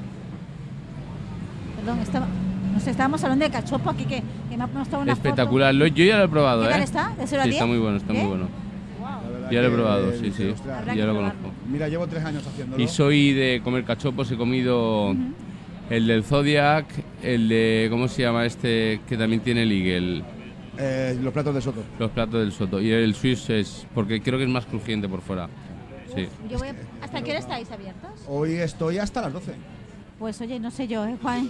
Perdón, 1.77 1.99
estaba, 2.01 2.27
no 2.73 2.81
sé, 2.81 2.91
estábamos 2.91 3.23
hablando 3.25 3.45
de 3.45 3.51
cachopo 3.51 3.91
aquí 3.91 4.05
que, 4.05 4.23
que 4.55 4.59
me 4.59 4.65
ha 4.65 4.67
mostrado 4.69 5.03
una 5.03 5.13
Espectacular. 5.13 5.75
Lo- 5.75 5.87
yo 5.89 6.05
ya 6.05 6.19
lo 6.19 6.25
he 6.25 6.29
probado, 6.29 6.63
¿Qué 6.63 6.69
¿eh? 6.69 6.73
tal 6.73 6.83
está? 6.83 7.13
¿De 7.17 7.23
a 7.25 7.27
sí, 7.27 7.37
está 7.51 7.67
muy 7.67 7.79
bueno, 7.79 7.97
está 7.97 8.13
muy 8.13 8.17
¿Bien? 8.19 8.29
bueno. 8.29 8.45
foto. 8.47 8.61
Wow. 9.01 9.51
Ya 9.51 9.61
lo 9.63 9.69
he 9.69 9.71
probado, 9.71 10.11
eh, 10.13 10.19
sí, 10.21 10.33
sí. 10.33 10.45
ostras, 10.49 10.87
Ya 10.87 10.95
lo 11.07 11.13
probarlo. 11.13 11.39
conozco. 11.41 11.51
Mira, 11.71 11.89
llevo 11.89 12.07
tres 12.07 12.25
años 12.25 12.47
haciéndolo. 12.47 12.83
Y 12.83 12.89
soy 12.89 13.33
de 13.33 13.61
comer 13.65 13.85
cachopos, 13.85 14.31
he 14.31 14.37
comido 14.37 15.15
el 15.91 16.07
del 16.07 16.23
Zodiac, 16.25 16.87
el 17.23 17.49
de, 17.49 17.89
¿cómo 17.91 18.09
se 18.09 18.23
llama 18.23 18.47
este? 18.47 19.01
Que 19.09 19.17
también 19.17 19.41
tiene 19.43 19.65
el 19.65 19.73
Eagle, 19.73 20.23
Eh, 20.79 21.19
los 21.23 21.33
platos 21.33 21.55
de 21.55 21.61
Soto. 21.61 21.83
los 21.99 22.11
platos 22.13 22.41
del 22.41 22.53
Soto. 22.53 22.81
Y 22.81 22.91
el 22.91 23.15
Swiss 23.15 23.51
es, 23.51 23.87
porque 23.95 24.21
creo 24.23 24.39
que 24.39 24.45
es 24.45 24.51
más 24.51 24.67
crujiente 24.67 25.09
por 25.09 25.21
fuera. 25.21 25.49
Sí. 26.15 26.27
Yo 26.49 26.59
voy 26.59 26.69
a- 26.69 26.75
¿Hasta 27.05 27.23
qué 27.23 27.31
hora 27.33 27.41
estáis 27.41 27.71
abiertos? 27.73 28.11
Hoy 28.29 28.53
estoy 28.55 28.99
hasta 28.99 29.21
las 29.23 29.33
12. 29.33 29.53
Pues 30.19 30.41
oye, 30.41 30.59
no 30.61 30.71
sé 30.71 30.87
yo, 30.89 31.05
¿eh, 31.07 31.17
Juan? 31.21 31.49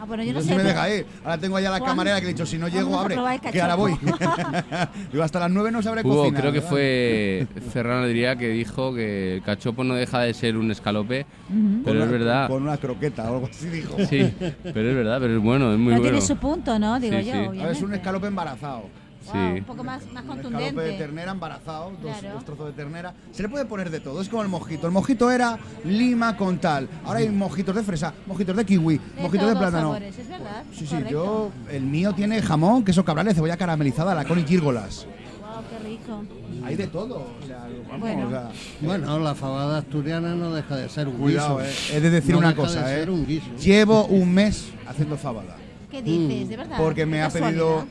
Ah, 0.00 0.04
bueno, 0.06 0.22
yo 0.22 0.32
no 0.32 0.40
Entonces 0.40 0.50
sé. 0.50 0.56
me 0.56 0.62
pero- 0.70 0.82
deja 0.82 0.96
ir. 0.96 1.06
Ahora 1.24 1.38
tengo 1.38 1.56
allá 1.56 1.70
la 1.70 1.78
Juan, 1.78 1.90
camarera 1.90 2.16
que 2.16 2.22
le 2.26 2.30
he 2.30 2.34
dicho, 2.34 2.46
si 2.46 2.58
no 2.58 2.68
llego, 2.68 2.98
abre. 2.98 3.16
Que 3.52 3.60
ahora 3.60 3.74
voy. 3.74 3.92
Digo, 5.12 5.22
hasta 5.24 5.40
las 5.40 5.50
9 5.50 5.70
no 5.70 5.82
sabré 5.82 6.02
Hubo, 6.02 6.16
cocinar. 6.22 6.40
creo 6.40 6.52
que 6.52 6.58
¿verdad? 6.60 6.70
fue 6.70 7.46
Ferran 7.72 8.04
Adrià 8.04 8.36
que 8.36 8.48
dijo 8.48 8.94
que 8.94 9.36
el 9.36 9.42
cachopo 9.42 9.84
no 9.84 9.94
deja 9.94 10.20
de 10.20 10.34
ser 10.34 10.56
un 10.56 10.70
escalope, 10.70 11.26
Ujú. 11.48 11.82
pero 11.84 11.84
Con 11.84 11.96
es 11.96 12.02
una- 12.02 12.06
verdad. 12.18 12.48
Con 12.48 12.62
una 12.62 12.76
croqueta 12.76 13.30
o 13.30 13.34
algo 13.34 13.48
así 13.50 13.66
dijo. 13.68 13.96
Sí, 14.08 14.32
pero 14.62 14.88
es 14.90 14.94
verdad, 14.96 15.18
pero 15.20 15.36
es 15.36 15.42
bueno, 15.42 15.72
es 15.72 15.78
muy 15.78 15.92
Pero 15.92 16.02
bueno. 16.02 16.18
tiene 16.18 16.26
su 16.26 16.36
punto, 16.36 16.78
¿no? 16.78 16.98
Digo 17.00 17.18
Sí, 17.18 17.24
yo, 17.26 17.32
sí. 17.52 17.60
A 17.60 17.62
ver, 17.66 17.72
es 17.76 17.82
un 17.82 17.94
escalope 17.94 18.26
embarazado. 18.26 18.88
Wow, 19.24 19.32
Sí. 19.32 19.58
un 19.60 19.64
poco 19.64 19.84
más, 19.84 20.02
más 20.12 20.22
Un 20.24 20.28
contundente. 20.28 20.80
de 20.80 20.92
ternera 20.98 21.32
embarazado, 21.32 21.92
dos, 22.02 22.16
Claro. 22.18 22.34
dos 22.34 22.44
trozos 22.44 22.66
de 22.66 22.72
ternera. 22.72 23.14
Se 23.32 23.42
le 23.42 23.48
puede 23.48 23.64
poner 23.64 23.90
de 23.90 24.00
todo, 24.00 24.20
es 24.20 24.28
como 24.28 24.42
el 24.42 24.48
mojito. 24.48 24.86
El 24.86 24.92
mojito 24.92 25.30
era 25.30 25.58
lima 25.84 26.36
con 26.36 26.58
tal. 26.58 26.88
Ahora 27.04 27.20
hay 27.20 27.28
mojitos 27.30 27.74
de 27.74 27.82
fresa, 27.82 28.12
mojitos 28.26 28.56
de 28.56 28.64
kiwi, 28.64 28.98
De 28.98 29.22
mojitos 29.22 29.48
de 29.48 29.56
plátano. 29.56 29.80
sabores, 29.94 30.18
es 30.18 30.28
verdad. 30.28 30.62
Sí, 30.72 30.80
sí, 30.80 30.86
correcto. 30.94 31.10
yo. 31.10 31.50
El 31.70 31.82
mío 31.84 32.12
tiene 32.12 32.42
jamón, 32.42 32.84
queso 32.84 33.04
cabral 33.04 33.28
y 33.30 33.34
cebolla 33.34 33.56
caramelizada, 33.56 34.14
la 34.14 34.24
con 34.24 34.38
y 34.38 34.44
gírgolas. 34.44 35.06
Wow, 35.40 35.62
qué 35.70 35.88
rico. 35.88 36.22
Hay 36.66 36.76
de 36.76 36.86
todo. 36.86 37.16
O 37.42 37.46
sea, 37.46 37.66
vamos, 37.88 38.00
Bueno. 38.00 38.26
o 38.26 38.30
sea, 38.30 38.48
Bueno, 38.80 39.18
la 39.18 39.34
fabada 39.34 39.78
asturiana 39.78 40.34
no 40.34 40.52
deja 40.52 40.76
de 40.76 40.88
ser 40.88 41.08
un 41.08 41.16
cuidado, 41.16 41.58
guiso. 41.58 41.68
eh. 41.92 41.96
He 41.96 42.00
de 42.00 42.10
decir 42.10 42.32
No 42.32 42.38
una 42.38 42.48
deja 42.50 42.60
de 42.62 42.66
cosa, 42.68 42.86
ser 42.86 43.08
eh. 43.08 43.12
un 43.12 43.26
guiso. 43.26 43.46
Llevo 43.62 44.04
un 44.06 44.32
mes 44.34 44.66
haciendo 44.86 45.16
fabada. 45.16 45.56
¿Qué 45.90 46.02
dices? 46.02 46.48
¿De 46.48 46.56
verdad? 46.56 46.76
Porque 46.76 47.06
me 47.06 47.22
ha 47.22 47.28
pedido. 47.30 47.84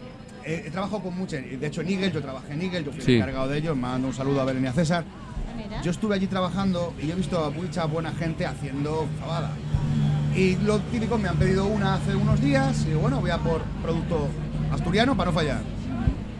Eh, 0.45 0.63
He 0.67 0.71
trabajado 0.71 1.01
con 1.01 1.15
muchos. 1.17 1.39
De 1.41 1.67
hecho, 1.67 1.81
en 1.81 1.89
Eagle, 1.89 2.11
yo 2.11 2.21
trabajé 2.21 2.53
en 2.53 2.61
Eagle, 2.61 2.83
yo 2.83 2.91
fui 2.91 3.01
Sí. 3.01 3.11
el 3.13 3.17
encargado 3.21 3.47
de 3.49 3.57
ellos. 3.57 3.75
Mando 3.77 4.07
un 4.07 4.13
saludo 4.13 4.41
a 4.41 4.45
Belén 4.45 4.63
y 4.63 4.67
a 4.67 4.73
César. 4.73 5.03
Mira. 5.55 5.81
Yo 5.81 5.91
estuve 5.91 6.15
allí 6.15 6.27
trabajando 6.27 6.93
y 7.01 7.11
he 7.11 7.15
visto 7.15 7.43
a 7.43 7.49
mucha 7.51 7.85
buena 7.85 8.11
gente 8.11 8.45
haciendo 8.45 9.07
fabada. 9.19 9.51
Y 10.35 10.55
lo 10.57 10.79
típico, 10.79 11.17
me 11.17 11.29
han 11.29 11.37
pedido 11.37 11.65
una 11.67 11.95
hace 11.95 12.15
unos 12.15 12.41
días 12.41 12.85
y 12.89 12.93
bueno, 12.95 13.21
voy 13.21 13.29
a 13.29 13.37
por 13.37 13.61
producto 13.83 14.27
asturiano 14.71 15.15
para 15.15 15.29
no 15.31 15.35
fallar. 15.37 15.61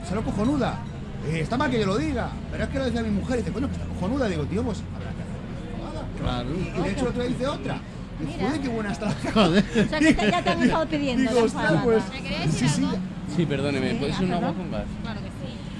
Se 0.08 0.16
lo 0.16 0.24
cojonuda. 0.24 0.80
Eh, 1.28 1.42
está 1.42 1.58
mal 1.58 1.70
que 1.70 1.80
yo 1.80 1.86
lo 1.86 1.98
diga, 1.98 2.30
pero 2.52 2.64
es 2.64 2.70
que 2.70 2.80
lo 2.80 2.86
decía 2.86 3.04
mi 3.04 3.12
mujer 3.12 3.36
y 3.36 3.40
dice, 3.40 3.52
bueno, 3.52 3.68
que 3.70 3.76
está 3.76 3.86
cojonuda. 3.88 4.28
Digo, 4.28 4.44
tío, 4.46 4.64
pues 4.64 4.82
habrá 4.96 5.12
que 5.12 5.22
hacer 5.22 5.78
fabada. 5.80 6.08
Claro. 6.20 6.50
Y 6.56 6.84
de 6.84 6.92
hecho, 6.92 7.02
el 7.02 7.08
otro 7.10 7.22
día 7.24 7.32
hice 7.32 7.48
otra. 7.48 7.82
Mira. 8.26 8.48
joder, 8.48 8.62
qué 8.62 8.68
buena 8.70 8.92
está 8.92 9.06
la 9.08 9.32
Joder. 9.34 9.66
O 9.86 9.90
sea, 9.90 10.00
que 10.00 10.14
te- 10.14 10.32
ya 10.32 10.42
te 10.44 10.50
han 10.50 10.64
estado 10.64 10.86
pidiendo. 10.88 11.32
Digo, 11.34 11.48
pues. 11.84 12.04
¿Me 12.12 12.22
queréis 12.22 12.46
decir 12.52 12.70
Sí, 12.70 12.76
sí. 12.76 12.84
algo? 12.86 12.98
Sí, 13.36 13.46
perdóneme, 13.46 13.92
Sí, 13.92 13.96
¿puede 13.98 14.14
ser 14.14 14.24
ah, 14.24 14.28
un 14.28 14.34
agua 14.34 14.54
con 14.54 14.72
gas? 14.72 14.84
Claro 15.02 15.20
que 15.22 15.28
sí. 15.28 15.34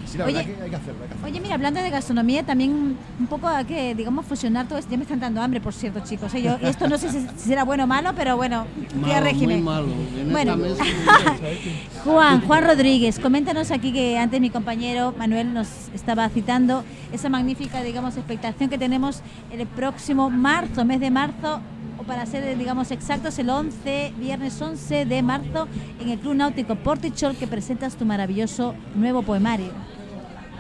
Sí, 0.06 0.18
la 0.20 0.26
Oye, 0.26 0.34
verdad 0.36 0.46
que 0.58 0.62
hay 0.64 0.70
que 0.70 0.76
hacerlo. 0.76 1.00
Hay 1.02 1.08
que 1.08 1.14
hacerlo. 1.16 1.28
Oye, 1.28 1.40
mira, 1.42 1.56
hablando 1.56 1.80
de 1.82 1.90
gastronomía, 1.90 2.44
también 2.44 2.98
un 3.20 3.28
poco 3.28 3.48
hay 3.48 3.66
que, 3.66 3.96
digamos, 3.96 4.26
fusionar 4.28 4.68
todo 4.68 4.78
esto. 4.78 4.92
Ya 4.92 4.98
me 4.98 5.04
están 5.04 5.20
dando 5.20 5.42
hambre, 5.42 5.60
por 5.60 5.74
cierto, 5.74 6.02
chicos. 6.04 6.32
¿eh? 6.36 6.42
Yo- 6.44 6.58
y 6.62 6.66
esto 6.68 6.88
no 6.88 6.98
sé 7.00 7.10
si, 7.12 7.26
será 7.38 7.64
bueno 7.64 7.86
o 7.86 7.88
malo, 7.88 8.12
pero 8.16 8.38
bueno, 8.38 8.66
qué 8.90 8.96
Malo, 8.96 9.14
muy 9.14 9.20
régimen. 9.22 9.64
malo. 9.64 9.88
En 10.20 10.32
Bueno. 10.32 10.56
Juan, 12.04 12.42
Juan 12.42 12.64
Rodríguez, 12.64 13.20
coméntanos 13.20 13.72
aquí 13.72 13.92
que 13.94 14.18
antes 14.18 14.40
mi 14.42 14.50
compañero 14.50 15.14
Manuel 15.18 15.54
nos 15.54 15.68
estaba 15.94 16.28
citando 16.30 16.84
esa 17.12 17.30
magnífica, 17.30 17.82
digamos, 17.82 18.18
expectación 18.18 18.70
que 18.70 18.78
tenemos 18.78 19.22
el 19.52 19.66
próximo 19.68 20.30
marzo, 20.30 20.86
mes 20.86 21.00
de 21.00 21.12
marzo, 21.12 21.62
o 22.04 22.06
para 22.06 22.26
ser, 22.26 22.58
digamos, 22.58 22.92
exactos, 22.92 23.38
el 23.40 23.50
11, 23.50 24.14
viernes 24.18 24.62
11 24.62 25.06
de 25.06 25.22
marzo, 25.22 25.68
en 26.00 26.10
el 26.10 26.20
Club 26.20 26.36
Náutico 26.36 26.76
Portichol, 26.76 27.36
que 27.36 27.48
presentas 27.48 27.96
tu 27.96 28.06
maravilloso 28.06 28.76
nuevo 28.96 29.22
poemario. 29.24 29.72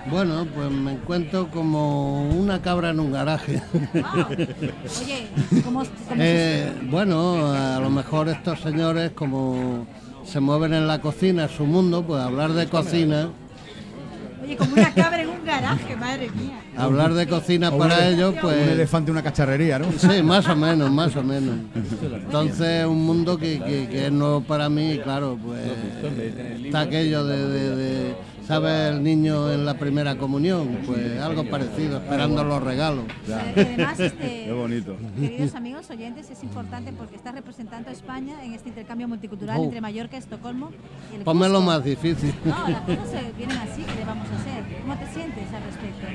Bueno, 0.10 0.46
pues 0.54 0.70
me 0.70 0.94
encuentro 0.94 1.50
como 1.50 2.28
una 2.30 2.62
cabra 2.62 2.90
en 2.90 3.00
un 3.00 3.12
garaje. 3.14 3.62
Oye, 3.94 5.28
¿cómo, 5.64 5.84
cómo 5.84 5.84
Eh, 6.18 6.72
bueno, 6.90 7.54
a 7.54 7.80
lo 7.80 7.90
mejor 7.90 8.28
estos 8.28 8.60
señores, 8.60 9.12
como 9.12 9.88
se 10.26 10.40
mueven 10.40 10.74
en 10.74 10.88
la 10.88 11.00
cocina, 11.00 11.48
su 11.48 11.66
mundo, 11.66 12.04
pues 12.04 12.22
hablar 12.22 12.52
de 12.52 12.68
cocina, 12.68 13.30
Oye, 14.44 14.58
como 14.58 14.74
una 14.74 14.94
cabra 14.94 15.22
en 15.22 15.30
un 15.30 15.46
garaje, 15.46 15.96
madre 15.96 16.30
mía. 16.32 16.60
hablar 16.78 17.14
de 17.14 17.28
cocina 17.28 17.70
O 17.70 17.78
para 17.78 17.98
un- 18.00 18.04
ellos, 18.14 18.34
Un 18.34 18.40
pues 18.42 18.68
elefante, 18.68 19.12
una 19.12 19.24
cacharrería, 19.24 19.80
¿no? 19.80 19.86
sí, 19.98 20.22
más 20.24 20.48
o 20.50 20.56
menos, 20.56 20.92
más 20.92 21.16
o 21.16 21.24
menos. 21.24 21.56
Entonces, 22.26 22.86
un 22.86 23.06
mundo 23.06 23.38
que, 23.38 23.60
que- 23.60 23.88
que 23.90 24.06
es 24.08 24.12
nuevo 24.12 24.42
para 24.42 24.70
mí, 24.70 24.94
y 24.94 25.00
claro, 25.00 25.38
pues 25.44 25.62
está 26.66 26.82
aquello 26.82 27.26
de, 27.26 27.48
de- 27.48 27.76
de, 27.76 28.16
¿sabes? 28.48 28.92
El 28.92 29.04
niño 29.04 29.52
en 29.52 29.66
la 29.66 29.76
primera 29.76 30.18
comunión, 30.18 30.80
pues 30.86 31.20
algo 31.20 31.44
parecido, 31.50 31.98
esperando 31.98 32.44
los 32.44 32.62
regalos. 32.62 33.06
Además, 33.28 34.00
este, 34.00 34.44
Qué 34.46 34.52
bonito. 34.52 34.96
Queridos 35.20 35.56
amigos 35.56 35.90
oyentes, 35.90 36.30
es 36.30 36.44
importante 36.44 36.92
porque 36.94 37.16
estás 37.16 37.34
representando 37.36 37.90
a 37.90 37.94
España 37.94 38.44
en 38.44 38.54
este 38.54 38.70
intercambio 38.70 39.08
multicultural 39.08 39.58
Oh. 39.60 39.64
entre 39.66 39.82
Mallorca, 39.82 40.18
Estocolmo 40.18 40.72
y 41.12 41.16
el 41.18 41.22
Pónmelo 41.24 41.56
Cusco. 41.56 41.66
más 41.66 41.84
difícil. 41.84 42.34
No, 42.46 42.68
las 42.70 42.82
cosas 42.82 43.10
se 43.12 43.32
vienen 43.38 43.58
así, 43.58 43.82
¿qué 43.84 43.96
le 44.00 44.06
vamos 44.06 44.28
a 44.30 44.36
hacer? 44.36 44.64
¿Cómo 44.82 44.96
te 44.96 45.08
sientes 45.14 45.44
al 45.54 45.64
respecto? 45.64 46.08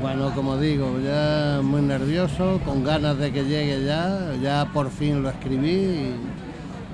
Bueno, 0.00 0.32
como 0.34 0.56
digo, 0.58 0.98
ya 1.04 1.60
muy 1.62 1.82
nervioso, 1.82 2.60
con 2.64 2.84
ganas 2.84 3.18
de 3.18 3.32
que 3.32 3.44
llegue 3.44 3.84
ya, 3.84 4.32
ya 4.42 4.66
por 4.72 4.90
fin 4.90 5.22
lo 5.22 5.30
escribí, 5.30 5.70
y- 5.70 6.14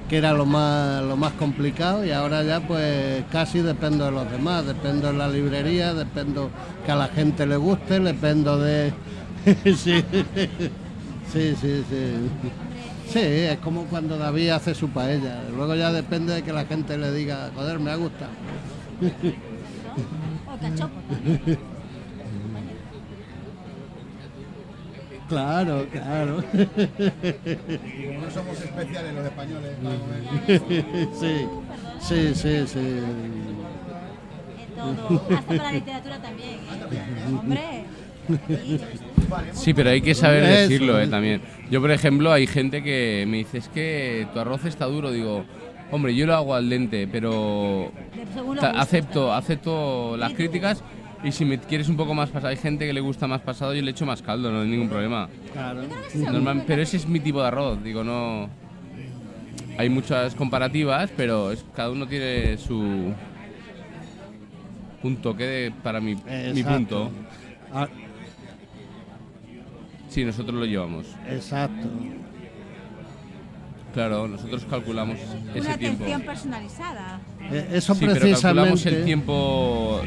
que 0.09 0.18
era 0.18 0.32
lo 0.32 0.44
más, 0.44 1.02
lo 1.02 1.16
más 1.16 1.32
complicado 1.32 2.05
y 2.05 2.11
ahora 2.11 2.42
ya 2.42 2.61
pues 2.61 3.24
casi 3.30 3.61
dependo 3.61 4.05
de 4.05 4.11
los 4.11 4.30
demás, 4.30 4.66
dependo 4.66 5.09
de 5.09 5.18
la 5.18 5.28
librería, 5.28 5.94
dependo 5.94 6.50
que 6.84 6.92
a 6.92 6.96
la 6.96 7.09
gente 7.09 7.46
le 7.46 7.57
guste, 7.57 8.00
dependo 8.00 8.59
de... 8.59 8.92
sí. 9.64 10.05
Sí, 11.32 11.55
sí, 11.61 11.84
sí. 11.88 12.30
Sí, 13.09 13.18
es 13.20 13.59
como 13.59 13.84
cuando 13.84 14.16
David 14.16 14.50
hace 14.50 14.74
su 14.74 14.88
paella. 14.88 15.42
Luego 15.55 15.74
ya 15.74 15.92
depende 15.92 16.34
de 16.34 16.42
que 16.42 16.52
la 16.52 16.64
gente 16.64 16.96
le 16.96 17.12
diga, 17.12 17.50
joder, 17.55 17.78
me 17.78 17.90
ha 17.90 17.96
gustado. 17.96 18.30
O 20.46 20.59
cachopo 20.61 21.00
Claro, 25.29 25.87
claro. 25.91 26.37
No 26.37 28.31
somos 28.31 28.61
especiales 28.61 29.14
los 29.14 29.25
españoles. 29.25 29.70
para 29.83 29.97
comer. 30.59 31.09
Sí, 31.18 31.47
sí, 32.01 32.35
sí, 32.35 32.66
sí. 32.66 32.79
En 34.59 34.75
todo. 34.77 35.22
Hasta 35.31 35.43
para 35.43 35.62
la 35.62 35.72
literatura 35.72 36.18
también. 36.18 36.51
¿eh? 36.51 37.39
Hombre. 37.39 37.85
Sí. 39.53 39.75
Pero 39.75 39.91
hay 39.91 40.01
que 40.01 40.14
saber 40.14 40.45
decirlo 40.45 41.01
eh, 41.01 41.07
también. 41.07 41.43
Yo, 41.70 41.81
por 41.81 41.91
ejemplo, 41.91 42.33
hay 42.33 42.47
gente 42.47 42.83
que 42.83 43.25
me 43.27 43.39
dice, 43.39 43.59
es 43.59 43.68
que 43.68 44.27
tu 44.33 44.41
arroz 44.41 44.64
está 44.64 44.87
duro. 44.87 45.11
Digo, 45.11 45.45
hombre, 45.91 46.14
yo 46.14 46.27
lo 46.27 46.35
hago 46.35 46.55
al 46.55 46.68
dente, 46.68 47.07
pero 47.07 47.93
acepto, 48.61 49.33
acepto 49.33 50.16
las 50.16 50.33
críticas. 50.33 50.83
Y 51.25 51.33
si 51.33 51.45
me 51.45 51.59
quieres 51.59 51.89
un 51.89 51.97
poco 51.97 52.12
más 52.14 52.29
pasado, 52.29 52.49
hay 52.49 52.57
gente 52.57 52.87
que 52.87 52.93
le 52.93 53.01
gusta 53.01 53.27
más 53.27 53.41
pasado, 53.41 53.75
yo 53.75 53.81
le 53.83 53.91
echo 53.93 54.05
más 54.05 54.20
caldo, 54.20 54.51
no 54.53 54.61
hay 54.61 54.68
ningún 54.68 54.89
problema. 54.91 55.29
Claro. 55.53 55.83
Normal- 56.14 56.64
pero 56.66 56.83
ese 56.83 56.99
es 56.99 57.07
mi 57.09 57.18
tipo 57.20 57.41
de 57.41 57.49
arroz, 57.49 57.83
digo, 57.83 58.05
no. 58.05 58.49
Hay 59.79 59.89
muchas 59.89 60.35
comparativas, 60.35 61.11
pero 61.16 61.51
es- 61.51 61.64
cada 61.75 61.91
uno 61.91 62.07
tiene 62.07 62.59
su 62.59 63.12
punto 65.01 65.35
que 65.37 65.45
de- 65.45 65.70
para 65.83 66.01
mi, 66.01 66.14
mi 66.55 66.62
punto. 66.62 67.11
Ah, 67.72 67.89
Sí, 70.09 70.25
nosotros 70.25 70.55
lo 70.55 70.64
llevamos. 70.66 71.07
exacto. 71.29 71.89
Claro, 73.95 74.29
nosotros 74.29 74.64
calculamos 74.68 75.18
ese 75.55 75.61
Una 75.61 75.77
tiempo. 75.79 76.03
atención 76.05 76.22
personalizada. 76.22 77.20
Eh, 77.51 77.68
Eso 77.75 77.95
Sí, 77.95 78.01
pero 78.01 78.12
calculamos 78.12 78.83
precisamente. 78.83 78.89
el 79.01 79.05
tiempo 79.05 80.01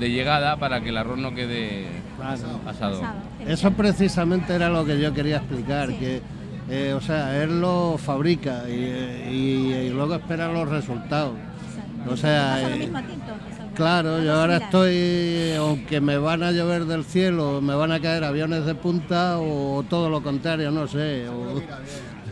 de 0.00 0.10
llegada 0.10 0.56
para 0.56 0.80
que 0.80 0.88
el 0.88 0.96
arroz 0.96 1.18
no 1.18 1.34
quede 1.34 1.86
Claro. 2.16 2.32
asado. 2.32 2.58
Pasado. 2.60 3.00
Eso 3.46 3.70
precisamente 3.72 4.54
era 4.54 4.68
lo 4.68 4.84
que 4.84 4.98
yo 5.00 5.12
quería 5.14 5.36
explicar, 5.36 5.88
Sí. 5.90 5.94
que 5.96 6.22
eh, 6.70 6.94
o 6.94 7.00
sea, 7.00 7.42
él 7.42 7.60
lo 7.60 7.98
fabrica 7.98 8.62
y, 8.68 8.72
y- 8.72 9.74
y 9.86 9.90
luego 9.90 10.14
espera 10.14 10.52
los 10.52 10.68
resultados. 10.68 11.32
Exacto. 11.68 12.12
O 12.12 12.16
sea, 12.16 12.62
eh, 12.74 12.78
mismo. 12.78 12.98
Claro, 13.74 14.22
yo 14.22 14.34
ahora 14.40 14.58
estoy, 14.58 15.52
aunque 15.58 16.00
me 16.00 16.16
van 16.18 16.42
a 16.42 16.52
llover 16.52 16.84
del 16.84 17.04
cielo, 17.04 17.60
me 17.60 17.74
van 17.74 17.92
a 17.92 18.00
caer 18.00 18.24
aviones 18.24 18.66
de 18.66 18.74
punta 18.74 19.38
o 19.38 19.82
todo 19.88 20.10
lo 20.10 20.22
contrario, 20.22 20.70
no 20.70 20.86
sé. 20.86 21.26
o- 21.28 21.60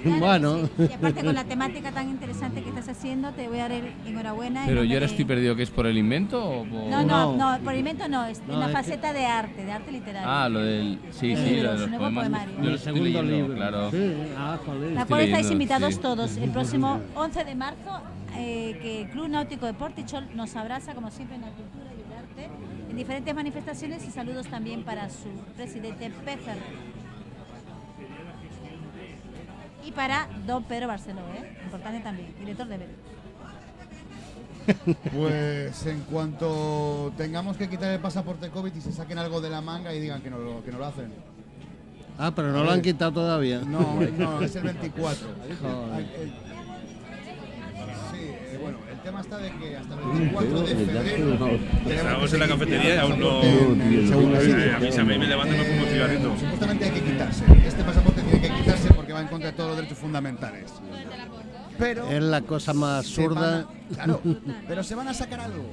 Claro, 0.02 0.18
bueno, 0.20 0.68
sí. 0.76 0.88
Y 0.90 0.92
aparte 0.94 1.24
con 1.24 1.34
la 1.34 1.44
temática 1.44 1.92
tan 1.92 2.08
interesante 2.08 2.62
que 2.62 2.68
estás 2.68 2.88
haciendo, 2.88 3.30
te 3.32 3.48
voy 3.48 3.58
a 3.58 3.62
dar 3.62 3.72
el 3.72 3.92
enhorabuena. 4.06 4.62
en 4.62 4.68
Pero 4.68 4.84
yo 4.84 4.94
ahora 4.94 5.06
estoy 5.06 5.24
perdido, 5.24 5.56
¿que 5.56 5.62
es 5.64 5.70
por 5.70 5.86
el 5.86 5.98
invento 5.98 6.42
o 6.44 6.64
por...? 6.64 6.84
No, 6.90 7.02
no, 7.02 7.36
No. 7.36 7.56
no, 7.58 7.64
por 7.64 7.74
invento 7.74 8.08
no, 8.08 8.24
es 8.26 8.40
No, 8.46 8.54
en 8.54 8.60
la 8.60 8.66
es 8.66 8.70
que- 8.70 8.76
faceta 8.78 9.12
de 9.12 9.26
arte, 9.26 9.64
de 9.64 9.72
arte 9.72 9.92
literario. 9.92 10.28
Ah, 10.30 10.48
lo 10.48 10.60
del... 10.60 10.98
Sí, 11.10 11.32
El 11.32 11.38
sí, 11.38 11.50
libro, 11.50 11.62
lo 11.64 11.72
de 11.72 11.78
los 11.80 11.88
nuevo 11.90 12.04
poemas. 12.04 12.22
poemario. 12.24 12.54
Yo 12.56 12.62
lo 12.62 12.68
mi 12.68 12.74
estoy 12.74 12.94
segundo 12.94 13.22
leyendo, 13.22 13.34
libro. 13.48 13.54
claro. 13.56 13.90
Sí, 13.90 14.12
ah, 14.36 14.58
joder. 14.64 14.92
La 14.92 15.06
cual 15.06 15.20
estáis 15.22 15.50
invitados 15.50 15.94
sí. 15.94 16.00
todos 16.00 16.36
el 16.36 16.50
próximo 16.50 17.00
11 17.14 17.44
de 17.44 17.54
marzo, 17.54 18.00
eh, 18.36 18.78
que 18.82 19.02
el 19.02 19.08
Club 19.10 19.28
Náutico 19.28 19.66
de 19.66 19.74
Portichol 19.74 20.24
nos 20.34 20.54
abraza, 20.56 20.94
como 20.94 21.10
siempre, 21.10 21.36
en 21.36 21.42
la 21.42 21.48
cultura 21.48 21.86
y 21.96 22.00
el 22.12 22.18
arte, 22.46 22.54
en 22.90 22.96
diferentes 22.96 23.34
manifestaciones 23.34 24.06
y 24.06 24.10
saludos 24.10 24.46
también 24.46 24.82
para 24.84 25.08
su 25.10 25.28
presidente 25.56 26.10
Pécer. 26.24 26.56
Y 29.84 29.92
para 29.92 30.28
don 30.46 30.64
Pedro 30.64 30.88
Barceló, 30.88 31.20
¿eh? 31.34 31.56
importante 31.64 32.00
también, 32.00 32.34
director 32.40 32.66
de 32.68 32.78
Ver. 32.78 32.88
Pues 35.14 35.86
en 35.86 36.00
cuanto 36.00 37.10
tengamos 37.16 37.56
que 37.56 37.68
quitar 37.70 37.90
el 37.92 38.00
pasaporte 38.00 38.50
COVID 38.50 38.74
y 38.74 38.80
se 38.82 38.92
saquen 38.92 39.18
algo 39.18 39.40
de 39.40 39.48
la 39.48 39.60
manga 39.62 39.94
y 39.94 40.00
digan 40.00 40.20
que 40.20 40.28
no 40.30 40.38
lo, 40.38 40.62
que 40.62 40.70
no 40.72 40.78
lo 40.78 40.86
hacen. 40.86 41.10
Ah, 42.18 42.32
pero 42.34 42.52
no 42.52 42.64
lo 42.64 42.70
han 42.72 42.82
quitado 42.82 43.12
todavía. 43.12 43.60
No, 43.60 43.98
no, 44.18 44.40
es 44.42 44.54
el 44.56 44.62
24. 44.64 45.26
Joder. 45.62 46.00
El- 46.20 46.48
Sí, 48.10 48.24
eh, 48.24 48.58
bueno, 48.60 48.78
el 48.90 48.98
tema 49.00 49.20
está 49.20 49.38
de 49.38 49.50
que 49.52 49.76
hasta 49.76 49.94
el 49.94 50.00
24 50.18 50.60
de 50.62 50.74
febrero. 50.74 51.58
Estábamos 51.88 52.32
en 52.32 52.40
la 52.40 52.48
cafetería 52.48 52.94
y 52.94 52.98
aún 52.98 53.20
no. 53.20 53.42
En 53.42 54.00
sitio. 54.40 54.58
Eh, 54.58 54.72
avísame 54.74 55.14
y 55.14 55.18
me 55.18 55.26
levanto 55.28 55.54
y 55.54 55.58
me 55.58 55.64
fumo 55.64 55.82
un 55.82 55.88
cigarrito. 55.88 56.36
Supuestamente 56.38 56.84
hay 56.86 56.90
que 56.90 57.02
quitarse. 57.02 57.44
Este 57.64 57.84
pasaporte 57.84 58.22
tiene 58.22 58.40
que 58.48 58.54
quitarse 58.54 58.88
va 59.18 59.22
en 59.22 59.28
contra 59.28 59.50
de 59.50 59.56
todos 59.56 59.70
los 59.70 59.76
derechos 59.78 59.98
fundamentales. 59.98 60.70
Pero 61.78 62.08
Es 62.08 62.22
la 62.22 62.40
cosa 62.42 62.72
más 62.72 63.00
absurda. 63.06 63.60
a- 63.60 63.94
claro, 63.94 64.20
pero 64.68 64.82
se 64.82 64.94
van 64.94 65.08
a 65.08 65.14
sacar 65.14 65.40
algo. 65.40 65.64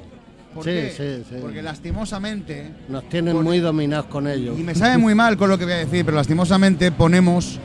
¿Por 0.54 0.64
Sí, 0.64 0.70
qué? 0.70 0.93
sí, 0.96 1.26
sí. 1.30 1.36
Porque 1.41 1.62
lastimosamente 1.62 2.72
Nos 2.88 3.10
tienen 3.10 3.34
Por- 3.36 3.43
muy 3.43 3.60
dominados 3.60 4.06
con 4.06 4.28
ello. 4.28 4.56
Y 4.58 4.64
me 4.64 4.74
sabe 4.76 4.98
muy 4.98 5.14
mal 5.16 5.36
con 5.38 5.50
lo 5.50 5.58
que 5.58 5.66
voy 5.66 5.74
a 5.74 5.78
decir, 5.78 6.06
pero 6.06 6.16
lastimosamente 6.16 6.91
ponemos 6.91 7.60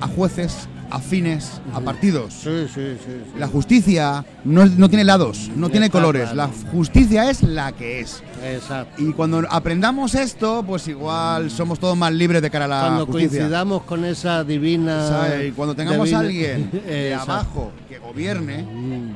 a 0.00 0.06
jueces 0.08 0.68
afines 0.90 1.60
a 1.72 1.80
partidos. 1.80 2.34
Sí, 2.34 2.66
sí, 2.72 2.96
sí. 3.04 3.38
La 3.38 3.46
justicia 3.48 4.24
no, 4.44 4.66
no 4.66 4.88
tiene 4.88 5.04
lados, 5.04 5.50
no 5.56 5.68
tiene 5.70 5.90
colores. 5.90 6.30
claro. 6.30 6.52
La 6.64 6.70
justicia 6.70 7.30
es 7.30 7.42
la 7.42 7.72
que 7.72 8.00
es. 8.00 8.22
Exacto. 8.44 9.02
Y 9.02 9.12
cuando 9.12 9.42
aprendamos 9.50 10.14
esto, 10.14 10.62
pues 10.66 10.86
igual 10.88 11.50
somos 11.50 11.78
todos 11.78 11.96
más 11.96 12.12
libres 12.12 12.42
de 12.42 12.50
cara 12.50 12.66
a 12.66 12.68
la 12.68 12.80
Cuando 12.80 13.06
justicia. 13.06 13.38
coincidamos 13.40 13.82
con 13.82 14.04
esa 14.04 14.44
divina. 14.44 15.08
¿Sabe? 15.08 15.48
Y 15.48 15.52
cuando 15.52 15.74
tengamos 15.74 16.04
divina- 16.06 16.18
a 16.18 16.20
alguien 16.20 16.70
de 16.86 17.14
abajo 17.14 17.72
que 17.88 17.98
gobierne 17.98 18.64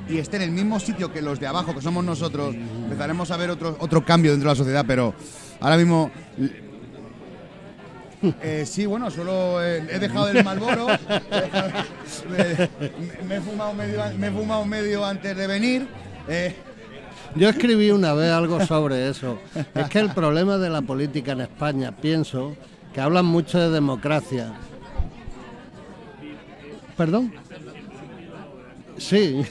y 0.08 0.18
esté 0.18 0.36
en 0.36 0.42
el 0.42 0.50
mismo 0.50 0.80
sitio 0.80 1.12
que 1.12 1.20
los 1.22 1.38
de 1.38 1.46
abajo, 1.46 1.74
que 1.74 1.82
somos 1.82 2.04
nosotros, 2.04 2.54
empezaremos 2.54 3.30
a 3.30 3.36
ver 3.36 3.50
otro, 3.50 3.76
otro 3.80 4.04
cambio 4.04 4.30
dentro 4.32 4.48
de 4.48 4.54
la 4.54 4.58
sociedad, 4.58 4.84
pero 4.86 5.14
ahora 5.60 5.76
mismo... 5.76 6.10
eh, 8.42 8.64
sí, 8.66 8.86
bueno, 8.86 9.10
solo 9.10 9.62
eh, 9.64 9.84
he 9.90 9.98
dejado 9.98 10.28
el 10.28 10.42
Malboro. 10.44 10.86
me, 13.28 13.36
he 13.36 13.40
fumado 13.40 13.74
medio, 13.74 14.02
me 14.18 14.26
he 14.26 14.30
fumado 14.30 14.64
medio 14.64 15.04
antes 15.04 15.36
de 15.36 15.46
venir. 15.46 15.88
eh, 16.28 16.54
Yo 17.34 17.48
escribí 17.48 17.90
una 17.90 18.14
vez 18.14 18.30
algo 18.32 18.64
sobre 18.66 19.08
eso. 19.08 19.38
Es 19.74 19.88
que 19.88 19.98
el 20.00 20.10
problema 20.10 20.58
de 20.58 20.70
la 20.70 20.82
política 20.82 21.32
en 21.32 21.42
España, 21.42 21.92
pienso, 21.92 22.56
que 22.92 23.00
hablan 23.00 23.26
mucho 23.26 23.58
de 23.58 23.70
democracia. 23.70 24.52
¿Perdón? 26.96 27.32
Sí. 28.96 29.42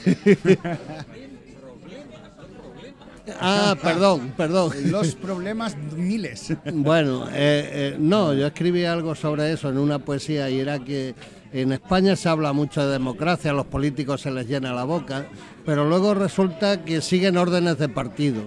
Ah, 3.40 3.76
perdón, 3.82 4.32
perdón. 4.36 4.72
los 4.90 5.14
problemas 5.14 5.76
miles. 5.96 6.52
Bueno, 6.72 7.28
eh, 7.28 7.32
eh, 7.32 7.96
no, 7.98 8.34
yo 8.34 8.46
escribí 8.46 8.84
algo 8.84 9.14
sobre 9.14 9.52
eso 9.52 9.68
en 9.68 9.78
una 9.78 9.98
poesía 9.98 10.48
y 10.50 10.60
era 10.60 10.78
que 10.78 11.14
en 11.52 11.72
España 11.72 12.14
se 12.16 12.28
habla 12.28 12.52
mucho 12.52 12.84
de 12.84 12.92
democracia, 12.92 13.50
a 13.50 13.54
los 13.54 13.66
políticos 13.66 14.20
se 14.20 14.30
les 14.30 14.46
llena 14.46 14.72
la 14.72 14.84
boca, 14.84 15.26
pero 15.64 15.88
luego 15.88 16.14
resulta 16.14 16.84
que 16.84 17.00
siguen 17.00 17.36
órdenes 17.36 17.78
de 17.78 17.88
partido. 17.88 18.42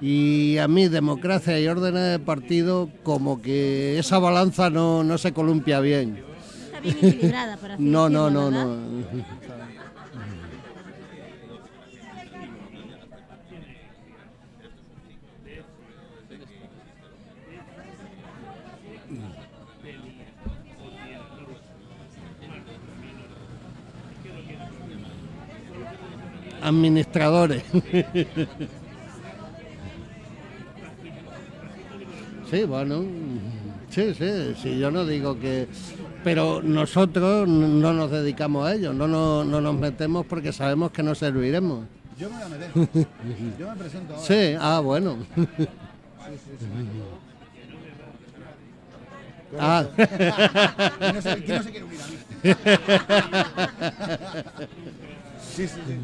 Y 0.00 0.58
a 0.58 0.68
mí 0.68 0.88
democracia 0.88 1.58
y 1.58 1.66
órdenes 1.66 2.10
de 2.10 2.18
partido 2.18 2.90
como 3.02 3.40
que 3.40 3.98
esa 3.98 4.18
balanza 4.18 4.68
no, 4.68 5.02
no 5.02 5.16
se 5.16 5.32
columpia 5.32 5.80
bien. 5.80 6.22
Está 6.66 6.80
bien 6.80 6.96
equilibrada, 6.98 7.56
por 7.56 7.70
así 7.72 7.82
No, 7.82 8.10
no, 8.10 8.28
no, 8.28 8.50
no. 8.50 8.76
Administradores. 26.64 27.62
Sí, 32.50 32.64
bueno, 32.64 33.04
sí, 33.90 34.14
sí, 34.14 34.54
sí, 34.62 34.78
yo 34.78 34.90
no 34.90 35.04
digo 35.06 35.38
que... 35.38 35.66
Pero 36.22 36.62
nosotros 36.62 37.46
no 37.48 37.92
nos 37.92 38.10
dedicamos 38.10 38.66
a 38.66 38.74
ello, 38.74 38.92
no, 38.94 39.06
nos- 39.06 39.44
no 39.46 39.60
nos 39.60 39.74
metemos 39.78 40.24
porque 40.24 40.52
sabemos 40.52 40.90
que 40.90 41.02
no 41.02 41.14
serviremos. 41.14 41.84
Yo 42.18 42.30
me 42.30 42.36
voy 42.36 42.44
a 42.44 42.48
meter. 42.48 42.70
Yo 43.58 43.68
me 43.70 43.76
presento 43.76 44.14
ahora. 44.14 44.26
Sí, 44.26 44.56
ah, 44.58 44.80
bueno. 44.80 45.16
Ah, 49.58 49.84
¿Quién 49.94 51.14
no 51.14 51.22
se, 51.22 51.36
quién 51.44 51.56
no 51.58 51.62
se 51.62 51.70
quiere 51.70 51.84
unir 51.84 52.00
a 52.00 52.06
mí? 52.08 52.18
Sí, 55.54 55.68
sí, 55.68 55.80
sí. 55.86 55.98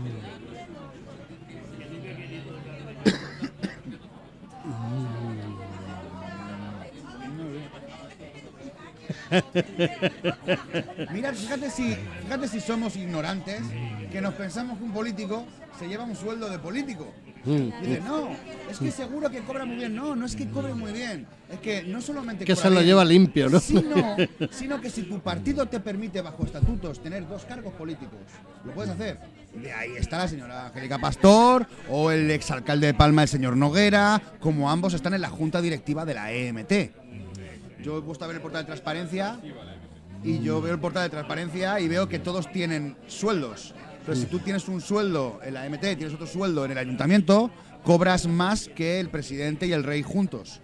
Mira, 11.13 11.33
fíjate 11.33 11.71
si, 11.71 11.97
fíjate 12.23 12.49
si 12.49 12.61
somos 12.61 12.97
ignorantes, 12.97 13.63
que 14.11 14.21
nos 14.21 14.35
pensamos 14.35 14.77
que 14.79 14.85
un 14.85 14.93
político 14.93 15.47
se 15.79 15.89
lleva 15.89 16.05
un 16.05 16.17
sueldo 16.17 16.51
de 16.51 16.59
político. 16.59 17.13
Mm. 17.45 17.71
Dice, 17.83 18.01
no, 18.05 18.29
es 18.71 18.79
que 18.79 18.91
seguro 18.91 19.31
que 19.31 19.41
cobra 19.41 19.65
muy 19.65 19.77
bien. 19.77 19.95
No, 19.95 20.15
no 20.15 20.27
es 20.27 20.37
que 20.37 20.49
cobre 20.49 20.75
muy 20.75 20.93
bien. 20.93 21.27
Es 21.51 21.59
que 21.61 21.83
no 21.83 22.01
solamente 22.01 22.45
Que 22.45 22.55
se 22.55 22.69
lo 22.69 22.77
bien, 22.77 22.87
lleva 22.87 23.05
limpio, 23.05 23.49
¿no? 23.49 23.59
Sino, 23.61 24.17
sino 24.51 24.81
que 24.81 24.91
si 24.91 25.03
tu 25.03 25.21
partido 25.21 25.67
te 25.67 25.81
permite 25.81 26.21
bajo 26.21 26.45
estatutos 26.45 27.03
tener 27.03 27.27
dos 27.27 27.45
cargos 27.45 27.73
políticos, 27.75 28.19
lo 28.65 28.73
puedes 28.73 28.91
hacer. 28.91 29.19
De 29.55 29.73
ahí 29.73 29.93
está 29.97 30.19
la 30.19 30.29
señora 30.29 30.67
Angélica 30.67 30.99
Pastor 30.99 31.67
o 31.89 32.11
el 32.11 32.31
exalcalde 32.31 32.89
de 32.89 32.95
Palma, 32.95 33.23
el 33.23 33.29
señor 33.29 33.57
Noguera, 33.57 34.21
como 34.39 34.71
ambos 34.71 34.95
están 34.95 35.15
en 35.15 35.23
la 35.23 35.31
junta 35.31 35.61
directiva 35.61 36.05
de 36.05 36.15
la 36.15 36.33
EMT. 36.33 36.73
Yo 37.83 37.99
he 37.99 38.03
puesto 38.03 38.25
a 38.25 38.29
ver 38.29 38.37
el 38.37 38.43
portal 38.43 38.63
de 38.63 38.67
transparencia 38.67 39.41
y 40.23 40.41
yo 40.41 40.61
veo 40.61 40.75
el 40.75 40.81
portal 40.81 41.05
de 41.05 41.09
transparencia 41.09 41.81
y 41.81 41.89
veo 41.89 42.09
que 42.09 42.19
todos 42.19 42.53
tienen 42.53 42.97
sueldos. 43.09 43.75
Entonces, 44.01 44.25
si 44.25 44.31
tú 44.31 44.39
tienes 44.39 44.67
un 44.69 44.81
sueldo 44.81 45.41
en 45.45 45.55
la 45.55 45.69
MT, 45.69 45.81
tienes 45.97 46.15
otro 46.15 46.27
sueldo 46.27 46.65
en 46.65 46.73
el 46.73 46.79
ayuntamiento, 46.79 47.51
cobras 47.85 48.27
más 48.27 48.69
que 48.69 49.01
el 49.01 49.09
presidente 49.09 49.67
y 49.67 49.73
el 49.73 49.85
rey 49.85 50.03
juntos. 50.03 50.61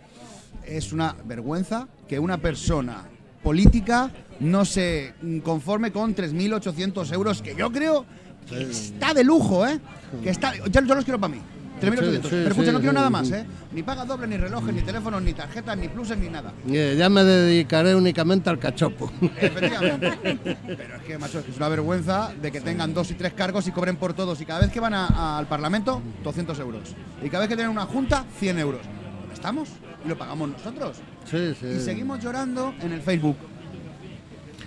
Es 0.64 0.92
una 0.92 1.14
vergüenza 1.24 1.86
que 2.08 2.18
una 2.18 2.38
persona 2.38 3.04
política 3.42 4.10
no 4.40 4.64
se 4.64 5.14
conforme 5.44 5.92
con 5.92 6.14
3.800 6.14 7.12
euros, 7.12 7.42
que 7.42 7.54
yo 7.54 7.70
creo 7.70 8.04
que 8.48 8.62
está 8.62 9.14
de 9.14 9.22
lujo, 9.22 9.66
¿eh? 9.66 9.80
Que 10.22 10.30
está, 10.30 10.56
yo, 10.56 10.66
yo 10.66 10.94
los 10.94 11.04
quiero 11.04 11.20
para 11.20 11.34
mí. 11.34 11.40
3.800. 11.80 12.00
Sí, 12.00 12.20
sí, 12.22 12.28
Pero 12.30 12.48
escucha, 12.48 12.66
sí, 12.66 12.72
no 12.72 12.78
quiero 12.78 12.92
nada 12.92 13.10
más, 13.10 13.30
¿eh? 13.30 13.46
Ni 13.72 13.82
paga 13.82 14.04
doble, 14.04 14.26
ni 14.26 14.36
relojes, 14.36 14.74
ni 14.74 14.80
teléfonos, 14.82 15.22
ni 15.22 15.32
tarjetas, 15.32 15.76
ni 15.76 15.88
pluses, 15.88 16.16
ni 16.18 16.28
nada. 16.28 16.52
Ya 16.66 17.08
me 17.08 17.22
dedicaré 17.24 17.94
únicamente 17.94 18.48
al 18.50 18.58
cachopo. 18.58 19.12
Efectivamente. 19.38 20.18
Pero 20.66 20.96
es 20.96 21.02
que, 21.02 21.18
macho, 21.18 21.38
es 21.40 21.44
que 21.44 21.50
es 21.50 21.56
una 21.56 21.68
vergüenza 21.68 22.32
de 22.40 22.50
que 22.52 22.60
tengan 22.60 22.94
dos 22.94 23.10
y 23.10 23.14
tres 23.14 23.32
cargos 23.34 23.66
y 23.68 23.72
cobren 23.72 23.96
por 23.96 24.14
todos. 24.14 24.40
Y 24.40 24.46
cada 24.46 24.60
vez 24.60 24.70
que 24.70 24.80
van 24.80 24.94
a- 24.94 25.06
a- 25.06 25.38
al 25.38 25.46
Parlamento, 25.46 26.02
200 26.24 26.58
euros. 26.60 26.94
Y 27.22 27.28
cada 27.28 27.40
vez 27.42 27.48
que 27.48 27.56
tienen 27.56 27.72
una 27.72 27.86
junta, 27.86 28.24
100 28.38 28.58
euros. 28.58 28.80
¿Dónde 29.20 29.34
estamos? 29.34 29.68
Y 30.04 30.08
lo 30.08 30.16
pagamos 30.16 30.50
nosotros. 30.50 30.96
Sí, 31.30 31.54
sí. 31.60 31.66
Y 31.76 31.80
seguimos 31.80 32.22
llorando 32.22 32.74
en 32.80 32.92
el 32.92 33.02
Facebook. 33.02 33.36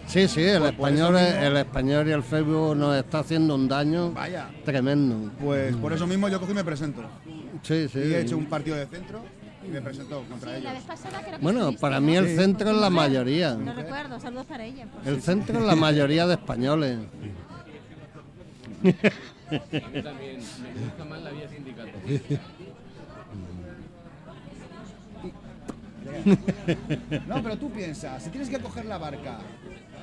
Sí, 0.10 0.28
sí, 0.28 0.42
el 0.42 0.58
Pues 0.60 0.72
español, 0.72 1.18
el 1.18 1.58
español 1.58 2.08
y 2.08 2.12
el 2.12 2.24
Facebook 2.24 2.76
nos 2.76 2.96
está 2.98 3.20
haciendo 3.20 3.54
un 3.54 3.68
daño 3.68 4.12
Vaya. 4.12 4.50
tremendo. 4.66 5.32
Pues 5.40 5.76
por 5.76 5.94
eso 5.94 6.08
mismo 6.08 6.28
yo 6.30 6.40
cogí 6.40 6.52
y 6.52 6.56
me 6.56 6.64
presento. 6.64 7.04
Sí, 7.62 7.88
sí. 7.88 8.00
Y 8.00 8.14
he 8.16 8.22
hecho 8.22 8.36
un 8.36 8.48
partido 8.48 8.76
de 8.76 8.88
centro 8.88 9.22
y 9.64 9.70
me 9.70 9.82
presento 9.82 10.24
contra 10.28 10.50
Sí, 10.50 10.56
ellos. 10.56 10.64
la 10.64 10.74
vez 10.74 10.84
pasada 10.84 11.20
creo 11.22 11.38
que 11.38 11.44
Bueno, 11.44 11.74
para 11.74 12.00
¿no? 12.00 12.08
mí 12.08 12.16
el 12.16 12.28
Sí. 12.28 12.36
centro 12.38 12.72
es 12.72 12.78
la 12.78 12.90
mayoría. 12.90 13.54
Lo 13.54 13.72
recuerdo, 13.74 14.20
saludos 14.20 14.48
para 14.48 14.66
ella. 14.66 14.88
pues. 14.92 15.06
El 15.08 15.22
centro 15.22 15.60
es 15.60 15.66
la 15.66 15.76
mayoría 15.76 16.26
de 16.26 16.34
españoles. 16.34 16.98
A 18.82 18.84
mí 18.84 18.94
también 20.02 20.38
me 20.40 20.82
gusta 20.86 21.06
más 21.08 21.22
la 21.22 21.30
vía 21.32 21.48
sindical. 21.50 21.88
No, 27.28 27.44
pero 27.44 27.58
tú 27.58 27.70
piensas, 27.72 28.24
si 28.24 28.30
tienes 28.32 28.50
que 28.50 28.60
coger 28.60 28.86
la 28.86 28.98
barca, 28.98 29.40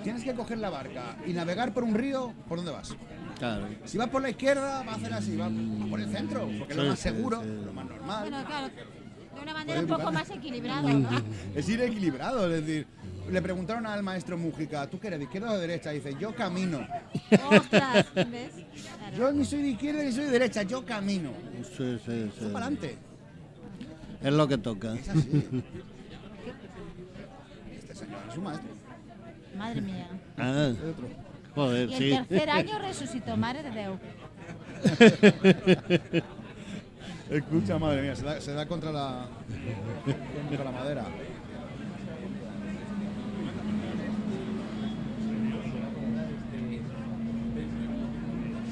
tienes 0.07 0.22
que 0.22 0.34
coger 0.34 0.59
la 0.59 0.70
barca 0.70 1.16
y 1.26 1.32
navegar 1.32 1.74
por 1.74 1.82
un 1.82 1.92
río, 1.92 2.32
¿por 2.48 2.59
dónde 2.59 2.70
vas? 2.70 2.94
Claro. 3.40 3.66
Si 3.86 3.98
vas 3.98 4.09
por 4.09 4.22
la 4.22 4.30
izquierda, 4.30 4.84
va 4.84 4.92
a 4.92 4.94
hacer 4.94 5.12
así, 5.12 5.36
va, 5.36 5.50
por 5.90 6.00
el 6.00 6.09
centro, 6.12 6.48
porque 6.61 6.74
es 6.74 6.78
lo 6.78 6.84
más 6.86 7.00
seguro, 7.00 7.42
sí. 7.42 7.48
lo 7.64 7.72
más 7.72 7.86
normal. 7.86 8.20
Bueno, 8.20 8.44
claro, 8.46 8.68
de 8.68 9.42
una 9.42 9.52
manera 9.52 9.80
un 9.80 9.86
poco 9.88 10.12
más 10.12 10.30
equilibrada. 10.30 10.92
¿no? 10.92 11.09
Es 11.57 11.68
ir 11.68 11.80
equilibrado, 11.80 12.48
es 12.48 12.64
decir, 12.64 12.86
le 13.28 13.42
preguntaron 13.42 13.84
al 13.84 14.04
maestro 14.04 14.38
Mújica, 14.38 14.86
¿tú 14.86 15.00
qué 15.00 15.09
eres, 15.09 15.18
de 15.18 15.24
izquierda 15.24 15.50
o 15.50 15.54
de 15.54 15.66
derecha? 15.66 15.90
Dice, 15.90 16.14
yo 16.20 16.32
camino. 16.36 16.86
Ostras, 17.50 18.07
¿ves? 18.14 18.52
Claro. 18.98 19.16
Yo 19.16 19.32
ni 19.32 19.44
soy 19.44 19.62
de 19.62 19.68
izquierda 19.70 20.04
ni 20.04 20.12
soy 20.12 20.26
de 20.26 20.30
derecha, 20.30 20.62
yo 20.62 20.86
camino. 20.86 21.32
Sí, 21.76 21.98
sí, 22.07 22.30
sí. 22.38 22.44
Para 22.52 22.66
adelante. 22.66 22.96
Es 24.22 24.32
lo 24.32 24.46
que 24.46 24.59
toca. 24.59 24.94
Es 24.94 25.09
así. 25.09 25.48
Este 27.76 27.92
señor 27.92 28.20
es 28.30 28.36
un 28.36 28.44
maestro. 28.44 28.86
Madre 29.57 29.80
mía. 29.80 30.09
Ah, 30.36 30.72
joder, 31.54 31.88
Y 31.88 31.94
el 31.94 31.98
sí. 31.98 32.11
tercer 32.28 32.50
año 32.50 32.78
resucitó, 32.78 33.36
madre 33.36 33.62
de 33.62 33.70
Deu. 33.70 33.98
Escucha, 37.30 37.78
madre 37.78 38.02
mía, 38.02 38.14
se 38.14 38.24
da, 38.24 38.40
se 38.40 38.52
da 38.52 38.66
contra 38.66 38.92
la 38.92 39.28
contra 40.48 40.64
la 40.64 40.70
madera. 40.70 41.04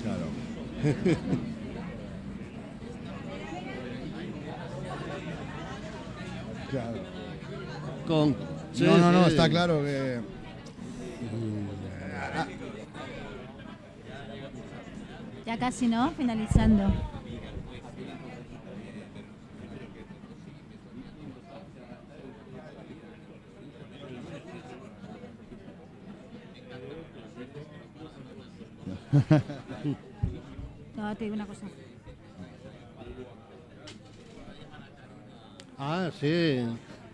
Claro. 0.02 0.26
claro. 6.70 6.98
Con... 8.06 8.36
sí, 8.72 8.84
no, 8.84 8.98
no, 8.98 9.12
no, 9.12 9.24
sí. 9.24 9.30
está 9.30 9.48
claro 9.48 9.82
que. 9.82 10.20
Ya 15.46 15.58
casi, 15.58 15.86
¿no? 15.86 16.10
Finalizando. 16.12 16.92
No, 30.96 31.16
te 31.16 31.24
digo 31.24 31.34
una 31.34 31.46
cosa. 31.46 31.66
Ah, 35.78 36.10
sí. 36.18 36.64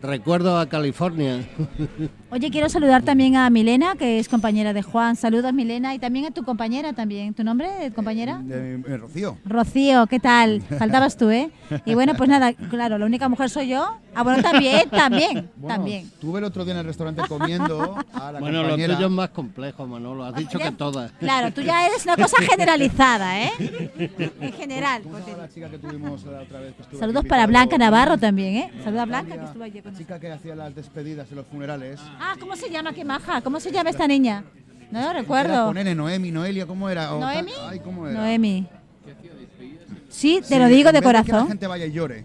Recuerdo 0.00 0.58
a 0.58 0.66
California. 0.68 1.46
Oye, 2.32 2.48
quiero 2.52 2.68
saludar 2.68 3.02
también 3.02 3.34
a 3.34 3.50
Milena, 3.50 3.96
que 3.96 4.20
es 4.20 4.28
compañera 4.28 4.72
de 4.72 4.82
Juan. 4.82 5.16
Saludos, 5.16 5.52
Milena, 5.52 5.94
y 5.96 5.98
también 5.98 6.26
a 6.26 6.30
tu 6.30 6.44
compañera 6.44 6.92
también. 6.92 7.34
¿Tu 7.34 7.42
nombre, 7.42 7.68
compañera? 7.92 8.38
De, 8.40 8.78
de 8.78 8.96
Rocío. 8.98 9.36
Rocío, 9.44 10.06
¿qué 10.06 10.20
tal? 10.20 10.62
Faltabas 10.78 11.16
tú, 11.16 11.28
¿eh? 11.30 11.50
Y 11.84 11.94
bueno, 11.94 12.14
pues 12.14 12.28
nada, 12.30 12.52
claro, 12.52 12.98
la 12.98 13.06
única 13.06 13.28
mujer 13.28 13.50
soy 13.50 13.68
yo. 13.70 13.96
Ah, 14.14 14.22
bueno, 14.22 14.42
también, 14.42 14.88
también, 14.90 15.50
Bueno, 15.56 15.74
también. 15.76 16.04
Estuve 16.06 16.38
el 16.38 16.44
otro 16.44 16.64
día 16.64 16.74
en 16.74 16.80
el 16.80 16.86
restaurante 16.86 17.22
comiendo 17.28 17.96
a 18.12 18.30
la 18.32 18.38
Bueno, 18.38 18.58
lo 18.58 18.68
compañera. 18.68 18.94
tuyo 18.94 19.06
es 19.08 19.12
más 19.12 19.30
complejo, 19.30 19.86
Manolo. 19.88 20.24
Has 20.24 20.34
dicho 20.36 20.58
Ya- 20.58 20.66
que 20.66 20.72
todas. 20.76 21.10
Claro, 21.18 21.52
tú 21.52 21.62
ya 21.62 21.84
eres 21.86 22.04
una 22.04 22.16
cosa 22.16 22.36
generalizada, 22.48 23.42
¿eh? 23.42 23.50
En 24.40 24.52
general. 24.52 25.02
¿Cómo 25.02 25.16
se 25.16 25.22
porque- 25.22 25.30
llama 25.32 25.42
la 25.42 25.48
chica 25.52 25.68
que 25.68 25.78
tuvimos 25.78 26.24
la 26.24 26.40
otra 26.42 26.60
vez 26.60 26.74
que 26.88 26.96
Saludos 26.96 27.20
aquí 27.22 27.28
para? 27.28 27.46
Blanca 27.48 27.76
Navarro 27.76 28.18
también, 28.18 28.54
¿eh? 28.56 28.70
Saluda 28.84 29.02
a 29.02 29.06
Blanca, 29.06 29.36
que 29.36 29.44
estuvo 29.44 29.64
allí 29.64 29.80
con 29.82 29.92
La 29.92 29.98
nosotros. 29.98 29.98
chica 29.98 30.20
que 30.20 30.30
hacía 30.32 30.54
las 30.54 30.74
despedidas 30.76 31.28
en 31.30 31.36
los 31.36 31.46
funerales. 31.46 31.98
Ah, 32.19 32.19
¿cómo 32.38 32.56
se 32.56 32.70
llama? 32.70 32.92
Qué 32.92 33.04
maja. 33.04 33.40
¿Cómo 33.40 33.60
se 33.60 33.70
llama 33.70 33.90
esta 33.90 34.06
niña? 34.06 34.44
No 34.90 35.00
lo 35.00 35.12
recuerdo. 35.12 35.66
con 35.66 35.78
N, 35.78 35.94
Noemi, 35.94 36.30
Noelia, 36.32 36.66
¿cómo 36.66 36.88
era? 36.90 37.14
O 37.14 37.20
¿Noemi? 37.20 37.52
Ay, 37.68 37.78
¿cómo 37.80 38.06
era? 38.08 38.18
Noemi. 38.20 38.66
Sí, 40.08 40.38
te 40.40 40.46
Sí, 40.54 40.58
lo 40.58 40.66
digo 40.66 40.88
en 40.88 40.94
de 40.94 41.00
vez 41.00 41.08
que 41.08 41.12
la 41.12 41.22
corazón. 41.22 41.48
gente 41.48 41.66
vaya 41.66 41.86
y 41.86 41.92
llore. 41.92 42.24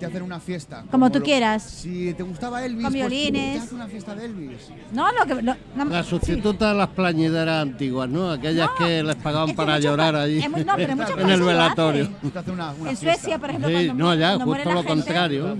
Te 0.00 0.04
hacen 0.06 0.22
una 0.22 0.40
fiesta. 0.40 0.84
Como 0.90 1.10
tú 1.10 1.20
lo- 1.20 1.24
quieras. 1.24 1.62
Si 1.62 2.12
te 2.14 2.22
gustaba 2.22 2.62
Elvis, 2.64 2.84
Con 2.84 2.92
pues, 2.92 3.08
violines. 3.10 3.58
te 3.58 3.64
hace 3.64 3.74
una 3.74 3.86
fiesta 3.86 4.14
de 4.14 4.26
Elvis. 4.26 4.68
No, 4.92 5.10
lo 5.12 5.24
que. 5.26 5.42
lo- 5.42 5.56
no, 5.74 5.84
La 5.86 6.02
sí. 6.02 6.10
sustituta 6.10 6.68
de 6.72 6.74
las 6.78 6.88
plañideras 6.88 7.62
antiguas, 7.62 8.08
¿no? 8.08 8.30
Aquellas 8.30 8.68
No, 8.78 8.86
que 8.86 9.02
les 9.02 9.16
pagaban 9.16 9.54
para 9.56 9.78
llorar 9.78 10.12
pa- 10.14 10.22
allí. 10.22 10.40
no, 10.48 10.76
pero 10.76 10.92
en 11.22 11.30
el 11.30 11.42
velatorio. 11.42 12.04
hacen. 12.04 12.30
Te 12.30 12.38
hace 12.38 12.50
una, 12.50 12.72
una 12.72 12.90
En. 12.90 12.96
Suecia, 12.96 13.38
por 13.38 13.48
ejemplo, 13.50 13.68
Sí, 13.70 13.86
cuando, 13.86 13.94
no, 14.04 14.14
ya, 14.14 14.34
cuando 14.36 14.54
justo 14.54 14.70
lo 14.70 14.76
gente- 14.82 14.88
contrario. 14.88 15.56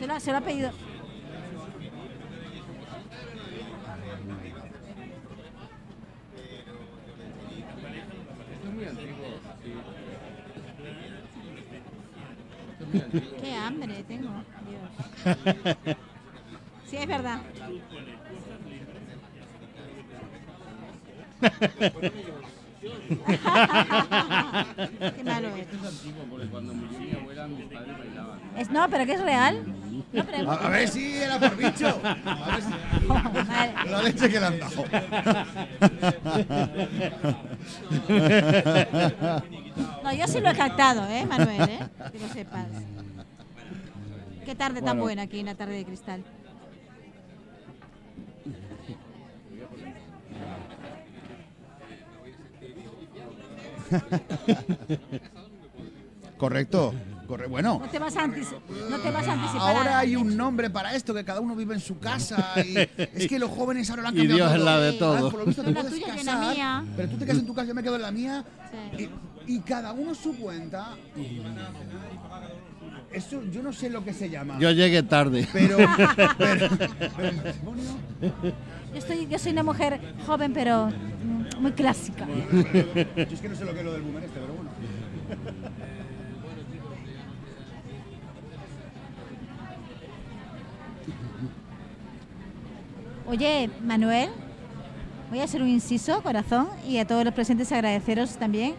Se 0.00 0.06
lo, 0.06 0.18
se 0.18 0.30
lo 0.30 0.38
ha 0.38 0.40
pedido. 0.40 0.70
Qué 13.42 13.52
hambre 13.52 14.02
tengo, 14.04 14.30
Dios. 14.66 15.86
Sí, 16.86 16.96
es 16.96 17.06
verdad. 17.06 17.42
Qué 22.80 22.88
malo 25.24 25.48
es. 25.48 25.58
Esto 25.60 25.76
es 25.76 25.84
antiguo, 25.84 26.24
porque 26.30 26.46
cuando 26.46 26.72
murió 26.74 26.98
mi 26.98 27.12
abuela, 27.12 27.46
mis 27.46 27.66
padres 27.66 27.98
bailaban. 27.98 28.40
Es, 28.56 28.70
no, 28.70 28.88
pero 28.88 29.04
que 29.06 29.12
es 29.12 29.20
real. 29.22 29.62
No, 30.12 30.24
pero- 30.24 30.50
A, 30.50 30.68
ver 30.70 30.88
si 30.88 31.14
era 31.16 31.38
por 31.38 31.56
bicho. 31.56 31.88
A 32.04 32.50
ver 32.50 32.62
si- 32.62 33.06
Vale. 33.06 33.74
La 33.90 34.02
leche 34.02 34.28
que 34.30 34.40
le 34.40 34.46
han 34.46 34.58
dado. 34.58 34.84
No, 40.02 40.12
yo 40.12 40.26
sí 40.26 40.40
lo 40.40 40.50
he 40.50 40.54
captado, 40.56 41.06
¿eh, 41.08 41.24
Manuel? 41.26 41.62
¿eh? 41.68 41.78
Que 42.12 42.18
lo 42.18 42.28
sepas. 42.28 42.66
Qué 44.44 44.54
tarde 44.54 44.76
tan 44.80 44.96
Bueno. 44.96 45.02
buena 45.02 45.22
aquí 45.22 45.40
en 45.40 45.46
la 45.46 45.54
tarde 45.54 45.74
de 45.76 45.84
cristal. 45.84 46.24
Correcto. 56.38 56.94
Corre- 57.26 57.46
bueno, 57.46 57.78
No 57.80 57.88
te 57.88 57.98
vas 58.00 58.16
a, 58.16 58.26
antici- 58.26 58.56
no 58.90 58.98
te 58.98 59.10
vas 59.10 59.28
a 59.28 59.32
anticipar. 59.34 59.76
ahora 59.76 59.98
hay 60.00 60.16
un 60.16 60.36
nombre 60.36 60.68
para 60.70 60.94
esto, 60.96 61.14
que 61.14 61.24
cada 61.24 61.40
uno 61.40 61.54
vive 61.54 61.74
en 61.74 61.80
su 61.80 61.98
casa. 61.98 62.54
Y 62.64 62.76
es 63.14 63.28
que 63.28 63.38
los 63.38 63.50
jóvenes 63.50 63.88
ahora 63.90 64.02
lo 64.02 64.08
han 64.08 64.14
Y 64.16 64.26
cambiado 64.26 64.50
Dios 64.50 64.58
es 64.58 64.64
la 64.64 64.80
de 64.80 64.88
Ah, 64.88 64.98
todo. 64.98 65.30
por 65.30 65.40
lo 65.40 65.46
visto 65.46 65.62
Yo 65.62 65.66
te 65.66 65.70
en 65.70 65.74
la 65.74 65.80
puedes 65.82 65.94
tuya, 66.00 66.14
yo 66.14 66.20
en 66.20 66.26
la 66.26 66.32
casar, 66.32 66.54
mía. 66.54 66.84
pero 66.96 67.08
tú 67.08 67.16
te 67.18 67.24
quedas 67.26 67.38
en 67.38 67.46
tu 67.46 67.54
casa, 67.54 67.68
yo 67.68 67.74
me 67.74 67.82
quedo 67.82 67.96
en 67.96 68.02
la 68.02 68.10
mía. 68.10 68.44
Sí. 68.96 69.10
Y, 69.46 69.54
y 69.54 69.60
cada 69.60 69.92
uno 69.92 70.14
su 70.14 70.36
cuenta. 70.38 70.96
Eso 73.12 73.42
yo 73.52 73.62
no 73.62 73.72
sé 73.72 73.90
lo 73.90 74.02
que 74.04 74.12
se 74.14 74.30
llama. 74.30 74.56
Yo 74.58 74.70
llegué 74.70 75.02
tarde. 75.02 75.46
Pero. 75.52 75.76
Yo, 78.92 78.98
estoy, 78.98 79.28
yo 79.28 79.38
soy 79.38 79.52
una 79.52 79.62
mujer 79.62 80.00
joven, 80.26 80.52
pero 80.52 80.88
mm, 80.88 81.39
muy 81.60 81.72
clásica. 81.80 82.26
Yo 82.26 83.22
es 83.22 83.40
que 83.40 83.48
no 83.48 83.54
sé 83.54 83.64
lo 83.64 83.72
que 83.72 83.80
es 83.80 83.84
lo 83.84 83.92
del 83.92 84.02
boomer 84.02 84.24
este, 84.24 84.40
pero 84.40 84.54
bueno. 84.54 84.70
Oye, 93.26 93.70
Manuel, 93.84 94.30
voy 95.30 95.38
a 95.38 95.44
hacer 95.44 95.62
un 95.62 95.68
inciso, 95.68 96.20
corazón, 96.22 96.68
y 96.88 96.98
a 96.98 97.06
todos 97.06 97.24
los 97.24 97.32
presentes 97.32 97.70
agradeceros 97.70 98.36
también. 98.36 98.74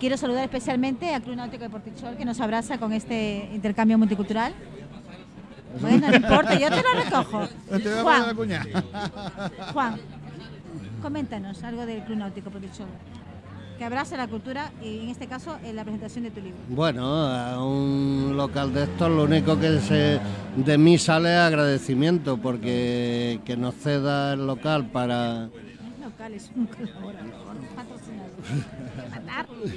Quiero 0.00 0.16
saludar 0.16 0.44
especialmente 0.44 1.14
al 1.14 1.22
Club 1.22 1.36
Náutico 1.36 1.62
de 1.62 1.70
Portichol, 1.70 2.16
que 2.16 2.24
nos 2.24 2.40
abraza 2.40 2.78
con 2.78 2.92
este 2.92 3.50
intercambio 3.52 3.98
multicultural. 3.98 4.54
Bueno, 5.80 6.08
no 6.08 6.16
importa, 6.16 6.58
yo 6.58 6.70
te 6.70 6.82
lo 6.82 7.04
recojo. 7.04 7.40
A 7.70 8.02
Juan. 8.02 8.36
Juan, 9.72 10.00
coméntanos 11.02 11.62
algo 11.64 11.84
del 11.84 12.02
Club 12.04 12.18
Náutico 12.18 12.50
Portichol, 12.50 12.86
que 13.76 13.84
abraza 13.84 14.16
la 14.16 14.28
cultura 14.28 14.70
y 14.80 15.00
en 15.00 15.08
este 15.08 15.26
caso 15.26 15.58
en 15.64 15.74
la 15.74 15.82
presentación 15.82 16.24
de 16.24 16.30
tu 16.30 16.40
libro. 16.40 16.58
Bueno, 16.68 17.04
a 17.26 17.62
un 17.62 18.34
local 18.36 18.72
de 18.72 18.84
estos 18.84 19.10
lo 19.10 19.24
único 19.24 19.58
que 19.58 19.80
se, 19.80 20.20
de 20.56 20.78
mí 20.78 20.96
sale 20.98 21.34
es 21.34 21.40
agradecimiento 21.40 22.36
porque 22.38 23.40
que 23.44 23.56
nos 23.56 23.74
ceda 23.74 24.34
el 24.34 24.46
local 24.46 24.86
para... 24.86 25.48
Local, 26.00 26.34
es 26.34 26.50
un 26.54 26.66
colaborador, 26.66 27.56
un 27.58 27.66
patrocinador. 27.76 28.30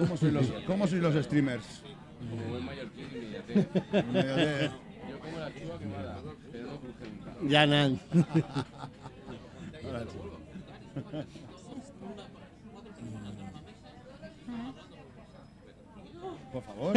¿Cómo 0.00 0.16
sois 0.16 0.32
los, 0.32 0.46
cómo 0.66 0.86
sois 0.86 1.02
los 1.02 1.24
streamers? 1.24 1.82
Como 2.30 2.42
buen 2.48 2.64
mallorquín, 2.64 3.04
inmediate. 3.04 3.68
Inmediate. 3.98 4.70
Yo 5.10 5.18
como 5.20 5.38
la 5.38 5.54
chuva 5.54 5.78
quemada, 5.78 6.18
pero 6.50 6.66
no 6.66 6.80
cruje 6.80 7.04
nunca. 7.10 7.34
Ya 7.48 7.66
nada. 7.66 7.90
Por 16.52 16.62
favor. 16.62 16.96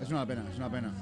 Es 0.00 0.10
una 0.10 0.26
pena, 0.26 0.44
es 0.52 0.56
una 0.58 0.70
pena. 0.70 0.92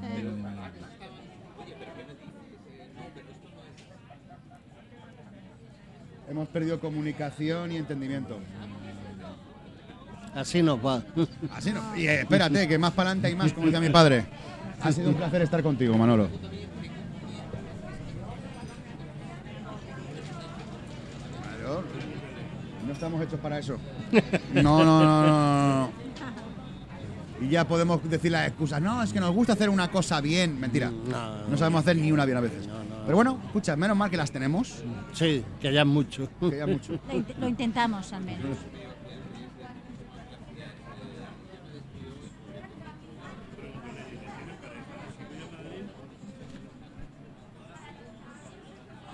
Hemos 6.29 6.49
perdido 6.49 6.79
comunicación 6.81 7.73
y 7.73 7.77
entendimiento. 7.77 8.39
Así 10.35 10.63
nos 10.63 10.85
va. 10.85 11.03
Así 11.55 11.73
no. 11.73 11.97
Y 11.97 12.07
eh, 12.07 12.21
espérate, 12.23 12.67
que 12.69 12.79
más 12.79 12.93
para 12.93 13.11
adelante 13.11 13.29
hay 13.29 13.35
más, 13.37 13.53
como 13.53 13.67
decía 13.67 13.81
mi 13.81 13.91
padre. 13.91 14.27
Ha 14.81 14.93
sido 14.93 15.09
un 15.11 15.15
placer 15.15 15.43
estar 15.43 15.63
contigo, 15.63 15.97
Manolo. 15.97 16.29
No 22.87 22.93
estamos 22.93 23.23
hechos 23.23 23.41
para 23.41 23.59
eso. 23.59 23.77
No, 24.53 24.85
no, 24.85 25.03
no, 25.05 25.27
no. 25.27 25.91
Y 27.41 27.49
ya 27.49 27.67
podemos 27.67 28.03
decir 28.09 28.31
las 28.33 28.49
excusas. 28.49 28.81
No, 28.81 29.03
es 29.03 29.13
que 29.13 29.21
nos 29.21 29.35
gusta 29.35 29.55
hacer 29.55 29.69
una 29.71 29.91
cosa 29.91 30.21
bien. 30.21 30.59
Mentira. 30.61 30.91
No, 30.91 31.49
No 31.49 31.57
sabemos 31.57 31.81
hacer 31.83 31.97
ni 31.97 32.13
una 32.13 32.25
bien 32.25 32.39
a 32.39 32.41
veces. 32.41 32.69
Pero 33.05 33.17
bueno, 33.17 33.39
escucha, 33.47 33.77
menos 33.77 33.97
mal 33.97 34.11
que 34.11 34.17
las 34.17 34.31
tenemos. 34.31 34.83
Sí, 35.13 35.45
que 35.61 35.73
ya 35.73 35.81
es 35.83 35.87
mucho. 35.87 36.29
Que 36.41 36.57
ya 36.59 36.67
mucho. 36.67 36.93
Lo, 36.93 37.15
int- 37.15 37.37
lo 37.39 37.49
intentamos 37.49 38.13
al 38.13 38.23
menos. 38.23 38.57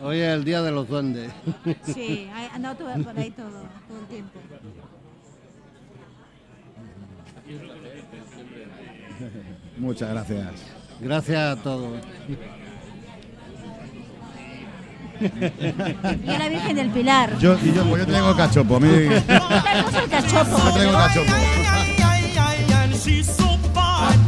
Hoy 0.02 0.18
es 0.18 0.32
el 0.34 0.44
día 0.44 0.62
de 0.62 0.70
los 0.70 0.88
duendes. 0.88 1.30
Sí, 1.84 2.30
ha 2.34 2.54
andado 2.54 2.76
todo 2.76 3.04
por 3.04 3.18
ahí 3.18 3.30
todo, 3.30 3.48
todo 3.48 4.00
el 4.00 4.06
tiempo. 4.06 4.40
Muchas 9.78 10.10
gracias. 10.10 10.46
Gracias 11.00 11.38
a 11.38 11.62
todos. 11.62 12.00
Y 15.20 16.30
a 16.30 16.38
la 16.38 16.48
Virgen 16.48 16.76
del 16.76 16.90
Pilar. 16.90 17.38
Yo, 17.38 17.58
y 17.62 17.72
yo, 17.74 17.84
pues 17.84 18.06
yo 18.06 18.06
traigo 18.06 18.36
cachopo. 18.36 18.76
A 18.76 18.80
mí. 18.80 18.88
El 18.88 19.24
cachopo. 20.10 20.56
Yo 20.64 20.72
traigo 20.72 20.92
cachopo. 20.92 21.32